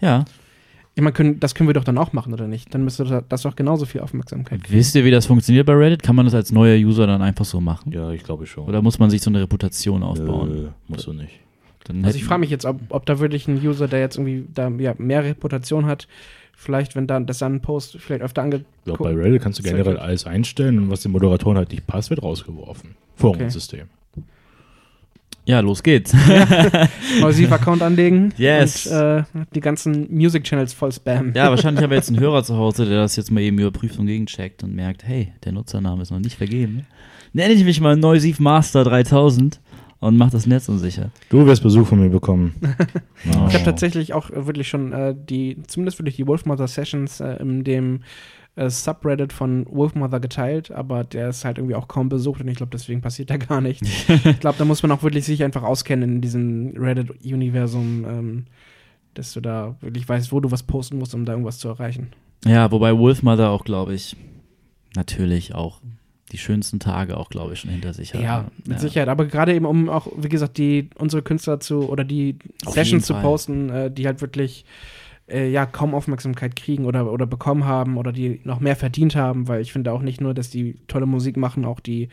[0.00, 0.24] Ja.
[0.98, 2.74] Ich meine, können, das können wir doch dann auch machen, oder nicht?
[2.74, 4.76] Dann müsste das- doch genauso viel Aufmerksamkeit kriegen.
[4.76, 6.02] Wisst ihr, wie das funktioniert bei Reddit?
[6.02, 7.92] Kann man das als neuer User dann einfach so machen?
[7.92, 8.64] Ja, ich glaube schon.
[8.66, 10.66] Oder muss man sich so eine Reputation aufbauen?
[10.66, 11.38] Äh, musst du nicht.
[11.84, 14.44] Dann Also ich frage mich jetzt, ob, ob da wirklich ein User, der jetzt irgendwie
[14.52, 16.08] da ja, mehr Reputation hat,
[16.56, 18.56] vielleicht, wenn dann das dann ein Post vielleicht öfter ange...
[18.56, 21.86] Ich glaube, bei Reddit kannst du generell alles einstellen und was den Moderatoren halt nicht
[21.86, 22.96] passt, wird rausgeworfen.
[23.14, 23.86] Forum-System.
[25.48, 26.14] Ja, los geht's.
[27.20, 28.86] Neusiv-Account anlegen Yes.
[28.86, 29.22] und äh,
[29.54, 31.32] die ganzen Music-Channels voll spammen.
[31.34, 33.98] ja, wahrscheinlich haben wir jetzt einen Hörer zu Hause, der das jetzt mal eben überprüft
[33.98, 36.86] und gegencheckt und merkt, hey, der Nutzername ist noch nicht vergeben.
[37.32, 39.58] Nenne ich mich mal Neusiv Master 3000
[40.00, 41.10] und mach das Netz unsicher.
[41.30, 42.54] Du wirst Besuch von mir bekommen.
[43.34, 43.46] Oh.
[43.48, 47.64] Ich habe tatsächlich auch wirklich schon äh, die, zumindest wirklich die Wolfmother Sessions äh, in
[47.64, 48.02] dem
[48.58, 52.56] äh, Subreddit von Wolfmother geteilt, aber der ist halt irgendwie auch kaum besucht und ich
[52.56, 53.88] glaube, deswegen passiert da gar nichts.
[54.08, 58.44] ich glaube, da muss man auch wirklich sich einfach auskennen in diesem Reddit-Universum, ähm,
[59.14, 62.08] dass du da wirklich weißt, wo du was posten musst, um da irgendwas zu erreichen.
[62.44, 64.16] Ja, wobei Wolfmother auch, glaube ich,
[64.94, 65.80] natürlich auch
[66.32, 68.20] die schönsten Tage auch, glaube ich, schon hinter sich hat.
[68.20, 69.08] Ja, mit Sicherheit.
[69.08, 72.36] Aber gerade eben, um auch, wie gesagt, die unsere Künstler zu oder die
[72.66, 74.64] Auf Sessions zu posten, äh, die halt wirklich
[75.28, 79.48] äh, ja kaum Aufmerksamkeit kriegen oder, oder bekommen haben oder die noch mehr verdient haben,
[79.48, 82.08] weil ich finde auch nicht nur, dass die tolle Musik machen, auch die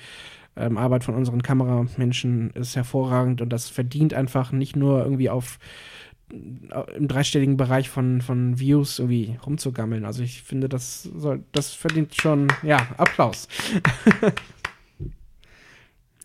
[0.56, 5.60] ähm, Arbeit von unseren Kameramenschen ist hervorragend und das verdient einfach nicht nur irgendwie auf
[6.32, 10.06] äh, im dreistelligen Bereich von, von Views irgendwie rumzugammeln.
[10.06, 13.48] Also ich finde, das soll, das verdient schon, ja, Applaus.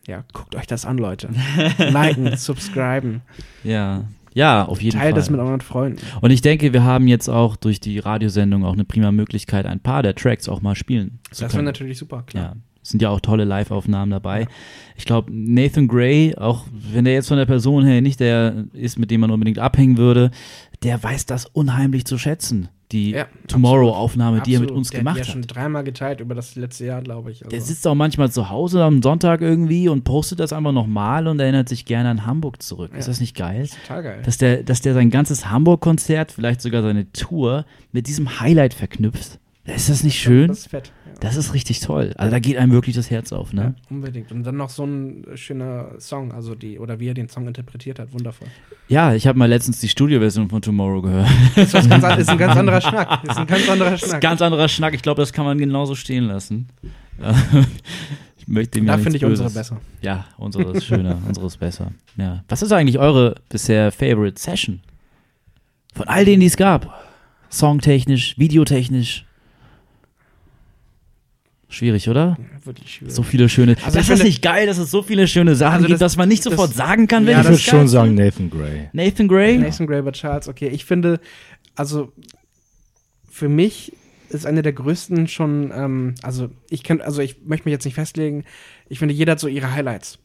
[0.06, 1.30] ja, guckt euch das an, Leute.
[1.78, 3.22] Liken, subscriben,
[3.62, 5.20] Ja, ja, auf jeden teilt Fall.
[5.20, 6.00] das mit euren Freunden.
[6.20, 9.80] Und ich denke, wir haben jetzt auch durch die Radiosendung auch eine prima Möglichkeit, ein
[9.80, 12.44] paar der Tracks auch mal spielen zu Das wäre natürlich super, klar.
[12.44, 14.46] Ja, es sind ja auch tolle Live-Aufnahmen dabei.
[14.96, 18.98] Ich glaube, Nathan Gray, auch wenn der jetzt von der Person her nicht der ist,
[18.98, 20.30] mit dem man unbedingt abhängen würde,
[20.82, 22.68] der weiß das unheimlich zu schätzen.
[22.92, 25.26] Die Ja, Tomorrow-Aufnahme, die er mit uns der gemacht hat.
[25.26, 25.32] ja hat.
[25.32, 27.38] schon dreimal geteilt über das letzte Jahr, glaube ich.
[27.44, 27.50] Also.
[27.50, 31.38] Der sitzt auch manchmal zu Hause am Sonntag irgendwie und postet das einfach nochmal und
[31.40, 32.90] erinnert sich gerne an Hamburg zurück.
[32.94, 33.10] Ist Ja.
[33.12, 33.68] das nicht geil?
[33.86, 34.22] total geil.
[34.24, 39.38] Dass der, dass der sein ganzes Hamburg-Konzert, vielleicht sogar seine Tour, mit diesem Highlight verknüpft.
[39.64, 40.48] Ist das nicht schön?
[40.48, 40.92] Das ist fett.
[41.06, 41.12] Ja.
[41.20, 42.14] Das ist richtig toll.
[42.16, 43.74] Also da geht einem wirklich das Herz auf, Ja, ne?
[43.90, 44.32] unbedingt.
[44.32, 47.98] Und dann noch so ein schöner Song, also die, oder wie er den Song interpretiert
[47.98, 48.48] hat, wundervoll.
[48.88, 51.28] Ja, ich habe mal letztens die Studioversion von Tomorrow gehört.
[51.56, 53.22] Das ist, ganz, an- ist ein ganz anderer Schnack.
[53.22, 54.20] Ist ein ganz anderer Das ist ein Schnack.
[54.22, 54.94] ganz anderer Schnack.
[54.94, 56.68] Ich glaube, das kann man genauso stehen lassen.
[58.38, 59.54] ich möchte ihm da ja finde ich nichts unsere Böses.
[59.54, 59.80] besser.
[60.00, 61.92] Ja, unsere ist schöner, unsere ist besser.
[62.16, 62.42] Ja.
[62.48, 64.80] Was ist eigentlich eure bisher Favorite Session?
[65.94, 67.04] Von all denen, die es gab.
[67.50, 69.26] Songtechnisch, videotechnisch.
[71.70, 72.36] Schwierig, oder?
[72.38, 73.14] Ja, wirklich schwierig.
[73.14, 73.76] So viele schöne.
[73.82, 75.94] Also das ich ist finde- nicht geil, dass es so viele schöne Sachen Also gibt,
[75.94, 77.88] das- dass man nicht das- sofort sagen kann, Ja, welches ich das würde das schon
[77.88, 78.88] sagen Nathan Gray.
[78.92, 79.56] Nathan Gray?
[79.58, 80.68] Nathan Gray bei Charles, okay.
[80.68, 81.20] Ich finde,
[81.76, 82.12] also
[83.30, 83.92] für mich
[84.28, 87.94] ist eine der größten schon, ähm, also ich kann, also ich möchte mich jetzt nicht
[87.94, 88.44] festlegen,
[88.88, 90.18] ich finde, jeder hat so ihre Highlights.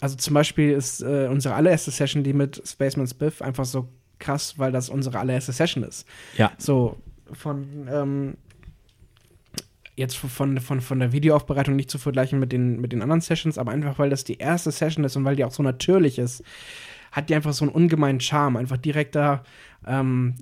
[0.00, 3.88] Also zum Beispiel ist äh, unsere allererste Session, die mit Spaceman Spiff, einfach so
[4.18, 6.04] krass, weil das unsere allererste Session ist.
[6.36, 6.52] Ja.
[6.58, 6.96] So
[7.32, 8.34] von, ähm,
[9.96, 13.58] jetzt von, von, von der Videoaufbereitung nicht zu vergleichen mit den, mit den anderen Sessions,
[13.58, 16.42] aber einfach, weil das die erste Session ist und weil die auch so natürlich ist,
[17.12, 18.56] hat die einfach so einen ungemeinen Charme.
[18.56, 19.44] Einfach direkt da
[19.86, 20.34] ähm,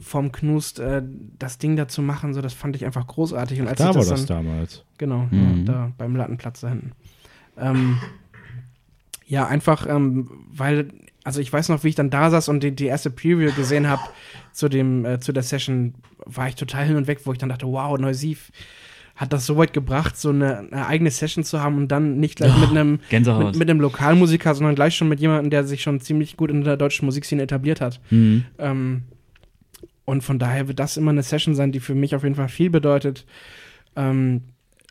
[0.00, 1.02] vom Knust äh,
[1.38, 3.60] das Ding da zu machen, so, das fand ich einfach großartig.
[3.60, 4.84] Und als Da ich war das das dann, damals.
[4.98, 5.64] Genau, Mhm.
[5.66, 6.92] ja, da beim Lattenplatz da hinten.
[7.58, 7.98] Ähm,
[9.26, 10.88] ja, einfach, ähm, weil
[11.24, 13.88] also ich weiß noch, wie ich dann da saß und die, die erste Preview gesehen
[13.88, 14.02] habe
[14.52, 15.94] zu dem, äh, zu der Session,
[16.26, 18.52] war ich total hin und weg, wo ich dann dachte, wow, Neusiv
[19.16, 22.36] hat das so weit gebracht, so eine, eine eigene Session zu haben und dann nicht
[22.36, 22.98] gleich Oh, mit einem
[23.46, 26.64] mit, mit einem Lokalmusiker, sondern gleich schon mit jemandem, der sich schon ziemlich gut in
[26.64, 28.00] der deutschen Musikszene etabliert hat.
[28.10, 28.44] Mhm.
[28.58, 29.02] Ähm,
[30.04, 32.48] und von daher wird das immer eine Session sein, die für mich auf jeden Fall
[32.48, 33.24] viel bedeutet.
[33.96, 34.42] Ähm,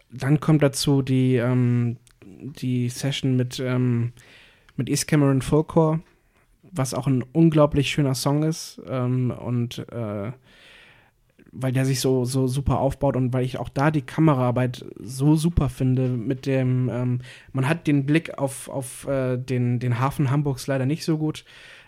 [0.10, 4.14] dann kommt dazu die, ähm, die Session mit, ähm,
[4.78, 6.00] mit East Cameron Folklore,
[6.74, 8.82] was auch ein unglaublich schöner Song ist.
[8.88, 10.32] Ähm, und äh,
[11.56, 15.36] weil der sich so, so super aufbaut und weil ich auch da die Kameraarbeit so
[15.36, 17.22] super finde mit dem, ähm,
[17.52, 21.46] man hat den Blick auf, auf äh, den, den Hafen Hamburgs leider nicht so gut,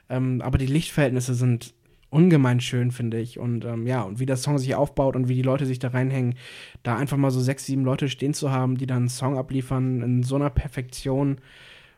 [0.08, 1.74] ähm, aber die Lichtverhältnisse sind
[2.12, 3.40] ungemein schön, finde ich.
[3.40, 5.90] Und ähm, ja, und wie der Song sich aufbaut und wie die Leute sich da
[5.90, 6.36] reinhängen,
[6.84, 10.02] da einfach mal so sechs, sieben Leute stehen zu haben, die dann einen Song abliefern
[10.02, 11.40] in so einer Perfektion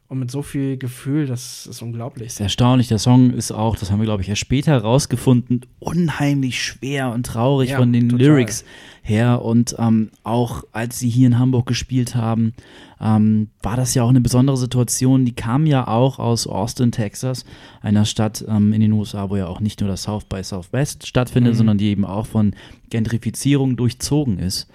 [0.10, 2.28] und mit so viel Gefühl, das ist unglaublich.
[2.28, 2.88] Ist erstaunlich.
[2.88, 7.26] Der Song ist auch, das haben wir, glaube ich, erst später herausgefunden, unheimlich schwer und
[7.26, 8.26] traurig Ja, von den total.
[8.28, 8.64] Lyrics
[9.02, 9.42] her.
[9.42, 12.54] Und ähm, auch als sie hier in Hamburg gespielt haben,
[13.02, 15.26] ähm, war das ja auch eine besondere Situation.
[15.26, 17.44] Die kamen ja auch aus Austin, Texas,
[17.82, 21.06] einer Stadt ähm, in den USA, wo ja auch nicht nur das South by Southwest
[21.06, 21.58] stattfindet, Mhm.
[21.58, 22.54] sondern die eben auch von
[22.90, 24.68] Gentrifizierung durchzogen ist.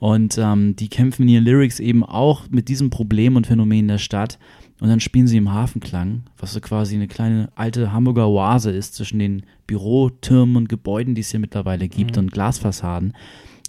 [0.00, 3.98] Und ähm, die kämpfen in ihren Lyrics eben auch mit diesem Problem und Phänomen der
[3.98, 4.38] Stadt.
[4.82, 8.96] Und dann spielen sie im Hafenklang, was so quasi eine kleine alte Hamburger Oase ist
[8.96, 13.12] zwischen den Bürotürmen und Gebäuden, die es hier mittlerweile gibt und Glasfassaden,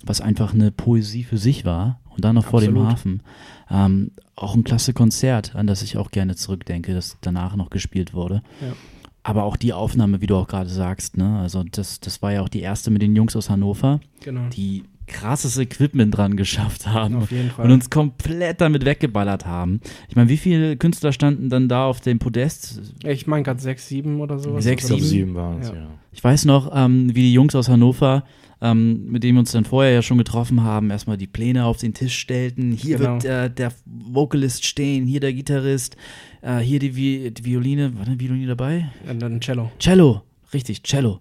[0.03, 1.99] was einfach eine Poesie für sich war.
[2.09, 2.79] Und dann noch vor dem.
[2.79, 3.21] Hafen.
[3.69, 8.15] Ähm, auch ein klasse Konzert, an das ich auch gerne zurückdenke, das danach noch gespielt
[8.15, 8.41] wurde.
[8.59, 8.73] Ja.
[9.21, 11.37] Aber auch die Aufnahme, wie du auch gerade sagst, ne?
[11.37, 14.49] Also das, das war ja auch die erste mit den Jungs aus Hannover, Genau.
[14.49, 17.65] die krasses Equipment dran geschafft haben Auf jeden Fall.
[17.65, 19.79] und uns komplett damit weggeballert haben.
[20.09, 22.81] Ich meine, wie viele Künstler standen dann da auf dem Podest?
[23.03, 24.63] Ich meine gerade sechs, sieben oder sowas.
[24.63, 25.75] Sechs, Oder- sieben waren es, Ja.
[25.75, 25.87] ja.
[26.11, 28.23] Ich weiß noch, ähm, wie die Jungs aus Hannover,
[28.61, 31.77] ähm, mit denen wir uns dann vorher ja schon getroffen haben, erstmal die Pläne auf
[31.77, 32.71] den Tisch stellten.
[32.71, 33.13] Hier Genau.
[33.15, 35.97] wird äh, der Vocalist stehen, hier der Gitarrist,
[36.41, 37.97] äh, hier die, Vi die Violine.
[37.97, 38.89] War eine Violine dabei?
[39.09, 39.71] Und dann Cello.
[39.79, 40.21] Cello,
[40.53, 41.19] richtig, Cello.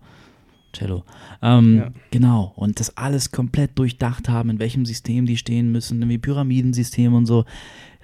[0.73, 1.05] Cello.
[1.43, 1.91] Ähm, Ja.
[2.11, 2.53] Genau.
[2.57, 7.27] Und das alles komplett durchdacht haben, in welchem System die stehen müssen, irgendwie Pyramidensystem und
[7.27, 7.45] so.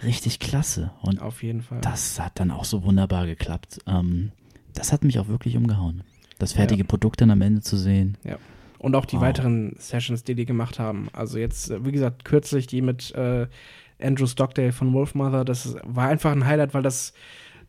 [0.05, 0.91] Richtig klasse.
[1.03, 1.81] Und Auf jeden Fall.
[1.81, 3.79] das hat dann auch so wunderbar geklappt.
[3.87, 4.31] Ähm,
[4.75, 6.03] das hat mich auch wirklich umgehauen.
[6.39, 6.87] Das fertige Ja.
[6.89, 8.17] Produkt dann am Ende zu sehen.
[8.79, 9.23] Und auch die Wow.
[9.23, 11.09] weiteren Sessions, die die gemacht haben.
[11.13, 13.49] Also jetzt, äh, wie gesagt, kürzlich die mit äh,
[14.01, 15.45] Andrew Stockdale von Wolfmother.
[15.45, 17.13] Das war einfach ein Highlight, weil das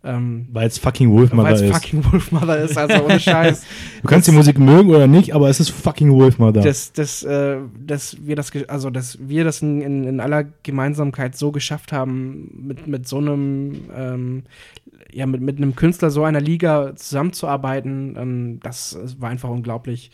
[0.01, 1.73] ähm, Weil es fucking Wolfmother weil es ist.
[1.73, 3.65] fucking Wolfmother ist, also ohne Scheiß.
[4.01, 6.61] du kannst die Musik mögen oder nicht, aber es ist fucking Wolfmother.
[6.61, 11.35] dass, dass, äh, dass wir das, also dass wir das in, in, in aller Gemeinsamkeit
[11.35, 14.43] so geschafft haben, mit, mit so einem, ähm,
[15.11, 20.11] ja, mit, mit einem Künstler so einer Liga zusammenzuarbeiten, ähm, das war einfach unglaublich,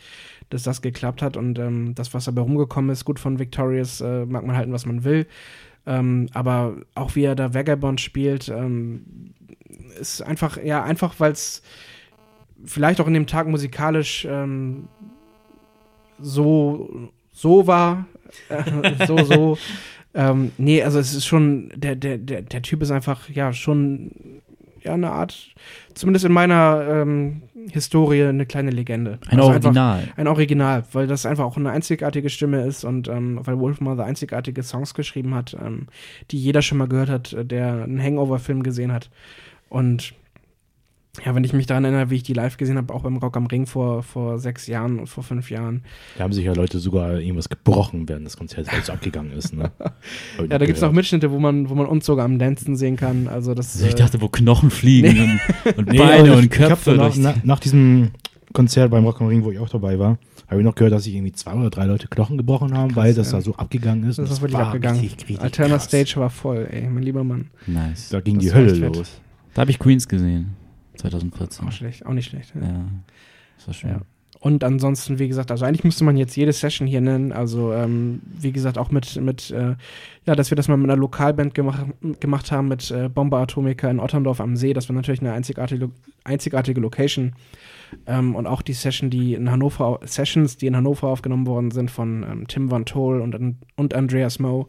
[0.50, 4.26] dass das geklappt hat und ähm, das, was dabei rumgekommen ist, gut von Victorious, äh,
[4.26, 5.26] mag man halten, was man will.
[5.86, 9.32] Ähm, aber auch wie er da Vagabond spielt, ähm,
[10.00, 11.62] ist einfach, ja, einfach, weil es
[12.64, 14.88] vielleicht auch in dem Tag musikalisch ähm,
[16.18, 18.06] so, so war.
[18.48, 19.58] Äh, so, so.
[20.14, 24.42] ähm, nee, also es ist schon, der, der, der, der Typ ist einfach, ja, schon,
[24.86, 25.48] ja, eine Art,
[25.94, 29.18] zumindest in meiner ähm, Historie, eine kleine Legende.
[29.28, 30.08] Ein Also einfach- Original.
[30.16, 34.62] ein Original, weil das einfach auch eine einzigartige Stimme ist und ähm, weil Wolfmother einzigartige
[34.62, 35.88] Songs geschrieben hat, ähm,
[36.30, 39.10] die jeder schon mal gehört hat, äh, der einen Hangover-Film gesehen hat.
[39.68, 40.14] Und
[41.24, 43.36] ja, wenn ich mich daran erinnere, wie ich die live gesehen habe, auch beim Rock
[43.36, 45.82] am Ring vor, vor sechs Jahren und vor fünf Jahren.
[46.18, 49.54] Da haben sich ja Leute sogar irgendwas gebrochen, während das Konzert alles abgegangen ist.
[49.54, 49.70] Ne?
[50.48, 52.96] Ja, da gibt es auch Mitschnitte, wo man, wo man uns sogar am Dancen sehen
[52.96, 53.28] kann.
[53.28, 56.92] Also das Also ich äh, dachte, wo Knochen fliegen und, und Nee, Beine und Köpfe.
[56.94, 58.10] nach, nach, nach diesem
[58.52, 60.18] Konzert beim Rock am Ring, wo ich auch dabei war,
[60.48, 63.12] habe ich noch gehört, dass sich irgendwie zwei oder drei Leute Knochen gebrochen haben, weil
[63.12, 63.38] das ja.
[63.38, 64.18] da so abgegangen ist.
[64.18, 65.00] das Und ist wirklich war abgegangen.
[65.00, 65.84] Richtig, richtig Alterna krass.
[65.84, 67.50] Stage war voll, ey, mein lieber Mann.
[67.66, 68.08] nice.
[68.10, 69.20] Da ging Das die Hölle los.
[69.54, 70.54] Da habe ich Queens gesehen.
[70.96, 71.66] 2014.
[71.66, 72.54] Auch schlecht, auch nicht schlecht.
[72.54, 72.62] Ja.
[72.62, 72.84] Ja.
[73.56, 73.90] Das war schön.
[73.90, 74.00] Ja.
[74.38, 77.32] Und ansonsten, wie gesagt, also eigentlich müsste man jetzt jede Session hier nennen.
[77.32, 79.74] Also, ähm, wie gesagt, auch mit, mit äh,
[80.24, 81.86] ja, dass wir das mal mit einer Lokalband gemacht,
[82.20, 84.72] gemacht haben, mit äh, Bomber Atomica in Otterndorf am See.
[84.72, 85.90] Das war natürlich eine einzigartige,
[86.24, 87.32] einzigartige Location.
[88.06, 91.90] Ähm, und auch die Session, die in Hannover, Sessions, die in Hannover aufgenommen worden sind
[91.90, 94.66] von ähm, Tim Van Tol und, und Andreas Moe.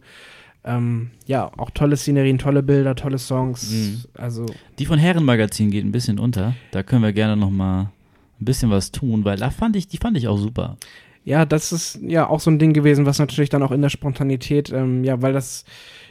[0.68, 3.72] Ähm, ja, auch tolle Szenerien, tolle Bilder, tolle Songs.
[3.72, 4.04] Mhm.
[4.16, 4.46] Also,
[4.80, 6.56] Die von Herrenmagazin geht ein bisschen unter.
[6.72, 7.92] Da können wir gerne noch mal
[8.40, 10.78] ein bisschen was tun, weil da fand ich, die fand ich auch super.
[11.24, 13.90] Ja, das ist ja auch so ein Ding gewesen, was natürlich dann auch in der
[13.90, 15.66] Spontanität, ähm, ja, weil das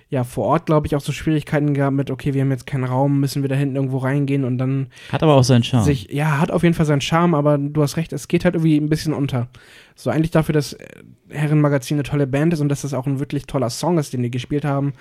[0.09, 2.85] ja vor Ort, glaube ich, auch so Schwierigkeiten gehabt mit, okay, wir haben jetzt keinen
[2.85, 5.85] Raum, müssen wir da hinten irgendwo reingehen und dann Hat aber auch seinen Charme.
[5.85, 8.55] sich, ja, hat auf jeden Fall seinen Charme, aber du hast recht, es geht halt
[8.55, 9.49] irgendwie ein bisschen unter.
[9.97, 10.87] So eigentlich dafür, dass äh,
[11.31, 14.23] Herrenmagazin eine tolle Band ist und dass das auch ein wirklich toller Song ist, den
[14.23, 14.93] die gespielt haben,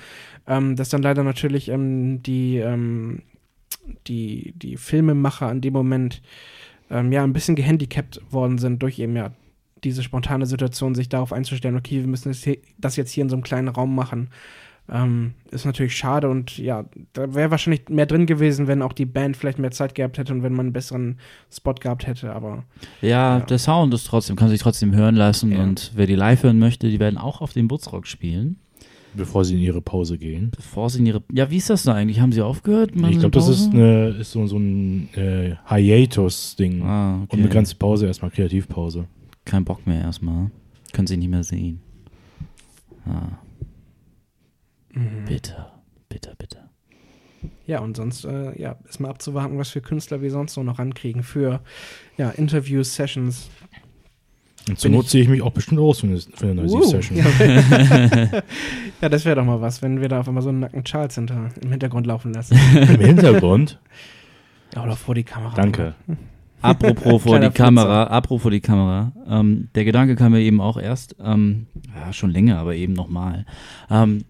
[0.47, 3.21] ähm, dass dann leider natürlich ähm, die, ähm,
[4.07, 6.23] die, die Filmemacher in dem Moment
[6.89, 9.31] ähm, ja ein bisschen gehandicapt worden sind durch eben ja
[9.83, 13.29] diese spontane Situation, sich darauf einzustellen, okay, wir müssen das, hier, das jetzt hier in
[13.29, 14.29] so einem kleinen Raum machen.
[14.87, 19.05] Ähm, ist natürlich schade und ja, da wäre wahrscheinlich mehr drin gewesen, wenn auch die
[19.07, 21.17] Band vielleicht mehr Zeit gehabt hätte und wenn man einen besseren
[21.51, 22.65] Spot gehabt hätte, aber
[23.01, 23.39] ja, Ja.
[23.39, 25.63] der Sound ist trotzdem, kann sich trotzdem hören lassen Ja.
[25.63, 28.57] und wer die live hören möchte, die werden auch auf dem Butzrock spielen,
[29.15, 30.51] Bevor sie in ihre Pause gehen.
[30.55, 32.19] bevor sie in ihre, ja, wie ist das da eigentlich?
[32.19, 32.91] Haben sie aufgehört?
[32.93, 33.53] Ich glaube, das Pause?
[33.53, 36.83] ist, eine, ist so, so ein äh, Hiatus-Ding.
[36.83, 37.37] ah, okay.
[37.37, 39.05] Unbegrenzte Pause, erstmal Kreativpause.
[39.45, 40.51] Kein Bock mehr erstmal.
[40.93, 41.79] Können sie nicht mehr sehen.
[43.07, 43.37] Ah,
[44.95, 45.25] mhm.
[45.25, 45.71] bitter,
[46.09, 46.69] bitter, bitter.
[47.65, 50.79] ja, und sonst äh, ja, ist mal abzuwarten, was für Künstler wir sonst so noch
[50.79, 51.61] rankriegen für
[52.17, 53.49] ja, Interviews, Sessions.
[54.67, 56.55] Und zur Bin Not ich- ziehe ich mich auch bestimmt raus für eine, für eine
[56.55, 57.17] neue Uh, Session.
[57.17, 57.25] Ja,
[59.01, 61.15] ja das wäre doch mal was, wenn wir da auf einmal so einen nackten Charles
[61.15, 62.57] hinter, im Hintergrund laufen lassen.
[62.75, 63.79] Im Hintergrund.
[64.73, 65.53] Ja, oder vor die Kamera.
[65.55, 65.93] Danke.
[66.61, 71.15] Apropos vor die Kamera, apropos die Kamera, ähm, der Gedanke kam mir eben auch erst,
[71.23, 73.45] ähm, ja, schon länger, aber eben nochmal.
[73.91, 74.25] Ähm,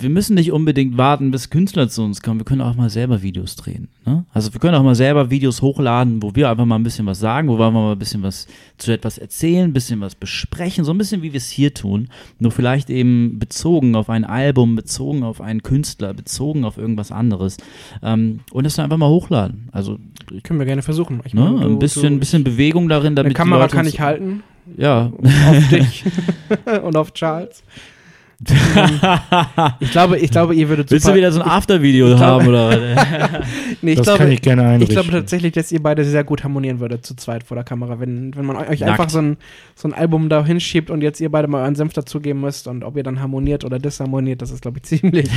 [0.00, 2.40] wir müssen nicht unbedingt warten, bis Künstler zu uns kommen.
[2.40, 3.88] Wir können auch mal selber Videos drehen.
[4.06, 4.24] Ne?
[4.32, 7.18] Also wir können auch mal selber Videos hochladen, wo wir einfach mal ein bisschen was
[7.20, 8.46] sagen, wo wir einfach mal ein bisschen was
[8.76, 12.08] zu etwas erzählen, ein bisschen was besprechen, so ein bisschen wie wir es hier tun.
[12.38, 17.56] Nur vielleicht eben bezogen auf ein Album, bezogen auf einen Künstler, bezogen auf irgendwas anderes.
[18.02, 19.68] Ähm, und das dann einfach mal hochladen.
[19.72, 19.98] Also
[20.42, 21.20] Können wir gerne versuchen.
[21.24, 21.40] Ich Ne?
[21.42, 24.42] meine, du- ein bisschen, du- bisschen Bewegung darin, damit Eine Kamera kann ich halten.
[24.76, 25.10] Ja.
[25.48, 26.04] Auf dich
[26.84, 27.62] und auf Charles.
[29.80, 32.46] ich glaube, ich glaube, ihr würdet Willst du super- wieder so ein After-Video ich haben
[32.46, 33.46] oder was?
[33.82, 34.94] Nee, ich das glaube, kann ich gerne ich einrichten.
[34.94, 37.98] glaube tatsächlich, dass ihr beide sehr gut harmonieren würdet zu zweit vor der Kamera.
[37.98, 38.92] Wenn, wenn man euch Nackt.
[38.92, 39.36] einfach so ein,
[39.74, 42.84] so ein Album da hinschiebt und jetzt ihr beide mal euren Senf dazugeben müsst und
[42.84, 45.28] ob ihr dann harmoniert oder disharmoniert, das ist, glaube ich, ziemlich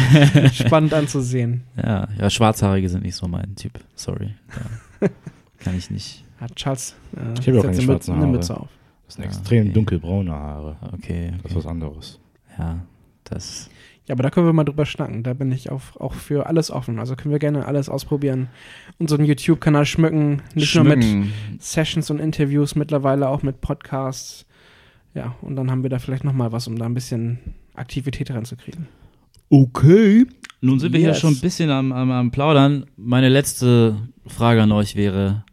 [0.53, 1.63] spannend anzusehen.
[1.77, 3.79] ja, ja, Schwarzhaarige sind nicht so mein Typ.
[3.95, 4.29] Sorry.
[5.01, 5.07] Ja.
[5.59, 6.23] Kann ich nicht.
[6.39, 8.31] Hat Charles äh, Ich hab ja auch keine eine schwarzen Mütze- eine Haare.
[8.31, 8.67] Mütze auf.
[9.07, 9.73] das sind Ja, extrem okay.
[9.73, 10.75] dunkelbraune Haare.
[10.93, 11.33] Okay.
[11.41, 12.19] Das ist was anderes.
[12.59, 12.79] Ja,
[13.23, 13.69] das.
[14.07, 15.23] Ja, aber da können wir mal drüber schnacken.
[15.23, 16.99] Da bin ich auch, auch für alles offen.
[16.99, 18.47] Also können wir gerne alles ausprobieren.
[18.97, 20.41] Unseren YouTube-Kanal schmücken.
[20.55, 21.33] Nicht nur mit Schmücken.
[21.59, 24.45] Sessions und Interviews, mittlerweile auch mit Podcasts.
[25.13, 27.37] Ja, und dann haben wir da vielleicht nochmal was, um da ein bisschen
[27.75, 28.87] Aktivität reinzukriegen.
[29.49, 30.25] Okay.
[30.61, 31.19] Nun sind wir hier Yes.
[31.19, 32.85] schon ein bisschen am, am, am Plaudern.
[32.95, 35.43] Meine letzte Frage an euch wäre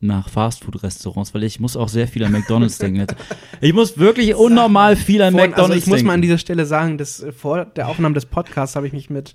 [0.00, 3.06] nach Fastfood-Restaurants, weil ich muss auch sehr viel an McDonalds denken.
[3.60, 6.06] Ich muss wirklich unnormal viel an Vorhin, McDonalds also ich muss denken.
[6.06, 9.10] mal an dieser Stelle sagen, dass äh, vor der Aufnahme des Podcasts habe ich mich
[9.10, 9.34] mit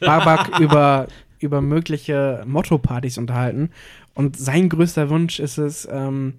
[0.00, 3.70] Babak über, über mögliche Motto-Partys unterhalten.
[4.14, 6.34] Und sein größter Wunsch ist es, ähm,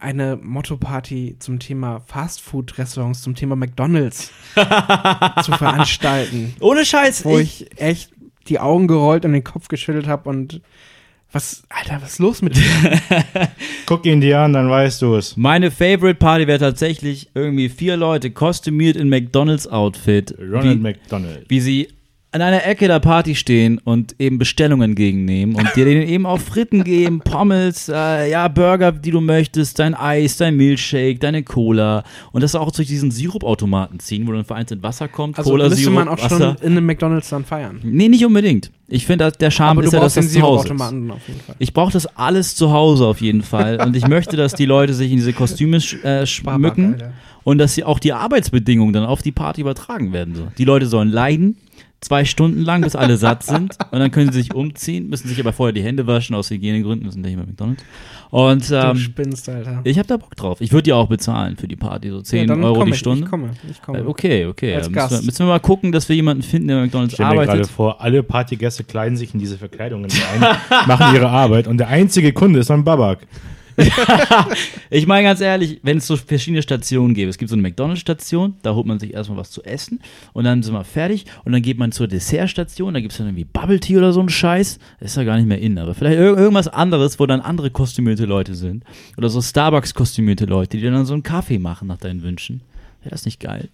[0.00, 4.32] eine Motto-Party zum Thema Fastfood-Restaurants, zum Thema McDonalds
[5.42, 6.54] zu veranstalten.
[6.60, 8.10] Ohne Scheiß, Wo ich, ich echt
[8.48, 10.60] die Augen gerollt und den Kopf geschüttelt habe und
[11.34, 12.62] was, Alter, was ist los mit dir?
[13.86, 15.36] Guck ihn dir an, dann weißt du es.
[15.36, 21.44] Meine Favorite Party wäre tatsächlich irgendwie vier Leute kostümiert in McDonalds Outfit, Ronald wie, McDonald.
[21.48, 21.88] wie sie
[22.34, 26.40] an einer Ecke der Party stehen und eben Bestellungen entgegennehmen und dir denen eben auch
[26.40, 32.02] Fritten geben, Pommes, äh, ja, Burger, die du möchtest, dein Eis, dein Milchshake, deine Cola
[32.32, 35.82] und das auch durch diesen Sirupautomaten ziehen, wo dann vereinzelt Wasser kommt, Also Cola, müsste
[35.82, 36.56] Sirup, man auch Wasser.
[36.56, 37.78] schon in einem McDonalds dann feiern.
[37.84, 38.72] Nee, nicht unbedingt.
[38.88, 40.74] Ich finde, der Charme ist ja, dass das zu Hause.
[41.60, 43.80] Ich brauche das alles zu Hause auf jeden Fall.
[43.80, 46.96] Und ich möchte, dass die Leute sich in diese Kostüme äh, schmücken
[47.44, 50.34] und dass sie auch die Arbeitsbedingungen dann auf die Party übertragen werden.
[50.34, 50.48] So.
[50.58, 51.56] Die Leute sollen leiden,
[52.04, 53.76] zwei Stunden lang, bis alle satt sind.
[53.90, 57.06] Und dann können sie sich umziehen, müssen sich aber vorher die Hände waschen, aus Hygienegründen,
[57.06, 57.82] müssen nicht mehr McDonalds.
[58.30, 59.80] Und Du ähm, spinnst, Alter.
[59.84, 60.60] ich habe da Bock drauf.
[60.60, 62.98] Ich würde dir auch bezahlen für die Party, so 10 Ja, Euro komm die ich,
[62.98, 63.24] Stunde.
[63.24, 63.98] Ich komme, ich komme.
[63.98, 64.74] Äh, Okay, okay.
[64.74, 65.24] Als müssen, wir, Gast.
[65.24, 67.50] müssen wir mal gucken, dass wir jemanden finden, der bei McDonalds Ich stelle mir gerade
[67.52, 67.70] arbeitet.
[67.70, 70.40] vor, alle Partygäste kleiden sich in diese Verkleidungen ein,
[70.88, 73.18] machen ihre Arbeit und der einzige Kunde ist dann Babak.
[74.90, 78.54] Ich meine ganz ehrlich, wenn es so verschiedene Stationen gäbe, es gibt so eine McDonalds-Station,
[78.62, 80.00] da holt man sich erstmal was zu essen
[80.32, 83.26] und dann sind wir fertig und dann geht man zur Dessertstation, da gibt es dann
[83.26, 85.94] irgendwie Bubble Tea oder so ein Scheiß, das ist ja gar nicht mehr in, aber
[85.94, 88.84] vielleicht ir irgendwas anderes, wo dann andere kostümierte Leute sind
[89.16, 92.60] oder so Starbucks-kostümierte Leute, die dann so einen Kaffee machen nach deinen Wünschen.
[93.02, 93.68] Wäre das nicht geil?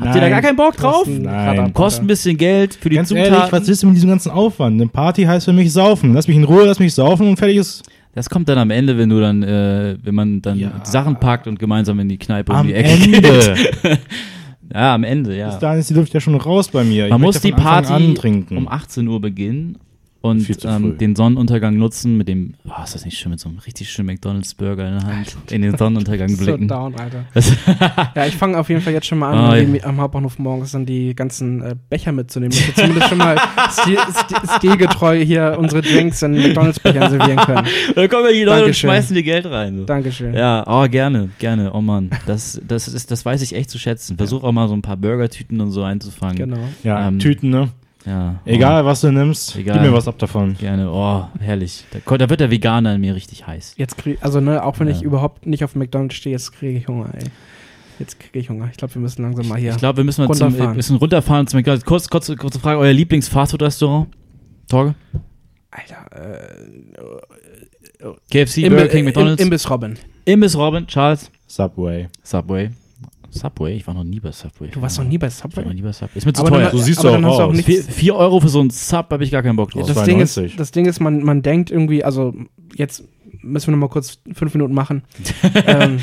[0.00, 1.04] Habt ihr da gar keinen Bock drauf?
[1.04, 1.74] Kosten- Nein.
[1.74, 3.32] Kostet ein bisschen Geld für die Ganz Zutaten.
[3.34, 4.80] ehrlich, was willst du mit diesem ganzen Aufwand?
[4.80, 6.14] Eine Party heißt für mich saufen.
[6.14, 7.82] Lass mich in Ruhe, lass mich saufen und fertig ist.
[8.18, 10.72] Das kommt dann am Ende, wenn du dann, äh, wenn man dann Ja.
[10.82, 13.20] Sachen packt und gemeinsam in die Kneipe um Am die Ecke Ende.
[13.20, 13.98] geht.
[14.70, 15.48] Ja, am Ende, ja.
[15.48, 17.08] Bis dahin ist die Luft ja schon raus bei mir.
[17.08, 18.18] Man muss die Party
[18.50, 19.78] um 18 Uhr beginnen
[20.20, 23.58] und ähm, den Sonnenuntergang nutzen mit dem, oh, ist das nicht schön, mit so einem
[23.58, 26.66] richtig schönen McDonalds-Burger in der Hand in den Sonnenuntergang So blicken.
[26.66, 27.24] down, Alter.
[28.16, 29.56] Ja, ich fange auf jeden Fall jetzt schon mal an, ja.
[29.56, 33.36] irgendwie am Hauptbahnhof morgens dann die ganzen äh, Becher mitzunehmen, dass wir zumindest schon mal
[33.70, 37.68] stil, stil, stilgetreu hier unsere Drinks in McDonalds-Bechern servieren können.
[37.94, 38.90] da kommen ja die Leute und Dankeschön.
[38.90, 39.78] schmeißen dir Geld rein.
[39.78, 39.84] So.
[39.84, 40.34] Dankeschön.
[40.34, 41.72] Ja, oh, gerne, gerne.
[41.72, 44.16] Oh Mann, das, das, ist, das weiß ich echt zu schätzen.
[44.16, 46.36] Versuch auch mal so ein paar Burgertüten und so einzufangen.
[46.36, 46.58] Genau.
[46.82, 47.68] ja, ähm, Tüten, ne?
[48.06, 49.74] Ja, Egal, was du nimmst, Egal.
[49.78, 50.54] gib mir was ab davon.
[50.56, 50.90] Oh, gerne.
[50.90, 51.84] Oh, herrlich.
[52.06, 53.74] Da, da wird der Veganer in mir richtig heiß.
[53.76, 55.04] Jetzt krieg, also ne, auch wenn ich Ja.
[55.06, 57.24] überhaupt nicht auf McDonalds stehe, jetzt kriege ich Hunger, ey.
[57.98, 58.68] Jetzt kriege ich Hunger.
[58.70, 59.72] Ich glaube, wir müssen langsam mal hier.
[59.72, 60.72] Ich glaube, wir müssen mal zum, Runterfahren.
[60.72, 61.84] wir müssen runterfahren zum McDonalds.
[61.84, 64.06] Kurz, kurze, kurze Frage: Euer Lieblings-Fastfood-Restaurant?
[64.68, 64.94] Torge?
[65.72, 69.42] Alter, äh, KFC, Imbi- Burger King, Im- McDonalds?
[69.42, 69.98] Imbiss Robin.
[70.24, 71.30] Imbiss Robin, Charles?
[71.48, 72.08] Subway.
[72.22, 72.70] Subway.
[73.30, 73.76] Subway?
[73.76, 74.68] Ich war noch nie bei Subway.
[74.68, 75.74] Du warst noch nie bei Ich war noch Subway?
[75.74, 76.18] nie bei Subway.
[76.18, 76.62] Ist mir zu Aber teuer.
[76.68, 77.56] dann- So siehst aber du dann auch hast du auch aus.
[77.56, 79.86] nicht- Vier, vier Euro für so einen Sub habe ich gar keinen Bock drauf.
[79.86, 80.34] Das 92.
[80.34, 82.34] Ding, ist, das Ding ist, man, man denkt irgendwie, also
[82.74, 83.04] jetzt
[83.42, 85.02] müssen wir noch mal kurz fünf Minuten machen.
[85.66, 85.98] ähm,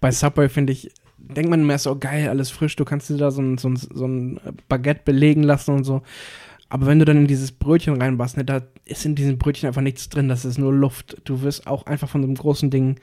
[0.00, 3.30] bei Subway finde ich, denkt man immer so, geil, alles frisch, du kannst dir da
[3.30, 6.02] so ein, so ein, so ein Baguette belegen lassen und so.
[6.68, 9.82] Aber wenn du dann in dieses Brötchen reinbast, ne, da ist in diesem Brötchen einfach
[9.82, 11.20] nichts drin, das ist nur Luft.
[11.24, 12.96] Du wirst auch einfach von so einem großen Ding,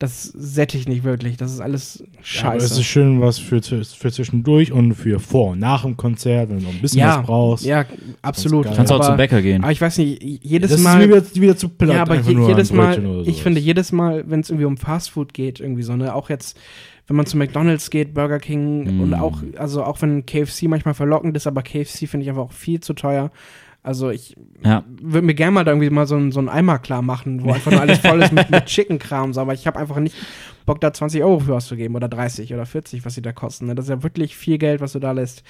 [0.00, 2.04] das sättigt nicht wirklich, das ist alles Ja,
[2.50, 2.66] aber scheiße.
[2.66, 6.58] es ist schön was für, für zwischendurch und für vor und nach dem Konzert, wenn
[6.58, 7.64] du noch ein bisschen ja, was brauchst.
[7.64, 7.84] ja,
[8.20, 8.66] absolut.
[8.74, 9.62] Kannst auch zum Bäcker gehen.
[9.62, 11.00] aber ich weiß nicht, jedes das Mal.
[11.00, 11.94] ist mir wieder, wieder zu platt.
[11.94, 15.60] Ja, aber je, jedes Mal, ich finde jedes Mal, wenn es irgendwie um Fastfood geht,
[15.60, 16.58] irgendwie so, ne, auch jetzt,
[17.06, 19.00] wenn man zu McDonalds geht, Burger King Mm.
[19.00, 22.52] und auch, also auch wenn KFC manchmal verlockend ist, aber KFC finde ich einfach auch
[22.52, 23.30] viel zu teuer.
[23.84, 24.34] Also ich
[24.64, 24.82] Ja.
[25.00, 27.52] würde mir gerne mal da irgendwie mal so, ein- so einen Eimer klar machen, wo
[27.52, 30.16] einfach nur alles voll ist mit, mit Chicken-Krams, aber ich habe einfach nicht
[30.66, 33.66] Bock, da 20 Euro für auszugeben oder 30 oder 40, was sie da kosten.
[33.66, 33.74] Ne?
[33.74, 35.42] Das ist ja wirklich viel Geld, was du da lässt.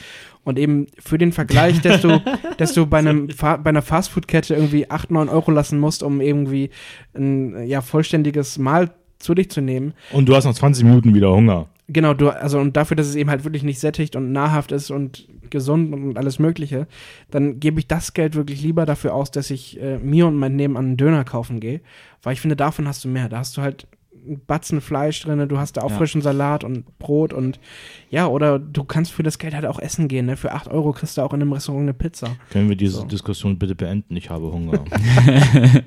[0.42, 2.20] Und eben für den Vergleich, dass du,
[2.58, 6.20] dass du bei, einem, Fa- bei einer Fastfood-Kette irgendwie 8, 9 Euro lassen musst, um
[6.20, 6.70] irgendwie
[7.14, 8.90] ein ja, vollständiges Mahl
[9.20, 9.94] zu dich zu nehmen.
[10.12, 11.68] Und du hast nach 20 Minuten wieder Hunger.
[11.86, 14.90] Genau, du, also und dafür, dass es eben halt wirklich nicht sättigt und nahrhaft ist
[14.90, 16.86] und gesund und alles Mögliche,
[17.30, 20.56] dann gebe ich das Geld wirklich lieber dafür aus, dass ich äh, mir und mein
[20.56, 21.82] Nebenmann einen Döner kaufen gehe.
[22.22, 23.28] Weil ich finde, davon hast du mehr.
[23.28, 23.86] Da hast du halt
[24.26, 25.96] einen Batzen Fleisch drin, du hast da auch Ja.
[25.98, 27.60] frischen Salat und Brot und
[28.08, 30.24] ja, oder du kannst für das Geld halt auch essen gehen.
[30.24, 30.38] Ne?
[30.38, 32.28] Für 8 Euro kriegst du auch in einem Restaurant eine Pizza.
[32.50, 33.04] Können wir diese So.
[33.04, 34.16] Diskussion bitte beenden?
[34.16, 34.82] Ich habe Hunger.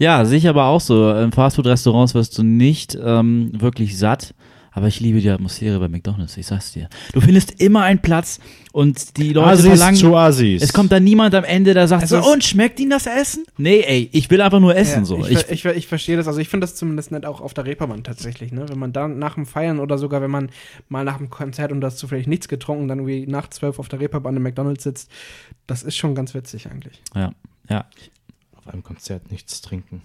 [0.00, 1.12] Ja, sehe ich aber auch so.
[1.12, 4.32] In Fastfood-Restaurants wirst du nicht ähm, wirklich satt.
[4.78, 6.88] Aber ich liebe die Atmosphäre bei McDonalds, ich sag's dir.
[7.12, 8.38] Du findest immer einen Platz
[8.70, 9.96] und die Leute Assis verlangen.
[9.96, 10.62] zu Assis.
[10.62, 13.44] Es kommt da niemand am Ende, der sagt Es so, und schmeckt Ihnen das Essen?
[13.56, 15.18] Nee, ey, ich will einfach nur essen Ja, so.
[15.26, 16.28] Ich, Ich, ich, ich verstehe das.
[16.28, 18.52] Also ich finde das zumindest nett auch auf der Reeperbahn tatsächlich.
[18.52, 18.68] Ne?
[18.68, 20.48] Wenn man da nach dem Feiern oder sogar wenn man
[20.88, 23.88] mal nach dem Konzert und da hast zufällig nichts getrunken, dann irgendwie nach zwölf auf
[23.88, 25.10] der Reeperbahn im McDonalds sitzt,
[25.66, 27.02] das ist schon ganz witzig eigentlich.
[27.16, 27.32] ja,
[27.68, 27.84] ja.
[28.56, 30.02] auf einem Konzert nichts trinken.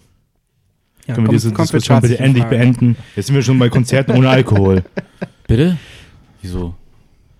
[1.06, 2.56] Ja, Können wir kommt- diese kommt für Diskussion bitte endlich Frage.
[2.56, 2.96] beenden?
[3.16, 4.84] Jetzt sind wir schon bei Konzerten ohne Alkohol.
[5.46, 5.76] Bitte?
[6.40, 6.74] Wieso?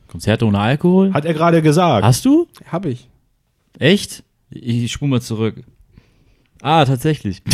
[0.09, 1.12] Konzerte ohne Alkohol?
[1.15, 2.05] Hat er gerade gesagt.
[2.05, 2.47] Hast du?
[2.70, 3.09] Hab ich.
[3.78, 4.23] Echt?
[4.51, 5.57] Ich, ich spule mal zurück.
[6.62, 7.43] Ah, tatsächlich.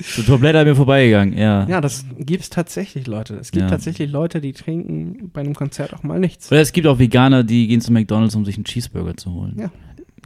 [0.00, 1.66] so komplett an mir vorbeigegangen, ja.
[1.68, 3.34] Ja, das gibt's tatsächlich, Leute.
[3.36, 3.70] Es gibt Ja.
[3.70, 6.50] tatsächlich Leute, die trinken bei einem Konzert auch mal nichts.
[6.50, 9.56] Oder es gibt auch Veganer, die gehen zu McDonalds, um sich einen Cheeseburger zu holen.
[9.58, 9.70] Ja,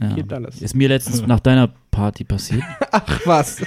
[0.01, 0.13] ja.
[0.15, 0.61] gibt alles.
[0.61, 2.63] Ist mir letztens nach deiner Party passiert.
[2.91, 3.57] Ach was,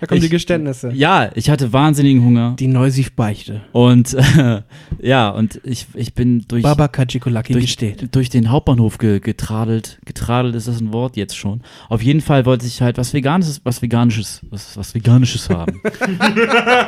[0.00, 0.90] da kommen Ich- die Geständnisse.
[0.92, 2.56] ja, ich hatte wahnsinnigen Hunger.
[2.58, 3.60] Die Neusief-Beichte.
[3.72, 4.16] Und
[5.02, 8.08] ja, und ich, ich bin durch, Baba Kajikulaki durch, gesteht.
[8.14, 9.98] durch den Hauptbahnhof ge, getradelt.
[10.06, 11.60] Getradelt ist das ein Wort jetzt schon.
[11.90, 15.80] Auf jeden Fall wollte ich halt was Veganes, was Veganisches, was, was Veganisches haben.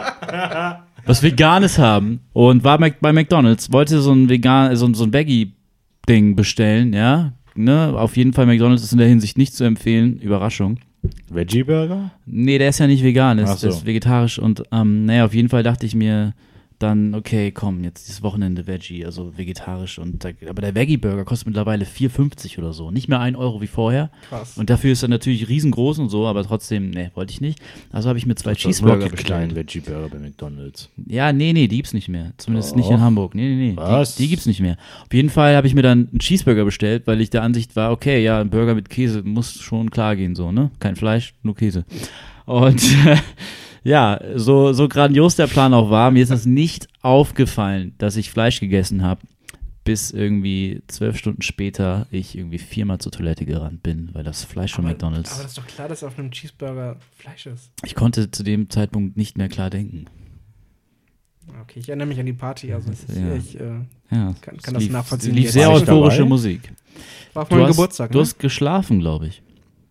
[1.04, 2.20] was Veganes haben.
[2.32, 7.32] Und war bei McDonalds, wollte so ein vegan, so, ein- so ein Baggy-Ding bestellen, ja.
[7.58, 7.92] Ne?
[7.96, 10.18] Auf jeden Fall McDonalds ist in der Hinsicht nicht zu empfehlen.
[10.18, 10.78] Überraschung.
[11.30, 12.10] Veggie Burger?
[12.26, 13.68] Nee, der ist ja nicht vegan, ist, so.
[13.68, 16.34] ist vegetarisch und ähm, naja, auf jeden Fall dachte ich mir
[16.78, 21.24] dann, okay, komm, jetzt dieses Wochenende Veggie, also vegetarisch und da, aber der Veggie Burger
[21.24, 24.58] kostet mittlerweile 4,50 oder so, nicht mehr 1 Euro wie vorher Krass.
[24.58, 27.60] und dafür ist er natürlich riesengroß und so, aber trotzdem, nee, wollte ich nicht.
[27.92, 29.54] Also habe ich mir zwei Das Cheeseburger kleinen bestellt.
[29.54, 30.90] Veggie Burger bei McDonalds.
[31.06, 32.32] Ja, nee, nee, die gibt's nicht mehr.
[32.36, 32.94] Zumindest nicht Doch.
[32.94, 33.34] in Hamburg.
[33.34, 33.76] Nee, nee, nee.
[33.76, 34.16] Was?
[34.16, 34.76] Die, die gibt's nicht mehr.
[35.04, 37.90] Auf jeden Fall habe ich mir dann einen Cheeseburger bestellt, weil ich der Ansicht war,
[37.92, 40.70] okay, ja, ein Burger mit Käse muss schon klar gehen, so, ne?
[40.78, 41.84] Kein Fleisch, nur Käse.
[42.44, 42.82] Und
[43.86, 48.30] ja, so, so grandios der Plan auch war, mir ist es nicht aufgefallen, dass ich
[48.30, 49.20] Fleisch gegessen habe,
[49.84, 54.72] bis irgendwie zwölf Stunden später ich irgendwie viermal zur Toilette gerannt bin, weil das Fleisch
[54.74, 55.30] von Aber McDonalds.
[55.38, 57.70] das ist doch klar, dass auf einem Cheeseburger Fleisch ist.
[57.84, 60.06] ich konnte zu dem Zeitpunkt nicht mehr klar denken.
[61.62, 62.72] Okay, ich erinnere mich an die Party.
[62.72, 63.34] Also Das- ich, ja.
[63.36, 63.64] ich äh,
[64.10, 65.34] Ja, kann, kann das lief, nachvollziehen.
[65.34, 66.24] lief sehr euphorische?
[66.24, 66.72] Musik.
[67.34, 68.10] war auf Du meinem Geburtstag.
[68.10, 68.22] du ne?
[68.24, 69.42] hast geschlafen, glaube ich,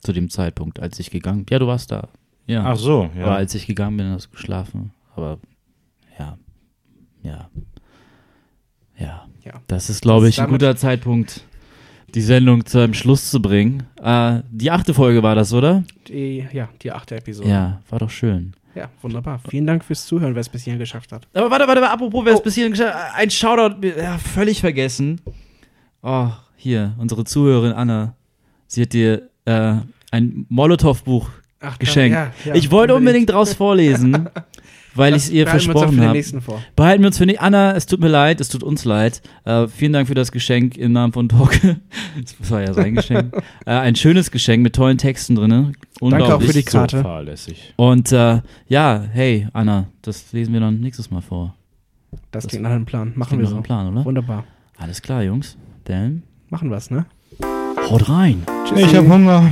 [0.01, 2.09] zu dem Zeitpunkt, als ich gegangen Ja, du warst da.
[2.47, 2.63] Ja.
[2.65, 3.35] Ach so, Aber ja.
[3.35, 4.91] als ich gegangen bin, hast du geschlafen.
[5.15, 5.39] Aber
[6.19, 6.37] ja,
[7.23, 7.49] ja,
[8.97, 9.25] ja.
[9.45, 9.53] Ja.
[9.67, 11.41] Das ist, glaube ich, ein guter Zeitpunkt,
[12.15, 13.83] die Sendung zu einem Schluss zu bringen.
[14.01, 15.83] Äh, die achte Folge war das, oder?
[16.07, 17.47] Die, ja, die achte Episode.
[17.49, 18.53] Ja, war doch schön.
[18.73, 19.39] Ja, wunderbar.
[19.47, 21.27] Vielen Dank fürs Zuhören, wer es bis hierhin geschafft hat.
[21.33, 25.21] Aber warte, warte, apropos, wer es bis hierhin geschafft hat, ein Shoutout, ja, völlig vergessen.
[26.01, 28.15] Oh, hier, unsere Zuhörerin Anna,
[28.65, 29.75] sie hat dir äh,
[30.11, 31.29] ein Molotow-Buch
[31.59, 32.13] Ach, geschenkt.
[32.15, 34.29] ja, ja, ich wollte unbedingt draus vorlesen,
[34.95, 36.17] weil ich es ihr behalten wir uns dann versprochen für den habe.
[36.17, 36.61] nächsten vor.
[36.75, 37.41] Behalten wir uns für nicht.
[37.41, 39.21] Anna, es tut mir leid, es tut uns leid.
[39.45, 41.77] Äh, vielen Dank für das Geschenk im Namen von Torke.
[42.41, 43.35] Das war ja sein Geschenk.
[43.65, 45.73] äh, ein schönes Geschenk mit tollen Texten drin.
[45.99, 46.31] Unglaublich.
[46.31, 47.01] auch für die so Karte.
[47.01, 47.73] fahrlässig.
[47.77, 51.55] Und äh, ja, hey, Anna, das lesen wir dann nächstes Mal vor.
[52.31, 53.11] Das, Das klingt nach einem Plan.
[53.15, 53.55] Machen Klingt wir nach so.
[53.55, 54.05] einem Plan, oder?
[54.05, 54.43] Wunderbar.
[54.77, 55.57] Alles klar, Jungs.
[55.85, 57.05] Dann Machen wir es, ne?
[57.89, 58.43] haut rein.
[58.75, 59.51] Ich habe Hunger.